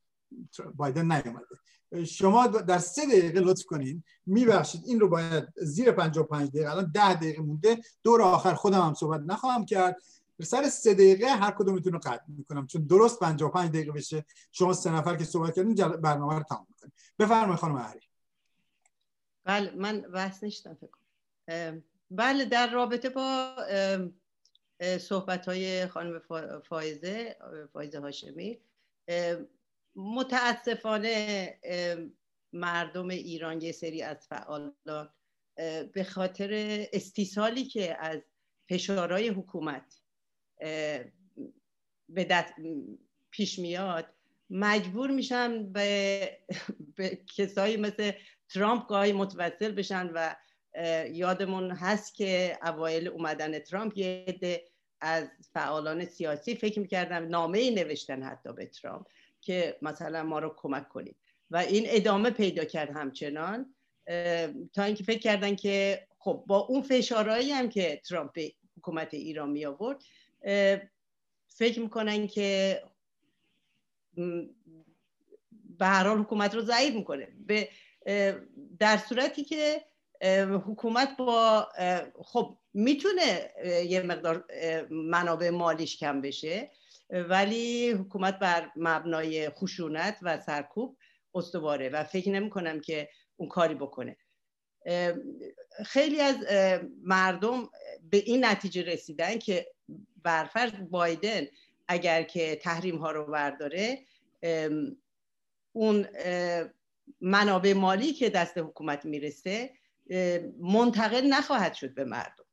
بایدن 0.75 1.11
نیومده. 1.11 2.05
شما 2.05 2.47
در 2.47 2.79
سه 2.79 3.05
دقیقه 3.05 3.39
لطف 3.39 3.65
کنین 3.65 4.03
میبخشید 4.25 4.81
این 4.85 4.99
رو 4.99 5.09
باید 5.09 5.47
زیر 5.57 5.91
55 5.91 6.49
دقیقه 6.49 6.71
الان 6.71 6.91
10 6.93 7.13
دقیقه 7.13 7.41
مونده 7.41 7.77
دور 8.03 8.21
آخر 8.21 8.53
خودم 8.53 8.81
هم 8.81 8.93
صحبت 8.93 9.21
نخواهم 9.25 9.65
کرد. 9.65 9.97
سر 10.43 10.69
سه 10.69 10.93
دقیقه 10.93 11.27
هر 11.27 11.51
کدومتون 11.51 11.93
رو 11.93 11.99
قطع 11.99 12.23
می‌کنم 12.27 12.67
چون 12.67 12.81
درست 12.81 13.19
55 13.19 13.69
دقیقه 13.69 13.91
بشه. 13.91 14.25
شما 14.51 14.73
سه 14.73 14.91
نفر 14.91 15.15
که 15.15 15.23
صحبت 15.23 15.55
کردین 15.55 15.87
برنامه 15.87 16.35
رو 16.35 16.43
تمام 16.43 16.67
می‌کنید 16.69 16.93
بفرمایید 17.19 17.59
خانم 17.59 17.77
علی 17.77 17.99
بله 19.45 19.71
من 19.71 20.01
بحث 20.01 20.43
نشتم 20.43 20.73
فکر 20.73 21.81
بله 22.11 22.45
در 22.45 22.71
رابطه 22.71 23.09
با 23.09 23.55
صحبت 24.99 25.45
های 25.47 25.87
خانم 25.87 26.21
فایزه 26.69 27.37
فایزه 27.73 27.99
هاشمی 27.99 28.61
متاسفانه 29.95 31.59
مردم 32.53 33.07
ایران 33.07 33.61
یه 33.61 33.71
سری 33.71 34.01
از 34.01 34.27
فعالان 34.27 35.09
به 35.93 36.03
خاطر 36.09 36.49
استیصالی 36.93 37.65
که 37.65 37.97
از 38.05 38.21
فشارهای 38.69 39.27
حکومت 39.27 40.01
به 42.09 42.23
دست 42.29 42.53
پیش 43.31 43.59
میاد 43.59 44.15
مجبور 44.49 45.11
میشن 45.11 45.71
به, 45.71 46.39
به 46.97 47.23
کسایی 47.37 47.77
مثل 47.77 48.11
ترامپ 48.49 48.87
گاهی 48.87 49.13
متوسل 49.13 49.71
بشن 49.71 50.09
و 50.13 50.35
یادمون 51.11 51.71
هست 51.71 52.15
که 52.15 52.59
اوایل 52.63 53.07
اومدن 53.07 53.59
ترامپ 53.59 53.97
یه 53.97 54.25
عده 54.27 54.63
از 55.01 55.29
فعالان 55.53 56.05
سیاسی 56.05 56.55
فکر 56.55 56.79
می‌کردم 56.79 57.27
نامه 57.27 57.59
ای 57.59 57.71
نوشتن 57.71 58.23
حتی 58.23 58.53
به 58.53 58.65
ترامپ 58.65 59.07
که 59.41 59.77
مثلا 59.81 60.23
ما 60.23 60.39
رو 60.39 60.53
کمک 60.57 60.89
کنید. 60.89 61.15
و 61.51 61.57
این 61.57 61.83
ادامه 61.87 62.29
پیدا 62.29 62.65
کرد 62.65 62.89
همچنان 62.89 63.75
تا 64.73 64.83
اینکه 64.83 65.03
فکر 65.03 65.19
کردن 65.19 65.55
که 65.55 66.07
خب 66.19 66.43
با 66.47 66.57
اون 66.57 66.81
فشارهایی 66.81 67.51
هم 67.51 67.69
که 67.69 68.01
ترامپ 68.09 68.33
به 68.33 68.51
حکومت 68.77 69.13
ایران 69.13 69.49
می 69.49 69.65
آورد 69.65 70.03
فکر 71.47 71.79
می‌کنن 71.79 72.27
که 72.27 72.81
به 75.77 75.85
هر 75.85 76.07
حال 76.07 76.17
حکومت 76.17 76.55
رو 76.55 76.61
ضعیف 76.61 76.95
می‌کنه. 76.95 77.27
به 77.47 77.69
در 78.79 78.97
صورتی 78.97 79.43
که 79.43 79.81
حکومت 80.65 81.17
با 81.17 81.67
خب 82.23 82.57
می‌تونه 82.73 83.51
یه 83.87 84.01
مقدار 84.01 84.45
منابع 84.91 85.49
مالیش 85.49 85.97
کم 85.97 86.21
بشه 86.21 86.71
ولی 87.09 87.91
حکومت 87.91 88.39
بر 88.39 88.71
مبنای 88.75 89.49
خشونت 89.49 90.17
و 90.21 90.39
سرکوب 90.39 90.97
استواره 91.33 91.89
و 91.89 92.03
فکر 92.03 92.31
نمی 92.31 92.49
کنم 92.49 92.79
که 92.79 93.09
اون 93.37 93.49
کاری 93.49 93.75
بکنه. 93.75 94.17
خیلی 95.85 96.21
از 96.21 96.35
مردم 97.03 97.69
به 98.09 98.17
این 98.17 98.45
نتیجه 98.45 98.81
رسیدن 98.81 99.39
که 99.39 99.67
برفرض 100.23 100.71
بایدن 100.89 101.45
اگر 101.87 102.23
که 102.23 102.55
تحریم 102.55 102.97
ها 102.97 103.11
رو 103.11 103.25
برداره 103.25 104.05
اون 105.73 106.07
منابع 107.21 107.73
مالی 107.73 108.13
که 108.13 108.29
دست 108.29 108.57
حکومت 108.57 109.05
می‌رسه 109.05 109.73
منتقل 110.59 111.27
نخواهد 111.27 111.73
شد 111.73 111.93
به 111.93 112.03
مردم. 112.03 112.45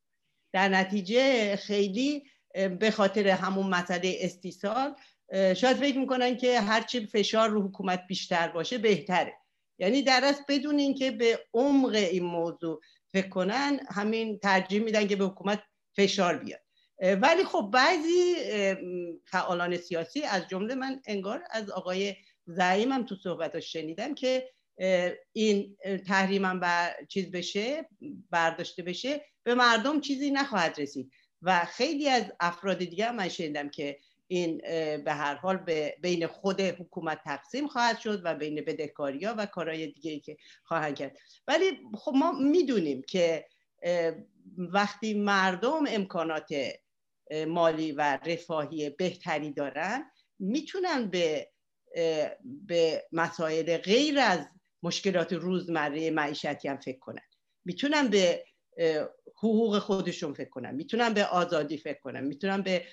در 0.53 0.69
نتیجه 0.69 1.55
خیلی 1.55 2.23
به 2.79 2.91
خاطر 2.91 3.27
همون 3.27 3.67
مسئله 3.67 4.17
استیصال 4.21 4.95
شاید 5.33 5.77
فکر 5.77 5.97
می‌کنن 5.97 6.37
که 6.37 6.59
هرچی 6.59 7.07
فشار 7.07 7.49
رو 7.49 7.67
حکومت 7.67 8.07
بیشتر 8.07 8.47
باشه 8.47 8.77
بهتره. 8.77 9.33
یعنی 9.79 10.01
در 10.01 10.21
اصل 10.23 10.43
بدون 10.49 10.79
اینکه 10.79 11.11
به 11.11 11.39
عمق 11.53 11.93
این 11.93 12.23
موضوع 12.23 12.81
فکر 13.13 13.29
کنن 13.29 13.79
همین 13.89 14.39
ترجیح 14.39 14.81
میدن 14.81 15.07
که 15.07 15.15
به 15.15 15.25
حکومت 15.25 15.63
فشار 15.95 16.37
بیاد. 16.37 16.59
ولی 17.21 17.43
خب 17.43 17.69
بعضی 17.73 18.35
فعالان 19.25 19.77
سیاسی 19.77 20.23
از 20.23 20.47
جمله 20.47 20.75
من 20.75 21.01
انگار 21.05 21.43
از 21.51 21.69
آقای 21.69 22.15
زعیمم 22.45 23.05
تو 23.05 23.15
صحبتاش 23.15 23.73
شنیدم 23.73 24.15
که 24.15 24.49
این 25.33 25.77
تحریمم 26.07 26.59
بر 26.59 26.93
چیز 27.09 27.31
بشه 27.31 27.89
برداشته 28.29 28.83
بشه 28.83 29.25
به 29.43 29.55
مردم 29.55 30.01
چیزی 30.01 30.31
نخواهد 30.31 30.81
رسید. 30.81 31.11
و 31.41 31.65
خیلی 31.65 32.09
از 32.09 32.23
افراد 32.39 32.77
دیگه 32.77 33.11
من 33.11 33.29
شنیدم 33.29 33.69
که 33.69 33.99
این 34.27 34.57
به 34.97 35.13
هر 35.13 35.35
حال 35.35 35.57
به 35.57 35.95
بین 36.01 36.27
خود 36.27 36.61
حکومت 36.61 37.21
تقسیم 37.23 37.67
خواهد 37.67 37.99
شد 37.99 38.21
و 38.25 38.35
بین 38.35 38.61
بدهکاری 38.61 39.25
ها 39.25 39.35
و 39.37 39.45
کارهای 39.45 39.87
دیگه 39.87 40.11
ای 40.11 40.19
که 40.19 40.37
خواهند 40.63 40.95
کرد. 40.95 41.17
ولی 41.47 41.79
خب 41.95 42.11
ما 42.15 42.31
می‌دونیم 42.31 43.01
که 43.01 43.45
وقتی 44.57 45.13
مردم 45.13 45.83
امکانات 45.87 46.53
مالی 47.47 47.91
و 47.91 48.19
رفاهی 48.25 48.89
بهتری 48.89 49.53
دارن 49.53 50.11
می‌تونن 50.39 51.09
به 51.09 51.52
به 52.43 53.03
مسائل 53.11 53.77
غیر 53.77 54.19
از 54.19 54.39
مشکلات 54.83 55.33
روزمره 55.33 56.11
معیشتی 56.11 56.67
هم 56.67 56.77
فکر 56.77 56.99
کنن. 56.99 57.21
می‌تونن 57.65 58.07
به 58.07 58.45
حقوق 59.35 59.79
خودشون 59.79 60.33
فکر 60.33 60.49
کنن. 60.49 60.75
می‌تونن 60.75 61.13
به 61.13 61.25
آزادی 61.25 61.77
فکر 61.77 61.99
کنن. 61.99 62.23
می‌تونن 62.23 62.61
به 62.61 62.85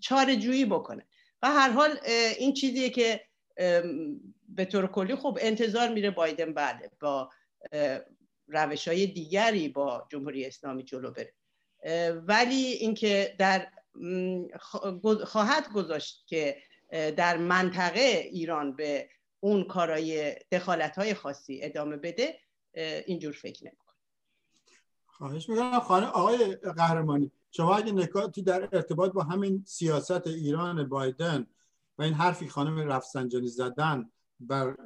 چاره 0.00 0.36
جویی 0.36 0.64
بکنن. 0.64 1.06
و 1.42 1.50
هر 1.50 1.70
حال 1.70 1.98
این 2.38 2.54
چیزیه 2.54 2.90
که 2.90 3.20
به 4.48 4.64
طور 4.64 4.86
کلی 4.86 5.14
خب 5.14 5.38
انتظار 5.40 5.88
میره 5.88 6.10
بایدن 6.10 6.54
بله 6.54 6.90
با 7.00 7.30
روش 8.46 8.88
های 8.88 9.06
دیگری 9.06 9.68
با 9.68 10.08
جمهوری 10.10 10.46
اسلامی 10.46 10.82
جلو 10.82 11.10
بره. 11.10 11.34
ولی 12.26 12.54
اینکه 12.54 13.34
در 13.38 13.68
خواهد 15.24 15.68
گذاشت 15.74 16.24
که 16.26 16.62
در 16.92 17.36
منطقه 17.36 18.28
ایران 18.32 18.76
به 18.76 19.08
اون 19.40 19.64
کارای 19.64 20.36
دخالت 20.52 20.98
های 20.98 21.14
خاصی 21.14 21.60
ادامه 21.62 21.96
بده 21.96 22.40
اینجور 23.06 23.32
فکر 23.32 23.64
نمی‌کنه 23.64 23.94
خواهش 25.06 25.48
می‌کنم. 25.48 25.80
خانه 25.80 26.06
آقای 26.06 26.56
قهرمانی 26.56 27.32
شما 27.50 27.76
اگه 27.76 27.92
نکاتی 27.92 28.42
در 28.42 28.68
ارتباط 28.72 29.12
با 29.12 29.22
همین 29.22 29.64
سیاست 29.66 30.26
ایران 30.26 30.88
بایدن 30.88 31.46
و 31.98 32.02
این 32.02 32.14
حرفی 32.14 32.48
خانم 32.48 32.78
رفسنجانی 32.78 33.48
زدن 33.48 34.10
بر 34.40 34.76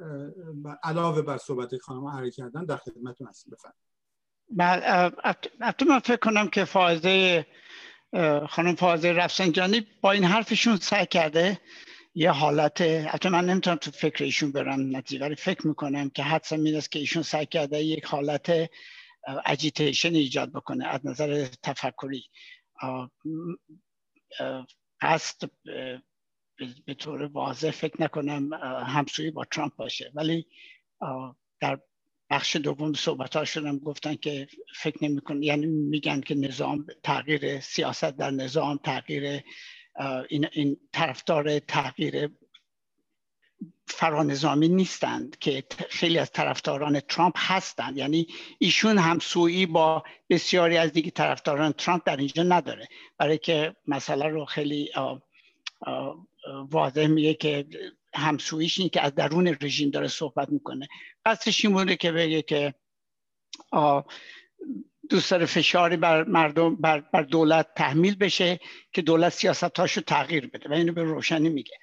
علاوه 0.83 1.23
بر 1.23 1.39
صحبت 1.39 1.77
خانم 1.77 2.07
عری 2.07 2.31
کردن 2.31 2.65
در 2.65 2.77
خدمتتون 2.77 3.27
هستیم 3.27 3.53
بفرمایید. 3.53 3.85
من 5.89 5.99
فکر 5.99 6.17
کنم 6.17 6.49
که 6.49 6.65
فائزه 6.65 7.47
خانم 8.49 8.75
فائزه 8.75 9.13
رفسنجانی 9.13 9.87
با 10.01 10.13
این 10.13 10.25
حرفشون 10.25 10.77
سعی 10.77 11.07
کرده 11.07 11.61
یه 12.15 12.31
حالت 12.31 12.81
حتی 12.81 13.29
من 13.29 13.45
نمی‌تونم 13.45 13.77
تو 13.77 13.91
فکر 13.91 14.25
ایشون 14.25 14.53
برم 14.53 14.97
نتیجه 14.97 15.25
ولی 15.25 15.35
فکر 15.35 15.67
می‌کنم 15.67 16.11
که 16.11 16.23
حدسم 16.23 16.65
این 16.65 16.81
که 16.81 16.99
ایشون 16.99 17.23
سعی 17.23 17.47
کرده 17.47 17.85
یک 17.85 18.05
حالت 18.05 18.71
اجیتیشن 19.47 20.15
ایجاد 20.15 20.53
بکنه 20.53 20.87
از 20.87 21.07
نظر 21.07 21.47
تفکری. 21.62 22.25
هست 25.03 25.45
به 26.87 26.95
طور 26.99 27.23
واضح 27.23 27.71
فکر 27.71 28.03
نکنم 28.03 28.53
همسویی 28.87 29.31
با 29.31 29.45
ترامپ 29.45 29.77
باشه. 29.77 30.11
ولی 30.15 30.47
در 31.61 31.81
بخش 32.31 32.57
دوم 32.57 32.93
صحبت 32.93 33.45
شدم 33.45 33.79
گفتن 33.79 34.15
که 34.15 34.49
فکر 34.77 35.05
نمیکن 35.05 35.43
یعنی 35.43 35.67
میگن 35.67 36.21
که 36.21 36.35
نظام 36.35 36.87
تغییر 37.03 37.61
سیاست 37.61 38.05
در 38.05 38.31
نظام 38.31 38.81
تغییر 38.85 39.43
این, 40.29 40.47
این 40.53 40.77
طرفدار 40.93 41.59
تغییر 41.59 42.31
فرانظامی 43.87 44.69
نیستند 44.69 45.39
که 45.39 45.65
خیلی 45.89 46.19
از 46.19 46.33
طرفداران 46.33 47.01
ترامپ 47.01 47.35
هستند. 47.37 47.99
یعنی 47.99 48.27
ایشون 48.59 48.99
همسویی 48.99 49.67
با 49.67 50.05
بسیاری 50.31 50.77
از 50.77 50.93
دیگه 50.93 51.11
طرفداران 51.11 51.73
ترامپ 51.73 52.03
در 52.07 52.17
اینجا 52.17 52.43
نداره. 52.43 52.89
برای 53.19 53.39
که 53.39 53.77
مسئله 53.87 54.29
رو 54.29 54.45
خیلی 54.45 54.91
واضح 56.71 57.07
میگه 57.07 57.35
که 57.35 57.67
همسویش 58.15 58.79
این 58.81 58.89
که 58.89 59.01
از 59.01 59.15
درون 59.15 59.57
رژیم 59.61 59.91
داره 59.91 60.09
صحبت 60.09 60.49
می‌کنه. 60.49 60.89
قصدش 61.27 61.65
این 61.65 61.75
بوده 61.75 61.97
که 61.97 62.13
بگه 62.13 62.43
که 62.43 62.75
دوست 65.11 65.31
داره 65.31 65.47
فشاری 65.47 65.97
بر 65.97 66.25
مردم 66.25 66.77
بر, 66.77 67.01
بر 67.01 67.23
دولت 67.23 67.69
تحمیل 67.77 68.15
بشه 68.15 68.61
که 68.93 69.03
دولت 69.03 69.33
سیاستاشو 69.33 70.01
تغییر 70.01 70.47
بده. 70.47 70.69
و 70.69 70.73
اینو 70.73 70.93
به 70.93 71.03
روشنی 71.03 71.49
میگه. 71.49 71.79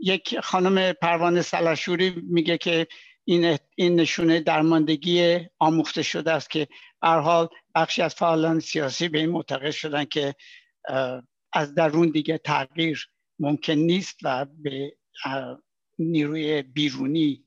یک 0.00 0.40
خانم 0.40 0.92
پروانه 0.92 1.42
سلاشوری 1.42 2.22
میگه 2.30 2.58
که 2.58 2.86
این 3.24 4.00
نشونه 4.00 4.40
درماندگی 4.40 5.40
آموخته 5.58 6.02
شده 6.02 6.32
است 6.32 6.50
که 6.50 6.68
حال 7.02 7.48
بخشی 7.74 8.02
از 8.02 8.14
فعالان 8.14 8.60
سیاسی 8.60 9.08
به 9.08 9.18
این 9.18 9.30
معتقد 9.30 9.70
شدن 9.70 10.04
که 10.04 10.34
از 11.52 11.74
درون 11.74 12.10
دیگه 12.10 12.38
تغییر 12.38 13.08
ممکن 13.38 13.72
نیست 13.72 14.18
و 14.22 14.46
به 14.62 14.96
نیروی 15.98 16.62
بیرونی 16.62 17.44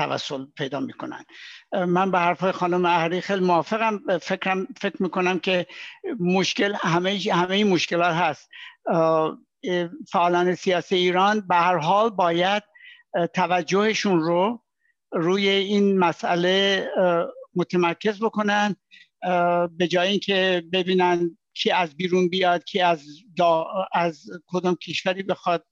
توسل 0.00 0.46
پیدا 0.56 0.80
می‌کنن. 0.80 1.24
من 1.72 2.10
به 2.10 2.18
حرفهای 2.18 2.52
خانم 2.52 2.84
اهری 2.84 3.20
خیلی 3.20 3.44
موافقم. 3.44 4.18
فکرم 4.18 4.66
فکر 4.80 5.02
می‌کنم 5.02 5.38
که 5.38 5.66
مشکل 6.20 6.74
همه 6.80 7.20
همه 7.32 7.64
مشکلات 7.64 8.14
هست. 8.14 8.48
فعالان 10.12 10.54
سیاسی 10.54 10.96
ایران 10.96 11.40
به 11.40 11.56
هر 11.56 11.76
حال 11.76 12.10
باید 12.10 12.62
توجهشون 13.34 14.20
رو 14.20 14.62
روی 15.12 15.48
این 15.48 15.98
مسئله 15.98 16.86
متمرکز 17.54 18.22
بکنن 18.22 18.76
به 19.76 19.88
جای 19.88 20.08
اینکه 20.08 20.62
ببینن 20.72 21.38
کی 21.54 21.70
از 21.70 21.96
بیرون 21.96 22.28
بیاد 22.28 22.64
کی 22.64 22.80
از 22.80 23.04
از 23.92 24.24
کدام 24.46 24.76
کشوری 24.76 25.22
بخواد 25.22 25.66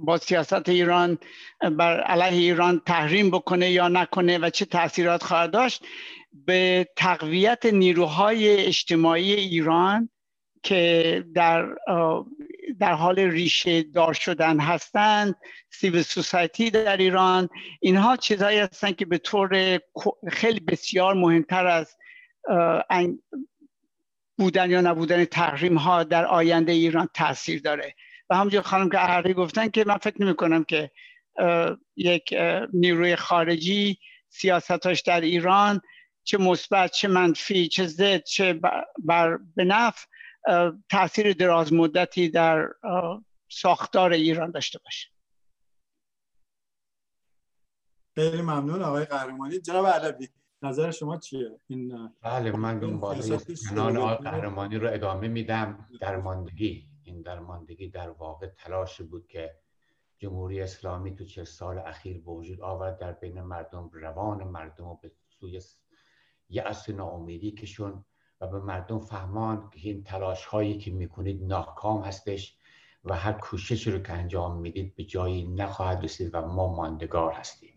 با 0.00 0.18
سیاست 0.22 0.68
ایران 0.68 1.18
بر 1.60 2.00
علیه 2.00 2.38
ایران 2.38 2.82
تحریم 2.86 3.30
بکنه 3.30 3.70
یا 3.70 3.88
نکنه 3.88 4.38
و 4.38 4.50
چه 4.50 4.64
تاثیرات 4.64 5.22
خواهد 5.22 5.50
داشت 5.50 5.84
به 6.32 6.88
تقویت 6.96 7.66
نیروهای 7.66 8.66
اجتماعی 8.66 9.32
ایران 9.32 10.08
که 10.62 11.24
در 11.34 11.68
در 12.80 12.92
حال 12.92 13.18
ریشه 13.18 13.82
دار 13.82 14.12
شدن 14.12 14.60
هستند 14.60 15.34
سیویل 15.70 16.02
سوسایتی 16.02 16.70
در 16.70 16.96
ایران 16.96 17.48
اینها 17.80 18.16
چیزهایی 18.16 18.58
هستند 18.58 18.96
که 18.96 19.06
به 19.06 19.18
طور 19.18 19.80
خیلی 20.28 20.60
بسیار 20.60 21.14
مهمتر 21.14 21.66
از 21.66 21.96
بودن 24.38 24.70
یا 24.70 24.80
نبودن 24.80 25.24
تحریم 25.24 25.78
ها 25.78 26.04
در 26.04 26.26
آینده 26.26 26.72
ایران 26.72 27.08
تاثیر 27.14 27.60
داره. 27.60 27.94
و 28.30 28.36
همونجور 28.36 28.62
خانم 28.62 28.90
که 28.90 28.98
احری 28.98 29.34
گفتن 29.34 29.68
که 29.68 29.84
من 29.86 29.98
فکر 29.98 30.22
نمی 30.22 30.34
کنم 30.34 30.64
که 30.64 30.90
یک 31.96 32.34
نیروی 32.72 33.16
خارجی 33.16 33.98
سیاستاش 34.28 35.00
در 35.00 35.20
ایران 35.20 35.80
چه 36.24 36.38
مثبت 36.38 36.92
چه 36.92 37.08
منفی 37.08 37.68
چه 37.68 37.86
زد 37.86 38.22
چه 38.22 38.60
بر 39.04 39.38
به 39.56 39.64
نفع 39.64 40.06
تاثیر 40.90 41.32
دراز 41.32 41.72
مدتی 41.72 42.28
در 42.28 42.68
ساختار 43.50 44.12
ایران 44.12 44.50
داشته 44.50 44.78
باشه. 44.84 45.08
خیلی 48.14 48.42
ممنون 48.42 48.82
آقای 48.82 49.04
قهرمانی. 49.04 49.60
جناب 49.60 49.86
علوی 49.86 50.28
نظر 50.62 50.90
شما 50.90 51.18
چیه؟ 51.18 51.60
این 51.66 52.10
بله 52.22 52.52
من 52.52 52.78
دنبال 52.78 53.38
کنان 53.70 53.96
آقای 53.96 54.16
قهرمانی 54.16 54.76
رو 54.76 54.92
ادامه 54.92 55.28
میدم. 55.28 55.88
درماندگی. 56.00 56.93
این 57.04 57.22
درماندگی 57.22 57.88
در 57.88 58.10
واقع 58.10 58.46
تلاش 58.46 59.00
بود 59.00 59.26
که 59.26 59.54
جمهوری 60.18 60.60
اسلامی 60.60 61.14
تو 61.14 61.24
چه 61.24 61.44
سال 61.44 61.78
اخیر 61.78 62.20
به 62.20 62.30
وجود 62.30 62.60
آورد 62.60 62.98
در 62.98 63.12
بین 63.12 63.42
مردم 63.42 63.90
روان 63.92 64.44
مردم 64.44 64.86
و 64.86 64.96
به 64.96 65.12
سوی 65.28 65.60
یأس 66.48 66.90
ناامیدی 66.90 67.52
کشون 67.52 68.04
و 68.40 68.46
به 68.46 68.58
مردم 68.60 68.98
فهمان 68.98 69.70
که 69.70 69.88
این 69.88 70.04
تلاش 70.04 70.44
هایی 70.44 70.78
که 70.78 70.90
می‌کنید 70.90 71.44
ناکام 71.44 72.02
هستش 72.02 72.56
و 73.04 73.14
هر 73.14 73.32
کوشش 73.32 73.86
رو 73.86 73.98
که 73.98 74.12
انجام 74.12 74.60
می‌دید 74.60 74.94
به 74.94 75.04
جایی 75.04 75.48
نخواهد 75.48 76.04
رسید 76.04 76.30
و 76.34 76.40
ما 76.40 76.76
ماندگار 76.76 77.32
هستیم. 77.32 77.74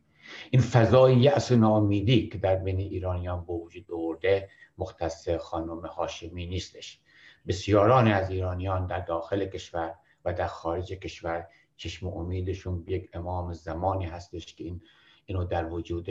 این 0.52 0.62
فضای 0.62 1.20
یأس 1.20 1.52
و 1.52 1.56
ناامیدی 1.56 2.30
که 2.30 2.38
در 2.38 2.56
بین 2.56 2.80
ایرانیان 2.80 3.46
به 3.46 3.54
وجود 3.54 3.92
آورده 3.92 4.50
مختص 4.78 5.30
خانم 5.30 5.86
هاشمی 5.86 6.46
نیستش. 6.48 7.02
بسیاران 7.48 8.08
از 8.08 8.30
ایرانیان 8.30 8.88
در 8.88 9.00
داخل 9.00 9.46
کشور 9.46 9.96
و 10.26 10.34
در 10.34 10.48
خارج 10.48 10.94
کشور 10.94 11.48
چشم 11.78 12.08
امیدشون 12.08 12.84
به 12.84 12.92
یک 12.92 13.10
امام 13.14 13.54
زمانی 13.54 14.06
هستش 14.06 14.56
که 14.56 14.64
این 14.64 14.82
اینو 15.26 15.44
در 15.44 15.66
وجود 15.66 16.08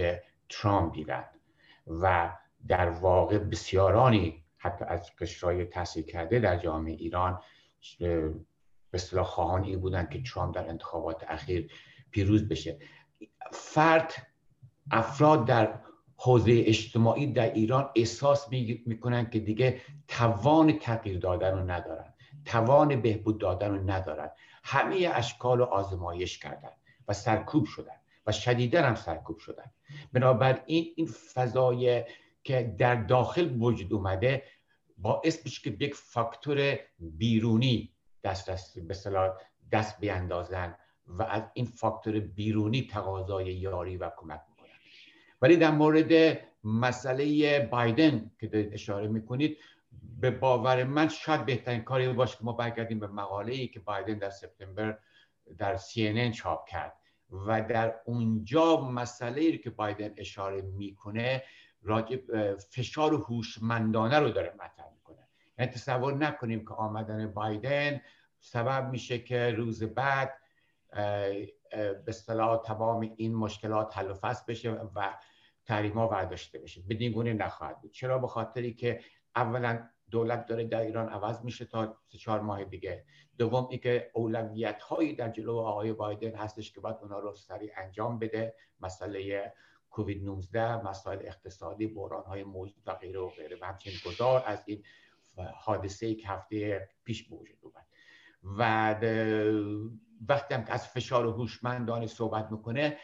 ترامپ 0.48 0.94
دیدن. 0.94 1.24
و 1.86 2.36
در 2.68 2.90
واقع 2.90 3.38
بسیارانی 3.38 4.44
حتی 4.56 4.84
از 4.84 5.10
قشرهای 5.18 5.64
تحصیل 5.64 6.04
کرده 6.04 6.38
در 6.38 6.56
جامعه 6.56 6.92
ایران 6.92 7.40
به 7.98 8.34
اصطلاح 8.92 9.24
خواهان 9.24 9.80
بودن 9.80 10.06
که 10.06 10.22
ترامپ 10.22 10.54
در 10.54 10.68
انتخابات 10.68 11.24
اخیر 11.28 11.70
پیروز 12.10 12.48
بشه. 12.48 12.78
فرد 13.52 14.12
افراد 14.90 15.46
در 15.46 15.80
حوزه 16.16 16.62
اجتماعی 16.66 17.26
در 17.26 17.52
ایران 17.52 17.90
احساس 17.94 18.48
می‌کنن 18.86 19.30
که 19.30 19.38
دیگه 19.38 19.80
توان 20.08 20.78
تغییر 20.78 21.18
دادن 21.18 21.58
رو 21.58 21.70
ندارن. 21.70 22.14
توان 22.44 23.00
بهبود 23.00 23.38
دادن 23.38 23.70
رو 23.70 23.90
ندارن. 23.90 24.30
همه 24.64 25.10
اشکال 25.14 25.58
رو 25.58 25.64
آزمایش 25.64 26.38
کردن 26.38 26.70
و 27.08 27.12
سرکوب 27.12 27.64
شدن 27.64 27.96
و 28.26 28.32
شدیدن 28.32 28.84
هم 28.84 28.94
سرکوب 28.94 29.38
شدن. 29.38 29.70
بنابراین 30.12 30.86
این 30.96 31.06
فضای 31.06 32.04
که 32.44 32.74
در 32.78 32.94
داخل 32.94 33.56
وجود 33.60 33.92
اومده 33.92 34.42
باعث 34.98 35.42
بشه 35.42 35.62
که 35.62 35.84
یک 35.84 35.94
فاکتور 35.94 36.78
بیرونی 36.98 37.92
دست 38.24 38.50
دست 38.50 38.78
به 38.78 38.94
دست 39.72 40.00
بیاندازن 40.00 40.76
و 41.06 41.22
از 41.22 41.42
این 41.54 41.66
فاکتور 41.66 42.20
بیرونی 42.20 42.86
تقاضای 42.86 43.54
یاری 43.54 43.96
و 43.96 44.10
کمک 44.16 44.40
ولی 45.46 45.56
در 45.56 45.70
مورد 45.70 46.38
مسئله 46.64 47.60
بایدن 47.60 48.30
که 48.40 48.70
اشاره 48.72 49.08
می‌کنید 49.08 49.58
به 50.20 50.30
باور 50.30 50.84
من 50.84 51.08
شاید 51.08 51.46
بهترین 51.46 51.80
کاری 51.80 52.08
باشه 52.12 52.36
که 52.36 52.44
ما 52.44 52.52
برگردیم 52.52 53.00
به 53.00 53.06
مقاله 53.06 53.52
ای 53.52 53.68
که 53.68 53.80
بایدن 53.80 54.18
در 54.18 54.30
سپتامبر 54.30 54.98
در 55.58 55.76
CNN 55.76 56.36
چاپ 56.36 56.68
کرد. 56.68 56.92
و 57.30 57.62
در 57.62 57.94
اونجا 58.04 58.80
مسئله 58.80 59.40
ای 59.40 59.58
که 59.58 59.70
بایدن 59.70 60.14
اشاره 60.16 60.62
می‌کنه 60.62 61.42
راجع 61.82 62.16
فشار 62.70 63.14
هوشمندانه 63.14 64.18
رو 64.18 64.28
داره 64.28 64.54
مطرح 64.54 64.86
می‌کنه. 64.94 65.28
یعنی 65.58 65.72
تصور 65.72 66.14
نکنیم 66.14 66.64
که 66.64 66.74
آمدن 66.74 67.32
بایدن 67.32 68.00
سبب 68.40 68.90
میشه 68.90 69.18
که 69.18 69.50
روز 69.50 69.82
بعد 69.82 70.32
به 71.70 72.04
اصطلاح 72.08 72.62
تمام 72.62 73.12
این 73.16 73.34
مشکلات 73.34 73.98
حل 73.98 74.10
و 74.10 74.14
فصل 74.14 74.44
بشه 74.48 74.70
و 74.70 75.14
ها 75.68 76.06
برداشته 76.06 76.58
بشه. 76.58 76.82
بدین 76.90 77.12
گونه 77.12 77.32
نخواهد 77.32 77.80
بود. 77.80 77.92
چرا؟ 77.92 78.18
به 78.18 78.26
خاطری 78.26 78.74
که 78.74 79.00
اولا 79.36 79.88
دولت 80.10 80.46
داره 80.46 80.64
در 80.64 80.80
ایران 80.80 81.08
عوض 81.08 81.44
میشه 81.44 81.64
تا 81.64 81.98
چهار 82.08 82.40
ماه 82.40 82.64
دیگه. 82.64 83.04
دوم 83.38 83.68
اینکه 83.70 84.10
اولویت 84.14 84.82
هایی 84.82 85.14
در 85.14 85.28
جلو 85.28 85.56
آقای 85.56 85.92
بایدن 85.92 86.36
هستش 86.36 86.72
که 86.72 86.80
باید 86.80 86.96
اونا 87.02 87.18
رو 87.18 87.34
سریع 87.34 87.72
انجام 87.76 88.18
بده. 88.18 88.54
مسئله 88.80 89.52
کووید 89.90 90.24
19 90.24 90.88
مسائل 90.88 91.18
اقتصادی 91.20 91.86
بحران 91.86 92.24
های 92.24 92.44
موجود 92.44 92.82
و 92.86 92.94
غیره 92.94 93.20
و 93.20 93.28
غیره. 93.28 93.56
و 93.60 93.64
همچنین 93.64 93.96
گذار 94.06 94.42
از 94.46 94.62
این 94.66 94.82
حادثه 95.54 96.14
که 96.14 96.28
هفته 96.28 96.88
پیش 97.04 97.28
به 97.28 97.36
وجود 97.36 97.58
اومد. 97.60 97.86
و 98.58 98.94
وقتی 100.28 100.54
هم 100.54 100.64
که 100.64 100.72
از 100.72 100.88
فشار 100.88 101.26
هوشمندانه 101.26 102.06
صحبت 102.06 102.52
می‌کنه 102.52 102.96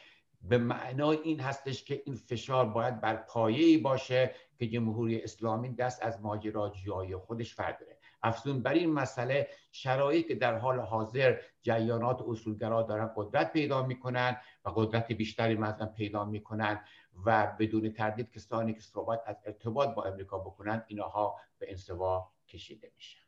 به 0.42 0.58
معنای 0.58 1.18
این 1.24 1.40
هستش 1.40 1.84
که 1.84 2.02
این 2.06 2.14
فشار 2.14 2.66
باید 2.66 3.00
بر 3.00 3.16
پایه‌ای 3.16 3.76
باشه 3.76 4.34
که 4.58 4.68
جمهوری 4.68 5.22
اسلامی 5.22 5.74
دست 5.74 6.02
از 6.02 6.20
ماجراجویی 6.20 7.16
خودش 7.16 7.54
فرداره. 7.54 7.98
افزون 8.22 8.62
بر 8.62 8.72
این 8.72 8.92
مسئله 8.92 9.48
شرایطی 9.72 10.28
که 10.28 10.34
در 10.34 10.58
حال 10.58 10.80
حاضر 10.80 11.40
جریانات 11.62 12.22
اصولگرا 12.28 12.82
دارن 12.82 13.10
قدرت 13.16 13.52
پیدا 13.52 13.86
می‌کنن 13.86 14.36
و 14.64 14.70
قدرت 14.70 15.12
بیشتری 15.12 15.54
مثلا 15.54 15.86
پیدا 15.86 16.24
می‌کنن 16.24 16.84
و 17.26 17.56
بدون 17.58 17.92
تردید 17.92 18.30
کسانی 18.30 18.74
که 18.74 18.80
صحبت 18.80 19.22
از 19.26 19.36
ارتباط 19.46 19.94
با 19.94 20.04
امریکا 20.04 20.38
بکنن 20.38 20.84
اینها 20.86 21.36
به 21.58 21.70
انزوا 21.70 22.32
کشیده 22.48 22.92
میشه 22.96 23.21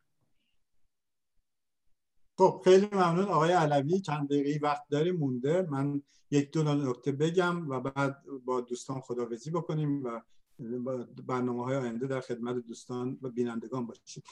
خب 2.38 2.60
خیلی 2.64 2.88
ممنون. 2.92 3.24
آقای 3.24 3.52
علوی 3.52 4.00
چند 4.00 4.28
دقیقه 4.28 4.66
وقت 4.66 4.82
داری؟ 4.90 5.12
مونده. 5.12 5.66
من 5.70 6.02
یک 6.30 6.50
دو 6.52 6.62
نکته 6.62 7.12
بگم 7.12 7.68
و 7.68 7.80
بعد 7.80 8.22
با 8.44 8.60
دوستان 8.60 9.00
خداوزی 9.00 9.50
بکنیم 9.50 10.04
و 10.04 10.20
برنامه 11.26 11.64
های 11.64 11.76
آینده 11.76 12.06
در 12.06 12.20
خدمت 12.20 12.56
دوستان 12.66 13.18
و 13.22 13.28
بینندگان 13.28 13.86
باشیم. 13.86 14.22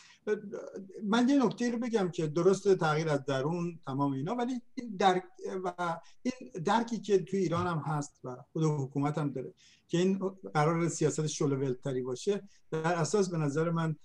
من 1.04 1.28
یه 1.28 1.44
نکته 1.44 1.70
رو 1.70 1.78
بگم 1.78 2.10
که 2.10 2.26
درست 2.26 2.74
تغییر 2.74 3.08
از 3.08 3.24
درون 3.24 3.80
تمام 3.86 4.12
اینا 4.12 4.34
ولی 4.34 4.60
این 4.74 4.96
درک 4.96 5.24
و 5.64 6.00
این 6.22 6.62
درکی 6.64 6.98
که 6.98 7.18
توی 7.18 7.38
ایران 7.38 7.66
هم 7.66 7.78
هست 7.78 8.20
و 8.24 8.36
خود 8.52 8.64
حکومت 8.64 9.18
هم 9.18 9.30
داره 9.30 9.54
که 9.88 9.98
این 9.98 10.18
قرار 10.54 10.88
سیاست 10.88 11.26
شلوولتری 11.26 12.02
باشه 12.02 12.48
در 12.70 12.94
اساس 12.94 13.30
به 13.30 13.38
نظر 13.38 13.70
من 13.70 13.96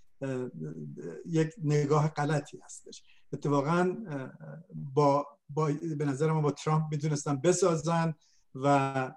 یک 1.26 1.54
نگاه 1.64 2.08
غلطی 2.08 2.60
هستش. 2.64 3.04
اتفاقا 3.34 3.96
با, 4.94 5.28
با 5.50 5.72
به 5.98 6.06
نظر 6.06 6.32
ما 6.32 6.42
با 6.42 6.52
ترامپ 6.52 6.84
می‌تونستن 6.92 7.42
بسازن 7.42 8.14
و 8.56 9.12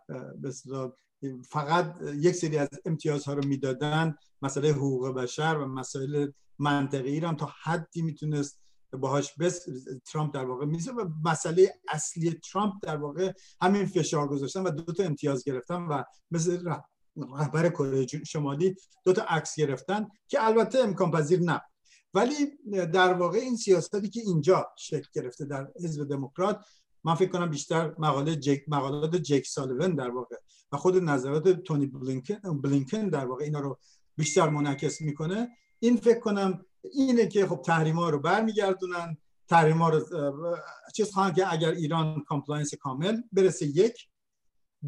فقط 1.49 1.95
یک 2.15 2.35
سری 2.35 2.59
از 2.59 2.69
امتیازها 2.85 3.33
رو 3.35 3.47
می‌دادن 3.47 4.15
مسئله 4.43 4.71
حقوق 4.71 5.09
بشر 5.09 5.59
و 5.59 5.67
مسائل 5.67 6.31
منطقی 6.59 7.19
هم 7.19 7.37
تا 7.37 7.53
حدی 7.63 8.03
می‌تونست 8.03 8.61
باهاش 8.93 9.35
بس 9.39 9.67
ترامپ 10.13 10.35
در 10.35 10.45
واقع 10.45 10.67
میزه 10.67 10.93
و 10.93 11.09
مسئله 11.25 11.75
اصلی 11.89 12.31
ترامپ 12.53 12.75
در 12.83 12.97
واقع 12.97 13.33
همین 13.63 13.87
فشار 13.87 14.29
گذاشتن 14.29 14.63
و 14.63 14.71
دو 14.71 14.93
تا 14.93 15.05
امتیاز 15.05 15.45
گرفتن 15.45 15.83
و 15.83 16.03
مثل 16.31 16.71
رهبر 17.17 17.69
کره 17.69 18.07
شمالی 18.07 18.77
دو 19.05 19.13
تا 19.13 19.23
عکس 19.23 19.55
گرفتن 19.57 20.09
که 20.29 20.45
البته 20.45 20.79
امکان 20.79 21.11
پذیر 21.11 21.41
نه 21.41 21.61
ولی 22.15 22.47
در 22.93 23.15
واقع 23.15 23.39
این 23.39 23.57
سیاستی 23.57 24.09
که 24.09 24.21
اینجا 24.21 24.69
شکل 24.79 25.09
گرفته 25.13 25.45
در 25.45 25.69
حزب 25.85 26.09
دموکرات 26.09 26.65
من 27.05 27.15
فکر 27.15 27.31
کنم 27.31 27.51
بیشتر 27.51 27.95
مقاله 27.99 28.37
جک 28.37 28.63
مقالات 28.69 29.17
جیک 29.17 29.47
سالیوان 29.47 29.95
در 29.95 30.11
واقع 30.11 30.37
و 30.73 30.77
خود 30.77 30.97
نظرات 30.97 31.49
تونی 31.49 31.87
بلینکن 31.87 32.61
بلینکن 32.61 33.09
در 33.09 33.27
واقع 33.27 33.45
اینا 33.45 33.61
رو 33.61 33.79
بیشتر 34.17 34.49
منعکس 34.49 35.01
می‌کنه. 35.01 35.49
این 35.79 35.97
فکر 35.97 36.21
کنم 36.21 36.65
اینه 36.93 37.27
که 37.27 37.47
خب 37.47 37.63
تحریما 37.63 38.11
رو 38.11 38.19
برمیگردونن. 38.19 39.17
تحریما 39.49 39.89
رو 39.89 40.01
چیز 40.95 41.11
خواهند 41.13 41.35
که 41.35 41.53
اگر 41.53 41.71
ایران 41.71 42.25
compliance 42.29 42.75
کامل 42.75 43.17
برسه 43.33 43.67
یک. 43.67 44.09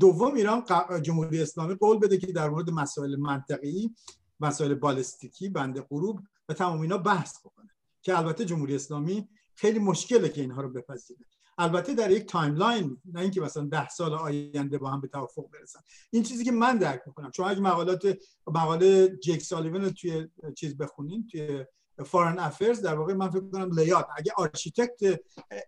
دوم 0.00 0.34
ایران 0.34 0.64
جمهوری 1.02 1.42
اسلامی 1.42 1.74
قول 1.74 1.98
بده 1.98 2.18
که 2.18 2.26
در 2.26 2.48
مورد 2.48 2.70
مسائل 2.70 3.16
منطقه‌ای 3.16 3.94
مسائل 4.40 4.74
بالستیکی 4.74 5.48
بند 5.48 5.80
غروب 5.80 6.20
و 6.48 6.54
تمام 6.54 6.80
اینا 6.80 6.98
بحث 6.98 7.40
بکنه. 7.40 7.70
که 8.02 8.18
البته 8.18 8.44
جمهوری 8.44 8.74
اسلامی 8.74 9.28
خیلی 9.54 9.78
مشکله 9.78 10.28
که 10.28 10.40
اینها 10.40 10.62
رو 10.62 10.68
بپذیره. 10.68 11.20
البته 11.58 11.94
در 11.94 12.10
یک 12.10 12.26
timeline 12.26 13.00
نه 13.04 13.20
اینکه 13.20 13.40
مثلا 13.40 13.64
ده 13.64 13.88
سال 13.88 14.14
آینده 14.14 14.78
با 14.78 14.90
هم 14.90 15.00
به 15.00 15.08
توافق 15.08 15.50
برسن. 15.52 15.80
این 16.10 16.22
چیزی 16.22 16.44
که 16.44 16.52
من 16.52 16.78
درک 16.78 17.02
می‌کنم 17.06 17.30
چون 17.30 17.48
اگه 17.48 17.60
مقالات 17.60 18.18
مقاله 18.46 19.08
جیک 19.08 19.38
سالیوان 19.38 19.90
توی 19.90 20.28
چیز 20.56 20.76
بخونین 20.76 21.26
توی 21.26 21.64
Foreign 22.04 22.38
Affairs 22.38 22.80
در 22.80 22.94
واقع 22.94 23.14
من 23.14 23.30
فکر 23.30 23.50
کنم 23.50 23.78
لیات 23.78 24.06
اگه 24.16 24.32
architect 24.36 25.20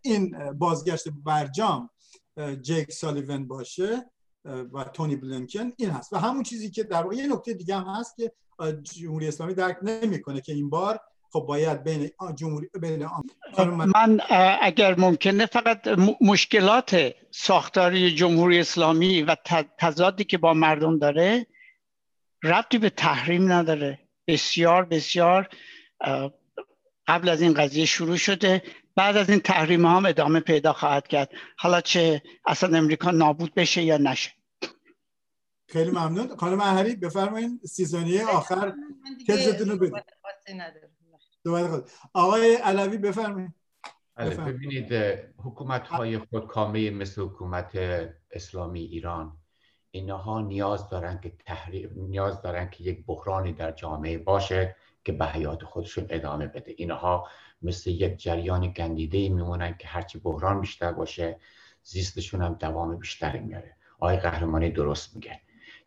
این 0.03 0.53
بازگشت 0.53 1.09
برجام 1.09 1.91
جک 2.63 2.93
سالیون 2.93 3.49
باشه 3.49 4.11
و 4.45 4.85
تونی 4.85 5.17
بلینکن 5.17 5.73
این 5.77 5.91
هست. 5.91 6.13
و 6.13 6.17
همون 6.17 6.43
چیزی 6.43 6.71
که 6.71 6.83
در 6.83 7.03
واقع 7.03 7.17
یه 7.17 7.27
نکته 7.27 7.55
دیگه 7.55 7.77
هم 7.77 7.85
هست 7.85 8.17
که 8.17 8.33
جمهوری 8.83 9.29
اسلامی 9.29 9.55
درک 9.55 9.77
نمی‌کنه 9.83 10.41
که 10.41 10.53
این 10.53 10.71
بار 10.71 11.01
خب 11.33 11.41
باید 11.41 11.85
بین 11.85 12.11
جمهوری 12.35 12.71
بین 12.81 13.07
من 13.69 14.21
اگر 14.61 15.01
ممکنه 15.01 15.47
فقط 15.47 15.89
مشکلات 16.21 17.15
ساختاری 17.31 18.15
جمهوری 18.15 18.61
اسلامی 18.61 19.23
و 19.23 19.37
تضادی 19.79 20.25
که 20.25 20.39
با 20.39 20.55
مردم 20.55 20.99
داره 20.99 21.47
ربطی 22.43 22.79
به 22.79 22.91
تحریم 22.91 23.53
نداره. 23.53 23.99
بسیار 24.27 24.85
بسیار 24.85 25.49
قبل 27.07 27.29
از 27.29 27.43
این 27.43 27.55
قضیه 27.55 27.85
شروع 27.85 28.17
شده. 28.17 28.63
بعد 28.97 29.17
از 29.17 29.31
این 29.31 29.41
تحریم 29.41 29.87
هم 29.87 30.07
ادامه 30.07 30.41
پیدا 30.41 30.73
خواهد 30.73 31.09
کرد. 31.09 31.31
حالا 31.59 31.81
چه 31.81 32.23
اصلا 32.47 32.79
امریکا 32.79 33.11
نابود 33.11 33.55
بشه 33.55 33.83
یا 33.83 33.97
نشه. 33.97 34.31
خیلی 35.75 35.91
ممنون. 35.91 36.37
خانم 36.37 36.61
احری 36.61 36.97
بفرمایید 36.97 37.61
سیزونیه 37.65 38.27
آخر 38.27 38.73
تزتون 39.29 39.69
رو 39.69 39.79
بدید 39.79 40.05
آقای 42.13 42.55
علوی 42.55 42.99
بفرمایید 42.99 43.51
بله 44.15 44.37
ببینید 44.37 44.93
حکومت 45.39 45.87
های 45.89 46.19
خودکامه 46.19 46.91
مثل 46.91 47.23
حکومت 47.23 47.71
اسلامی 48.31 48.81
ایران 48.81 49.37
اینها 49.91 50.41
نیاز 50.41 50.89
دارن 50.89 51.21
که 51.21 51.33
تحریم 51.47 51.91
نیاز 51.97 52.43
دارن 52.43 52.71
که 52.71 52.85
یک 52.85 53.07
بحرانی 53.07 53.53
در 53.53 53.73
جامعه 53.73 54.19
باشه 54.19 54.77
که 55.05 55.13
به 55.13 55.27
حیات 55.27 55.65
خودشون 55.65 56.07
ادامه 56.11 56.47
بده. 56.47 56.75
اینها 56.77 57.29
مثل 57.63 57.91
یک 57.91 58.17
جریان 58.17 58.69
گندیده 58.69 59.29
میمونن 59.29 59.77
که 59.79 59.89
هرچی 59.89 60.19
بحران 60.19 60.61
بیشتر 60.61 60.93
باشه 60.93 61.41
زیستشون 61.83 62.43
هم 62.43 62.55
دوام 62.55 62.97
بیشتری 62.97 63.41
میاره 63.41 63.77
آقای 63.99 64.17
قهرمانی 64.17 64.71
درست 64.71 65.17
میگه. 65.17 65.41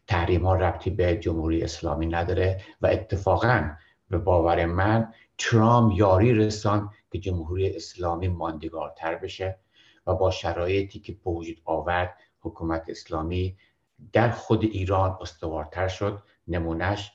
تحریم 0.08 0.46
ها 0.46 0.56
ربطی 0.56 0.90
به 0.90 1.16
جمهوری 1.16 1.64
اسلامی 1.64 2.06
نداره 2.06 2.62
و 2.82 2.88
اتفاقا 2.88 3.72
به 4.10 4.18
باور 4.18 4.66
من 4.66 5.14
ترام 5.38 5.92
یاری 5.92 6.34
رسان 6.34 6.90
که 7.12 7.20
جمهوری 7.20 7.76
اسلامی 7.76 8.28
ماندگارتر 8.28 9.16
بشه 9.16 9.60
و 10.08 10.16
با 10.16 10.32
شرایطی 10.32 11.00
که 11.00 11.14
به 11.14 11.32
وجود 11.32 11.62
آورد 11.66 12.18
حکومت 12.40 12.84
اسلامی 12.88 13.58
در 14.14 14.32
خود 14.32 14.64
ایران 14.64 15.18
استوارتر 15.22 15.88
شد. 15.88 16.24
نمونهش 16.48 17.12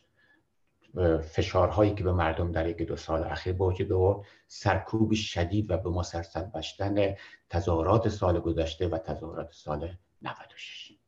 فشارهایی 1.21 1.95
که 1.95 2.05
به 2.05 2.13
مردم 2.13 2.53
در 2.53 2.69
یک 2.69 2.83
دو 2.83 2.97
سال 2.97 3.23
اخیر 3.23 3.53
به 3.53 3.65
وجود 3.65 3.93
آورد 3.93 4.27
سرکوب 4.47 5.15
شدید 5.15 5.71
و 5.71 5.77
به 5.77 5.91
مسلسل 5.91 6.43
بشتن 6.43 7.15
تظاهرات 7.51 8.09
سال 8.09 8.41
گذشته 8.41 8.89
و 8.89 8.99
تظاهرات 8.99 9.53
سال 9.53 9.97
96 10.23 10.89
بله 10.89 11.02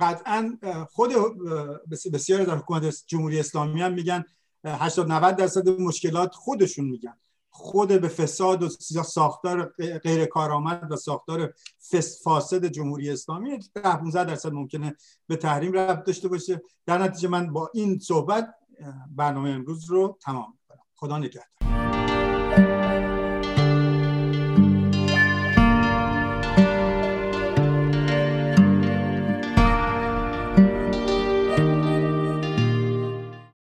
قطعا 0.00 0.58
خود 0.90 1.12
بسیاری 2.12 2.44
در 2.44 2.56
حکومت 2.56 3.04
جمهوری 3.06 3.40
اسلامی 3.40 3.82
هم 3.82 3.92
میگن 3.92 4.24
80 4.64 5.12
90 5.12 5.36
درصد 5.36 5.68
مشکلات 5.68 6.34
خودشون 6.34 6.84
میگن. 6.84 7.16
خود 7.50 7.88
به 7.88 8.08
فساد 8.08 8.62
و 8.62 8.68
ساختار 9.02 9.74
غیر 10.02 10.26
کارآمد 10.26 10.92
و 10.92 10.96
ساختار 10.96 11.54
فاسد 12.24 12.66
جمهوری 12.66 13.10
اسلامی 13.10 13.58
15 13.74 14.24
درصد 14.24 14.52
ممکنه 14.52 14.96
به 15.26 15.36
تحریم 15.36 15.72
ربط 15.72 16.04
داشته 16.04 16.28
باشه. 16.28 16.62
در 16.86 16.98
نتیجه 16.98 17.28
من 17.28 17.52
با 17.52 17.70
این 17.74 17.98
صحبت 17.98 18.54
برنامه 19.10 19.50
امروز 19.50 19.90
رو 19.90 20.18
تمام 20.22 20.52
می‌کنم. 20.52 20.84
خدا 20.94 21.18
نگهدار. 21.18 21.55